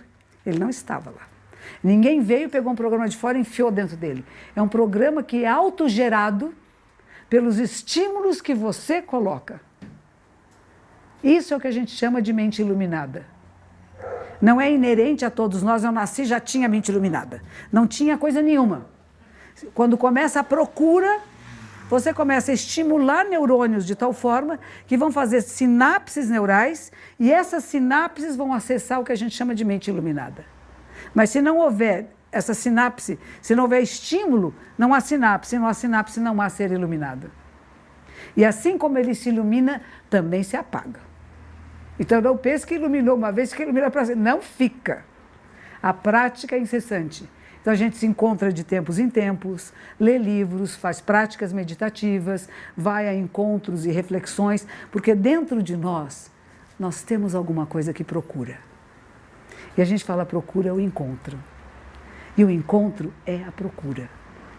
ele 0.46 0.60
não 0.60 0.70
estava 0.70 1.12
lá. 1.12 1.28
Ninguém 1.84 2.22
veio, 2.22 2.50
pegou 2.50 2.72
um 2.72 2.76
programa 2.76 3.08
de 3.08 3.16
fora 3.16 3.38
e 3.38 3.42
enfiou 3.42 3.72
dentro 3.72 3.96
dele. 3.96 4.26
É 4.56 4.62
um 4.62 4.68
programa 4.68 5.22
que 5.22 5.44
é 5.44 5.48
autogerado 5.48 6.54
pelos 7.30 7.60
estímulos 7.60 8.42
que 8.42 8.54
você 8.54 9.02
coloca. 9.02 9.67
Isso 11.28 11.54
é 11.54 11.58
o 11.58 11.60
que 11.60 11.68
a 11.68 11.72
gente 11.72 11.92
chama 11.92 12.22
de 12.22 12.32
mente 12.32 12.62
iluminada. 12.62 13.26
Não 14.42 14.62
é 14.62 14.72
inerente 14.72 15.26
a 15.26 15.30
todos 15.30 15.62
nós, 15.62 15.84
eu 15.84 15.92
nasci 15.92 16.24
já 16.24 16.40
tinha 16.40 16.70
mente 16.70 16.88
iluminada. 16.88 17.42
Não 17.70 17.86
tinha 17.86 18.18
coisa 18.18 18.42
nenhuma. 18.42 18.88
Quando 19.74 19.98
começa 19.98 20.40
a 20.40 20.44
procura, 20.44 21.20
você 21.90 22.14
começa 22.14 22.52
a 22.52 22.54
estimular 22.54 23.26
neurônios 23.26 23.86
de 23.86 23.94
tal 23.94 24.14
forma 24.14 24.58
que 24.88 24.96
vão 24.96 25.12
fazer 25.12 25.42
sinapses 25.42 26.30
neurais 26.30 26.94
e 27.20 27.30
essas 27.30 27.66
sinapses 27.66 28.38
vão 28.38 28.54
acessar 28.54 29.02
o 29.02 29.04
que 29.04 29.12
a 29.12 29.18
gente 29.18 29.36
chama 29.36 29.54
de 29.54 29.66
mente 29.66 29.90
iluminada. 29.90 30.46
Mas 31.14 31.30
se 31.32 31.42
não 31.42 31.58
houver 31.58 32.10
essa 32.32 32.54
sinapse, 32.54 33.20
se 33.42 33.54
não 33.54 33.64
houver 33.64 33.82
estímulo, 33.82 34.56
não 34.78 34.94
há 34.94 35.02
sinapse, 35.02 35.50
se 35.50 35.60
não 35.60 35.68
há 35.68 35.74
sinapse, 35.74 36.22
não 36.22 36.40
há 36.40 36.48
ser 36.48 36.72
iluminado. 36.72 37.30
E 38.34 38.46
assim 38.46 38.78
como 38.78 38.98
ele 38.98 39.14
se 39.14 39.28
ilumina, 39.28 39.82
também 40.10 40.42
se 40.42 40.56
apaga. 40.56 41.07
Então 42.00 42.22
não 42.22 42.38
pense 42.38 42.66
que 42.66 42.76
iluminou 42.76 43.16
uma 43.16 43.32
vez, 43.32 43.54
que 43.54 43.64
ilumina 43.64 43.90
para 43.90 44.06
sempre. 44.06 44.22
Não 44.22 44.42
fica. 44.42 45.04
A 45.82 45.94
prática 45.94 46.56
é 46.56 46.60
incessante. 46.60 47.28
Então 47.62 47.74
a 47.74 47.76
gente 47.76 47.98
se 47.98 48.06
encontra 48.06 48.52
de 48.54 48.64
tempos 48.64 48.98
em 48.98 49.10
tempos, 49.10 49.74
lê 50.00 50.18
livros, 50.18 50.76
faz 50.76 51.02
práticas 51.02 51.52
meditativas, 51.52 52.48
vai 52.76 53.08
a 53.08 53.14
encontros 53.14 53.86
e 53.86 53.92
reflexões, 53.92 54.66
porque 54.92 55.14
dentro 55.14 55.62
de 55.62 55.76
nós 55.76 56.32
nós 56.80 57.04
temos 57.04 57.36
alguma 57.36 57.66
coisa 57.66 57.92
que 57.92 58.04
procura. 58.04 58.58
E 59.76 59.82
a 59.82 59.86
gente 59.86 60.06
fala 60.06 60.26
procura 60.26 60.74
o 60.74 60.80
encontro. 60.80 61.38
E 62.38 62.44
o 62.44 62.50
encontro 62.50 63.12
é 63.26 63.44
a 63.44 63.52
procura, 63.52 64.10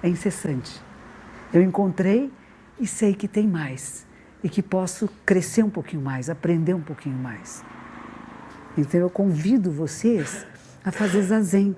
é 0.02 0.08
incessante. 0.08 0.82
Eu 1.52 1.62
encontrei 1.62 2.30
e 2.78 2.86
sei 2.86 3.14
que 3.14 3.28
tem 3.28 3.46
mais 3.46 4.07
e 4.42 4.48
que 4.48 4.62
posso 4.62 5.08
crescer 5.24 5.62
um 5.62 5.70
pouquinho 5.70 6.02
mais, 6.02 6.30
aprender 6.30 6.74
um 6.74 6.80
pouquinho 6.80 7.16
mais. 7.16 7.64
Então 8.76 9.00
eu 9.00 9.10
convido 9.10 9.70
vocês 9.70 10.46
a 10.84 10.92
fazer 10.92 11.22
zazen, 11.22 11.76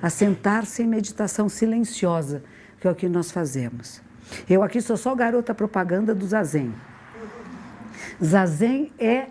a 0.00 0.08
sentar-se 0.08 0.82
em 0.82 0.86
meditação 0.86 1.48
silenciosa, 1.48 2.42
que 2.80 2.86
é 2.86 2.90
o 2.90 2.94
que 2.94 3.08
nós 3.08 3.30
fazemos. 3.30 4.00
Eu 4.48 4.62
aqui 4.62 4.80
sou 4.80 4.96
só 4.96 5.14
garota 5.14 5.54
propaganda 5.54 6.14
do 6.14 6.26
zazen. 6.26 6.74
Zazen 8.22 8.92
é 8.98 9.26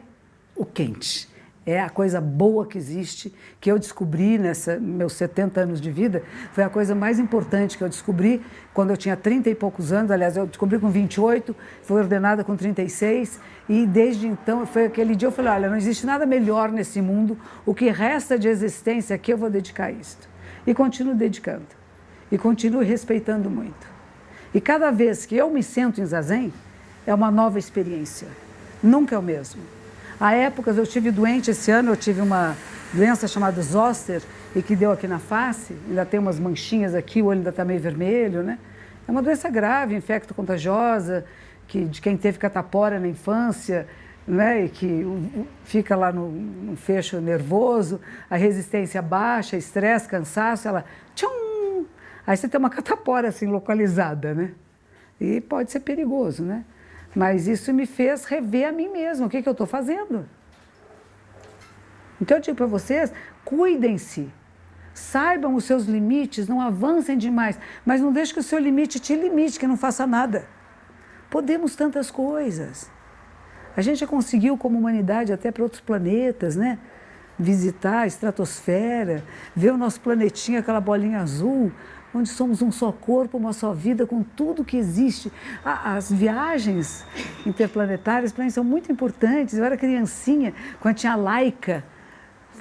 o 0.55 0.65
quente 0.65 1.27
é 1.67 1.81
a 1.81 1.89
coisa 1.89 2.21
boa 2.21 2.65
que 2.65 2.77
existe, 2.77 3.33
que 3.59 3.69
eu 3.69 3.77
descobri 3.77 4.37
nessa 4.37 4.79
meus 4.79 5.11
70 5.13 5.59
anos 5.59 5.81
de 5.81 5.91
vida, 5.91 6.23
foi 6.53 6.63
a 6.63 6.69
coisa 6.69 6.95
mais 6.95 7.19
importante 7.19 7.77
que 7.77 7.83
eu 7.83 7.89
descobri 7.89 8.41
quando 8.73 8.91
eu 8.91 8.97
tinha 8.97 9.17
30 9.17 9.49
e 9.49 9.55
poucos 9.55 9.91
anos, 9.91 10.09
aliás, 10.09 10.37
eu 10.37 10.47
descobri 10.47 10.79
com 10.79 10.89
28, 10.89 11.53
fui 11.83 11.99
ordenada 11.99 12.41
com 12.41 12.55
36, 12.55 13.37
e 13.67 13.85
desde 13.85 14.27
então, 14.27 14.65
foi 14.65 14.85
aquele 14.85 15.13
dia 15.13 15.27
eu 15.27 15.31
falei, 15.31 15.51
olha, 15.51 15.69
não 15.69 15.75
existe 15.75 16.05
nada 16.05 16.25
melhor 16.25 16.71
nesse 16.71 17.01
mundo, 17.01 17.37
o 17.65 17.75
que 17.75 17.89
resta 17.89 18.39
de 18.39 18.47
existência 18.47 19.17
que 19.17 19.33
eu 19.33 19.37
vou 19.37 19.49
dedicar 19.49 19.87
a 19.87 19.91
isto. 19.91 20.29
E 20.65 20.73
continuo 20.73 21.15
dedicando, 21.15 21.67
e 22.31 22.37
continuo 22.37 22.81
respeitando 22.81 23.49
muito. 23.49 23.87
E 24.53 24.61
cada 24.61 24.89
vez 24.89 25.25
que 25.25 25.35
eu 25.35 25.49
me 25.49 25.61
sento 25.61 25.99
em 25.99 26.05
zazen, 26.05 26.53
é 27.05 27.13
uma 27.13 27.29
nova 27.29 27.59
experiência, 27.59 28.29
nunca 28.81 29.15
é 29.15 29.19
o 29.19 29.21
mesmo. 29.21 29.76
Há 30.19 30.33
épocas, 30.33 30.77
eu 30.77 30.87
tive 30.87 31.11
doente 31.11 31.51
esse 31.51 31.69
ano, 31.69 31.91
eu 31.91 31.95
tive 31.95 32.21
uma 32.21 32.55
doença 32.91 33.27
chamada 33.27 33.61
zoster 33.61 34.23
e 34.55 34.63
que 34.63 34.75
deu 34.75 34.91
aqui 34.91 35.07
na 35.07 35.19
face, 35.19 35.75
ainda 35.87 36.03
tem 36.07 36.19
umas 36.19 36.39
manchinhas 36.39 36.95
aqui, 36.95 37.21
o 37.21 37.25
olho 37.25 37.37
ainda 37.37 37.51
está 37.51 37.63
meio 37.63 37.79
vermelho, 37.79 38.41
né? 38.41 38.57
É 39.07 39.11
uma 39.11 39.21
doença 39.21 39.47
grave, 39.47 39.95
infecto-contagiosa, 39.95 41.23
que, 41.67 41.85
de 41.85 42.01
quem 42.01 42.17
teve 42.17 42.39
catapora 42.39 42.99
na 42.99 43.07
infância, 43.07 43.87
né? 44.27 44.65
E 44.65 44.69
que 44.69 45.05
fica 45.63 45.95
lá 45.95 46.11
no, 46.11 46.31
no 46.31 46.75
fecho 46.75 47.21
nervoso, 47.21 48.01
a 48.27 48.35
resistência 48.37 49.03
baixa, 49.03 49.55
estresse, 49.55 50.07
cansaço, 50.07 50.67
ela 50.67 50.83
tchum! 51.13 51.85
Aí 52.25 52.35
você 52.35 52.47
tem 52.47 52.57
uma 52.57 52.71
catapora 52.71 53.27
assim 53.27 53.45
localizada, 53.45 54.33
né? 54.33 54.51
E 55.21 55.41
pode 55.41 55.71
ser 55.71 55.81
perigoso, 55.81 56.43
né? 56.43 56.65
Mas 57.17 57.47
isso 57.47 57.73
me 57.73 57.87
fez 57.87 58.25
rever 58.25 58.69
a 58.69 58.71
mim 58.71 58.89
mesma, 58.89 59.25
o 59.25 59.29
que, 59.29 59.41
que 59.41 59.49
eu 59.49 59.53
estou 59.53 59.65
fazendo. 59.65 60.29
Então 62.21 62.37
eu 62.37 62.41
digo 62.41 62.55
para 62.55 62.67
vocês, 62.67 63.11
cuidem-se, 63.43 64.31
saibam 64.93 65.55
os 65.55 65.63
seus 65.63 65.85
limites, 65.85 66.47
não 66.47 66.61
avancem 66.61 67.17
demais, 67.17 67.57
mas 67.83 68.01
não 68.01 68.13
deixe 68.13 68.31
que 68.31 68.39
o 68.39 68.43
seu 68.43 68.59
limite 68.59 68.99
te 68.99 69.15
limite, 69.15 69.59
que 69.59 69.65
não 69.65 69.75
faça 69.75 70.05
nada. 70.05 70.45
Podemos 71.27 71.75
tantas 71.75 72.11
coisas. 72.11 72.87
A 73.75 73.81
gente 73.81 74.01
já 74.01 74.05
conseguiu, 74.05 74.55
como 74.55 74.77
humanidade, 74.77 75.33
até 75.33 75.51
para 75.51 75.63
outros 75.63 75.81
planetas, 75.81 76.55
né? 76.55 76.77
Visitar 77.39 78.01
a 78.01 78.07
estratosfera, 78.07 79.23
ver 79.55 79.71
o 79.71 79.77
nosso 79.77 79.99
planetinha, 80.01 80.59
aquela 80.59 80.79
bolinha 80.79 81.19
azul, 81.19 81.71
onde 82.13 82.29
somos 82.29 82.61
um 82.61 82.71
só 82.71 82.91
corpo, 82.91 83.37
uma 83.37 83.53
só 83.53 83.73
vida, 83.73 84.05
com 84.05 84.23
tudo 84.23 84.63
que 84.63 84.77
existe. 84.77 85.31
As 85.63 86.11
viagens 86.11 87.05
interplanetárias 87.45 88.31
para 88.31 88.43
mim 88.43 88.49
são 88.49 88.63
muito 88.63 88.91
importantes. 88.91 89.57
Eu 89.57 89.63
era 89.63 89.77
criancinha, 89.77 90.53
quando 90.79 90.95
tinha 90.95 91.13
a 91.13 91.15
Laika, 91.15 91.83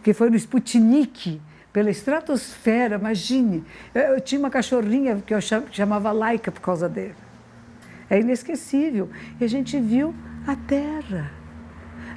que 0.02 0.12
foi 0.12 0.30
no 0.30 0.36
Sputnik, 0.36 1.40
pela 1.72 1.90
estratosfera, 1.90 2.96
imagine. 2.96 3.64
Eu, 3.94 4.02
eu 4.02 4.20
tinha 4.20 4.38
uma 4.38 4.50
cachorrinha 4.50 5.22
que 5.24 5.34
eu 5.34 5.40
chamava 5.70 6.10
Laika 6.12 6.50
por 6.50 6.60
causa 6.60 6.88
dele. 6.88 7.14
É 8.08 8.20
inesquecível. 8.20 9.10
E 9.40 9.44
a 9.44 9.48
gente 9.48 9.78
viu 9.78 10.14
a 10.46 10.56
Terra. 10.56 11.30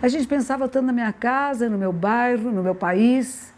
A 0.01 0.07
gente 0.07 0.27
pensava 0.27 0.67
tanto 0.69 0.85
na 0.85 0.93
minha 0.93 1.11
casa, 1.11 1.69
no 1.69 1.77
meu 1.77 1.91
bairro, 1.91 2.51
no 2.51 2.63
meu 2.63 2.75
país. 2.75 3.53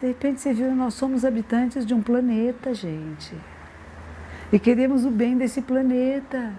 De 0.00 0.06
repente 0.06 0.40
você 0.40 0.52
viu, 0.52 0.74
nós 0.74 0.94
somos 0.94 1.24
habitantes 1.24 1.84
de 1.84 1.92
um 1.92 2.00
planeta, 2.00 2.72
gente. 2.72 3.34
E 4.52 4.58
queremos 4.58 5.04
o 5.04 5.10
bem 5.10 5.36
desse 5.36 5.60
planeta. 5.60 6.52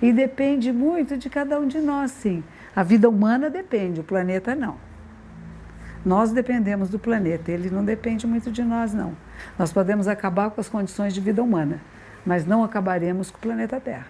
E 0.00 0.12
depende 0.12 0.72
muito 0.72 1.16
de 1.16 1.28
cada 1.28 1.58
um 1.58 1.66
de 1.66 1.80
nós, 1.80 2.10
sim. 2.12 2.44
A 2.74 2.82
vida 2.82 3.08
humana 3.08 3.50
depende, 3.50 4.00
o 4.00 4.04
planeta 4.04 4.54
não. 4.54 4.76
Nós 6.04 6.30
dependemos 6.30 6.88
do 6.88 7.00
planeta, 7.00 7.50
ele 7.50 7.68
não 7.68 7.84
depende 7.84 8.26
muito 8.28 8.52
de 8.52 8.62
nós, 8.62 8.94
não. 8.94 9.16
Nós 9.58 9.72
podemos 9.72 10.06
acabar 10.06 10.50
com 10.50 10.60
as 10.60 10.68
condições 10.68 11.12
de 11.12 11.20
vida 11.20 11.42
humana, 11.42 11.80
mas 12.24 12.46
não 12.46 12.62
acabaremos 12.62 13.28
com 13.28 13.38
o 13.38 13.40
planeta 13.40 13.80
Terra. 13.80 14.06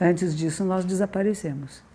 Antes 0.00 0.36
disso, 0.36 0.64
nós 0.64 0.84
desaparecemos. 0.84 1.89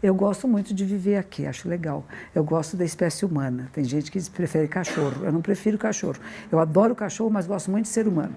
Eu 0.00 0.14
gosto 0.14 0.46
muito 0.46 0.72
de 0.72 0.84
viver 0.84 1.16
aqui, 1.16 1.44
acho 1.44 1.68
legal. 1.68 2.04
Eu 2.32 2.44
gosto 2.44 2.76
da 2.76 2.84
espécie 2.84 3.24
humana. 3.24 3.68
Tem 3.72 3.82
gente 3.82 4.12
que 4.12 4.30
prefere 4.30 4.68
cachorro. 4.68 5.24
Eu 5.24 5.32
não 5.32 5.42
prefiro 5.42 5.76
cachorro. 5.76 6.18
Eu 6.52 6.60
adoro 6.60 6.94
cachorro, 6.94 7.30
mas 7.30 7.46
gosto 7.48 7.70
muito 7.70 7.86
de 7.86 7.90
ser 7.90 8.06
humano. 8.06 8.34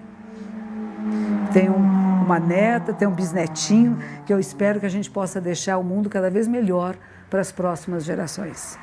Tenho 1.52 1.74
uma 1.74 2.40
neta, 2.40 2.92
tenho 2.92 3.12
um 3.12 3.14
bisnetinho, 3.14 3.96
que 4.26 4.32
eu 4.32 4.40
espero 4.40 4.80
que 4.80 4.86
a 4.86 4.88
gente 4.88 5.08
possa 5.08 5.40
deixar 5.40 5.78
o 5.78 5.84
mundo 5.84 6.10
cada 6.10 6.30
vez 6.30 6.48
melhor 6.48 6.96
para 7.30 7.40
as 7.40 7.52
próximas 7.52 8.04
gerações. 8.04 8.76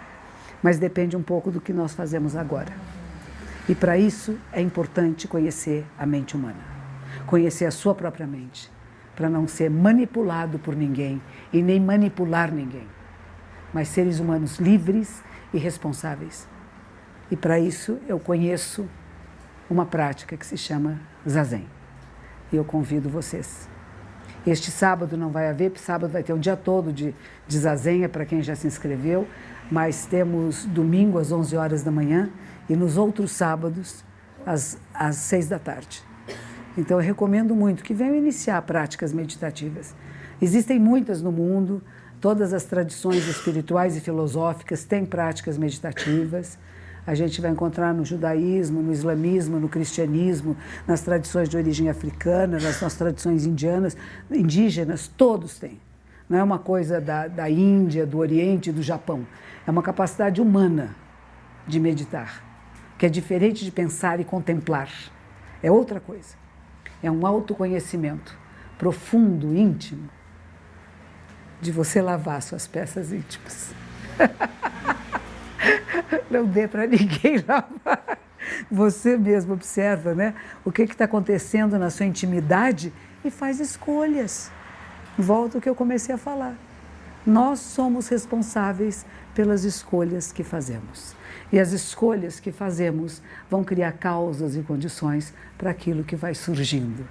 Mas 0.63 0.77
depende 0.77 1.17
um 1.17 1.23
pouco 1.23 1.51
do 1.51 1.59
que 1.59 1.73
nós 1.73 1.93
fazemos 1.93 2.35
agora. 2.35 2.71
E 3.67 3.75
para 3.75 3.97
isso 3.97 4.37
é 4.53 4.61
importante 4.61 5.27
conhecer 5.27 5.85
a 5.97 6.05
mente 6.05 6.35
humana, 6.35 6.59
conhecer 7.27 7.65
a 7.65 7.71
sua 7.71 7.93
própria 7.93 8.25
mente 8.25 8.71
para 9.19 9.29
não 9.29 9.45
ser 9.49 9.69
manipulado 9.69 10.57
por 10.57 10.73
ninguém 10.73 11.21
e 11.51 11.61
nem 11.61 11.79
manipular 11.79 12.51
ninguém, 12.51 12.87
mas 13.73 13.87
seres 13.87 14.19
humanos 14.19 14.57
livres 14.57 15.23
e 15.53 15.57
responsáveis. 15.57 16.47
E 17.31 17.35
para 17.35 17.59
isso 17.59 17.99
eu 18.07 18.19
conheço 18.19 18.87
uma 19.69 19.85
prática 19.85 20.35
que 20.35 20.45
se 20.45 20.57
chama 20.57 20.99
Zazen. 21.27 21.67
E 22.51 22.55
eu 22.55 22.65
convido 22.65 23.09
vocês. 23.09 23.69
Este 24.47 24.71
sábado 24.71 25.17
não 25.17 25.29
vai 25.29 25.47
haver, 25.47 25.69
porque 25.69 25.85
sábado 25.85 26.11
vai 26.11 26.23
ter 26.23 26.33
um 26.33 26.39
dia 26.39 26.55
todo 26.55 26.91
de, 26.91 27.13
de 27.47 27.57
Zazen, 27.59 28.03
é 28.03 28.07
para 28.07 28.25
quem 28.25 28.41
já 28.41 28.55
se 28.55 28.65
inscreveu, 28.65 29.27
mas 29.69 30.05
temos 30.05 30.65
domingo 30.65 31.19
às 31.19 31.31
11 31.31 31.55
horas 31.57 31.83
da 31.83 31.91
manhã 31.91 32.29
e 32.67 32.75
nos 32.75 32.97
outros 32.97 33.31
sábados 33.31 34.03
às, 34.45 34.79
às 34.93 35.17
6 35.17 35.49
da 35.49 35.59
tarde. 35.59 36.03
Então, 36.77 36.99
eu 36.99 37.05
recomendo 37.05 37.55
muito 37.55 37.83
que 37.83 37.93
venham 37.93 38.15
iniciar 38.15 38.61
práticas 38.61 39.11
meditativas. 39.11 39.93
Existem 40.41 40.79
muitas 40.79 41.21
no 41.21 41.31
mundo, 41.31 41.81
todas 42.21 42.53
as 42.53 42.63
tradições 42.63 43.27
espirituais 43.27 43.97
e 43.97 43.99
filosóficas 43.99 44.85
têm 44.85 45.05
práticas 45.05 45.57
meditativas. 45.57 46.57
A 47.05 47.13
gente 47.13 47.41
vai 47.41 47.51
encontrar 47.51 47.93
no 47.93 48.05
judaísmo, 48.05 48.81
no 48.81 48.93
islamismo, 48.93 49.59
no 49.59 49.67
cristianismo, 49.67 50.55
nas 50.87 51.01
tradições 51.01 51.49
de 51.49 51.57
origem 51.57 51.89
africana, 51.89 52.57
nas, 52.59 52.79
nas 52.81 52.95
tradições 52.95 53.45
indianas, 53.45 53.97
indígenas, 54.31 55.07
todos 55.07 55.59
têm. 55.59 55.79
Não 56.29 56.37
é 56.37 56.43
uma 56.43 56.59
coisa 56.59 57.01
da, 57.01 57.27
da 57.27 57.49
Índia, 57.49 58.05
do 58.05 58.19
Oriente, 58.19 58.71
do 58.71 58.83
Japão. 58.83 59.25
É 59.67 59.71
uma 59.71 59.81
capacidade 59.81 60.39
humana 60.39 60.95
de 61.67 61.79
meditar, 61.79 62.43
que 62.97 63.05
é 63.05 63.09
diferente 63.09 63.65
de 63.65 63.71
pensar 63.71 64.19
e 64.19 64.23
contemplar. 64.23 64.89
É 65.61 65.69
outra 65.69 65.99
coisa. 65.99 66.37
É 67.03 67.09
um 67.11 67.25
autoconhecimento 67.25 68.37
profundo, 68.77 69.53
íntimo, 69.53 70.09
de 71.61 71.71
você 71.71 72.01
lavar 72.01 72.41
suas 72.41 72.67
peças 72.67 73.11
íntimas. 73.11 73.73
Não 76.29 76.45
dê 76.45 76.67
para 76.67 76.87
ninguém 76.87 77.43
lavar. 77.47 78.19
Você 78.71 79.17
mesmo 79.17 79.53
observa 79.53 80.15
né, 80.15 80.33
o 80.63 80.71
que 80.71 80.83
está 80.83 81.05
acontecendo 81.05 81.77
na 81.77 81.89
sua 81.89 82.05
intimidade 82.05 82.93
e 83.23 83.29
faz 83.29 83.59
escolhas. 83.59 84.51
Volta 85.17 85.57
ao 85.57 85.61
que 85.61 85.69
eu 85.69 85.75
comecei 85.75 86.15
a 86.15 86.17
falar. 86.17 86.55
Nós 87.25 87.59
somos 87.59 88.07
responsáveis 88.07 89.05
pelas 89.35 89.63
escolhas 89.63 90.31
que 90.31 90.43
fazemos. 90.43 91.15
E 91.51 91.59
as 91.59 91.71
escolhas 91.71 92.39
que 92.39 92.51
fazemos 92.51 93.21
vão 93.49 93.63
criar 93.63 93.93
causas 93.93 94.55
e 94.55 94.61
condições 94.61 95.33
para 95.57 95.71
aquilo 95.71 96.03
que 96.03 96.15
vai 96.15 96.33
surgindo. 96.33 97.05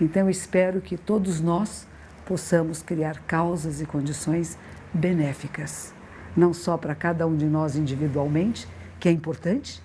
Então, 0.00 0.22
eu 0.22 0.30
espero 0.30 0.80
que 0.80 0.96
todos 0.96 1.40
nós 1.40 1.86
possamos 2.30 2.80
criar 2.80 3.18
causas 3.26 3.80
e 3.80 3.84
condições 3.84 4.56
benéficas, 4.94 5.92
não 6.36 6.54
só 6.54 6.76
para 6.76 6.94
cada 6.94 7.26
um 7.26 7.36
de 7.36 7.46
nós 7.46 7.74
individualmente, 7.74 8.68
que 9.00 9.08
é 9.08 9.10
importante, 9.12 9.82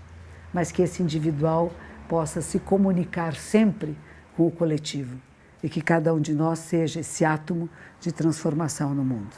mas 0.54 0.72
que 0.72 0.84
esse 0.84 1.02
individual 1.02 1.72
possa 2.08 2.44
se 2.44 2.60
comunicar 2.60 3.34
sempre 3.34 3.98
com 4.38 4.46
o 4.46 4.52
coletivo 4.52 5.20
e 5.64 5.68
que 5.68 5.82
cada 5.82 6.14
um 6.14 6.22
de 6.22 6.36
nós 6.36 6.60
seja 6.60 7.00
esse 7.00 7.26
átomo 7.26 7.68
de 8.00 8.12
transformação 8.12 8.94
no 8.94 9.04
mundo. 9.04 9.36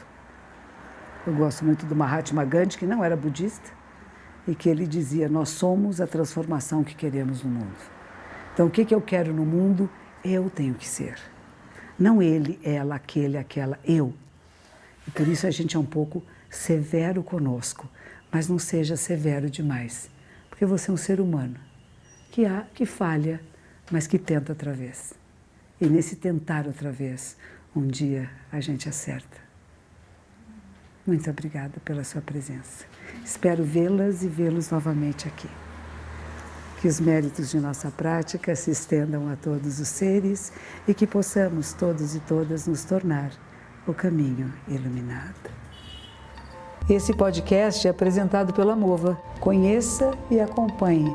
Eu 1.26 1.32
gosto 1.32 1.64
muito 1.64 1.86
do 1.86 1.96
Mahatma 1.96 2.44
Gandhi, 2.44 2.76
que 2.76 2.84
não 2.84 3.02
era 3.02 3.16
budista, 3.16 3.70
e 4.46 4.54
que 4.54 4.68
ele 4.68 4.86
dizia: 4.86 5.30
Nós 5.30 5.48
somos 5.48 5.98
a 5.98 6.06
transformação 6.06 6.84
que 6.84 6.94
queremos 6.94 7.42
no 7.42 7.48
mundo. 7.48 7.78
Então, 8.52 8.66
o 8.66 8.70
que, 8.70 8.94
eu 8.94 9.00
quero 9.00 9.32
no 9.32 9.46
mundo, 9.46 9.88
eu 10.22 10.50
tenho 10.50 10.74
que 10.74 10.86
ser. 10.86 11.37
Não 11.98 12.22
ele, 12.22 12.58
ela, 12.62 12.94
aquele, 12.94 13.36
aquela, 13.36 13.78
eu. 13.84 14.14
E 15.06 15.10
por 15.10 15.26
isso 15.26 15.46
a 15.46 15.50
gente 15.50 15.76
é 15.76 15.78
um 15.78 15.84
pouco 15.84 16.22
severo 16.48 17.22
conosco, 17.22 17.88
mas 18.30 18.48
não 18.48 18.58
seja 18.58 18.96
severo 18.96 19.50
demais, 19.50 20.08
porque 20.48 20.64
você 20.64 20.90
é 20.90 20.94
um 20.94 20.96
ser 20.96 21.20
humano 21.20 21.58
que 22.30 22.44
há, 22.44 22.66
que 22.74 22.86
falha, 22.86 23.40
mas 23.90 24.06
que 24.06 24.18
tenta 24.18 24.52
outra 24.52 24.72
vez. 24.72 25.14
E 25.80 25.86
nesse 25.86 26.16
tentar 26.16 26.66
outra 26.66 26.92
vez, 26.92 27.36
um 27.74 27.86
dia 27.86 28.30
a 28.52 28.60
gente 28.60 28.88
acerta. 28.88 29.38
Muito 31.06 31.28
obrigada 31.30 31.80
pela 31.84 32.04
sua 32.04 32.20
presença. 32.20 32.84
Espero 33.24 33.64
vê-las 33.64 34.22
e 34.22 34.28
vê-los 34.28 34.70
novamente 34.70 35.26
aqui. 35.26 35.48
Que 36.80 36.88
os 36.88 37.00
méritos 37.00 37.50
de 37.50 37.58
nossa 37.58 37.90
prática 37.90 38.54
se 38.54 38.70
estendam 38.70 39.28
a 39.28 39.36
todos 39.36 39.80
os 39.80 39.88
seres 39.88 40.52
e 40.86 40.94
que 40.94 41.06
possamos 41.06 41.72
todos 41.72 42.14
e 42.14 42.20
todas 42.20 42.66
nos 42.66 42.84
tornar 42.84 43.32
o 43.86 43.92
caminho 43.92 44.52
iluminado. 44.68 45.50
Esse 46.88 47.12
podcast 47.12 47.86
é 47.86 47.90
apresentado 47.90 48.52
pela 48.54 48.76
Mova. 48.76 49.14
Conheça 49.40 50.12
e 50.30 50.40
acompanhe. 50.40 51.14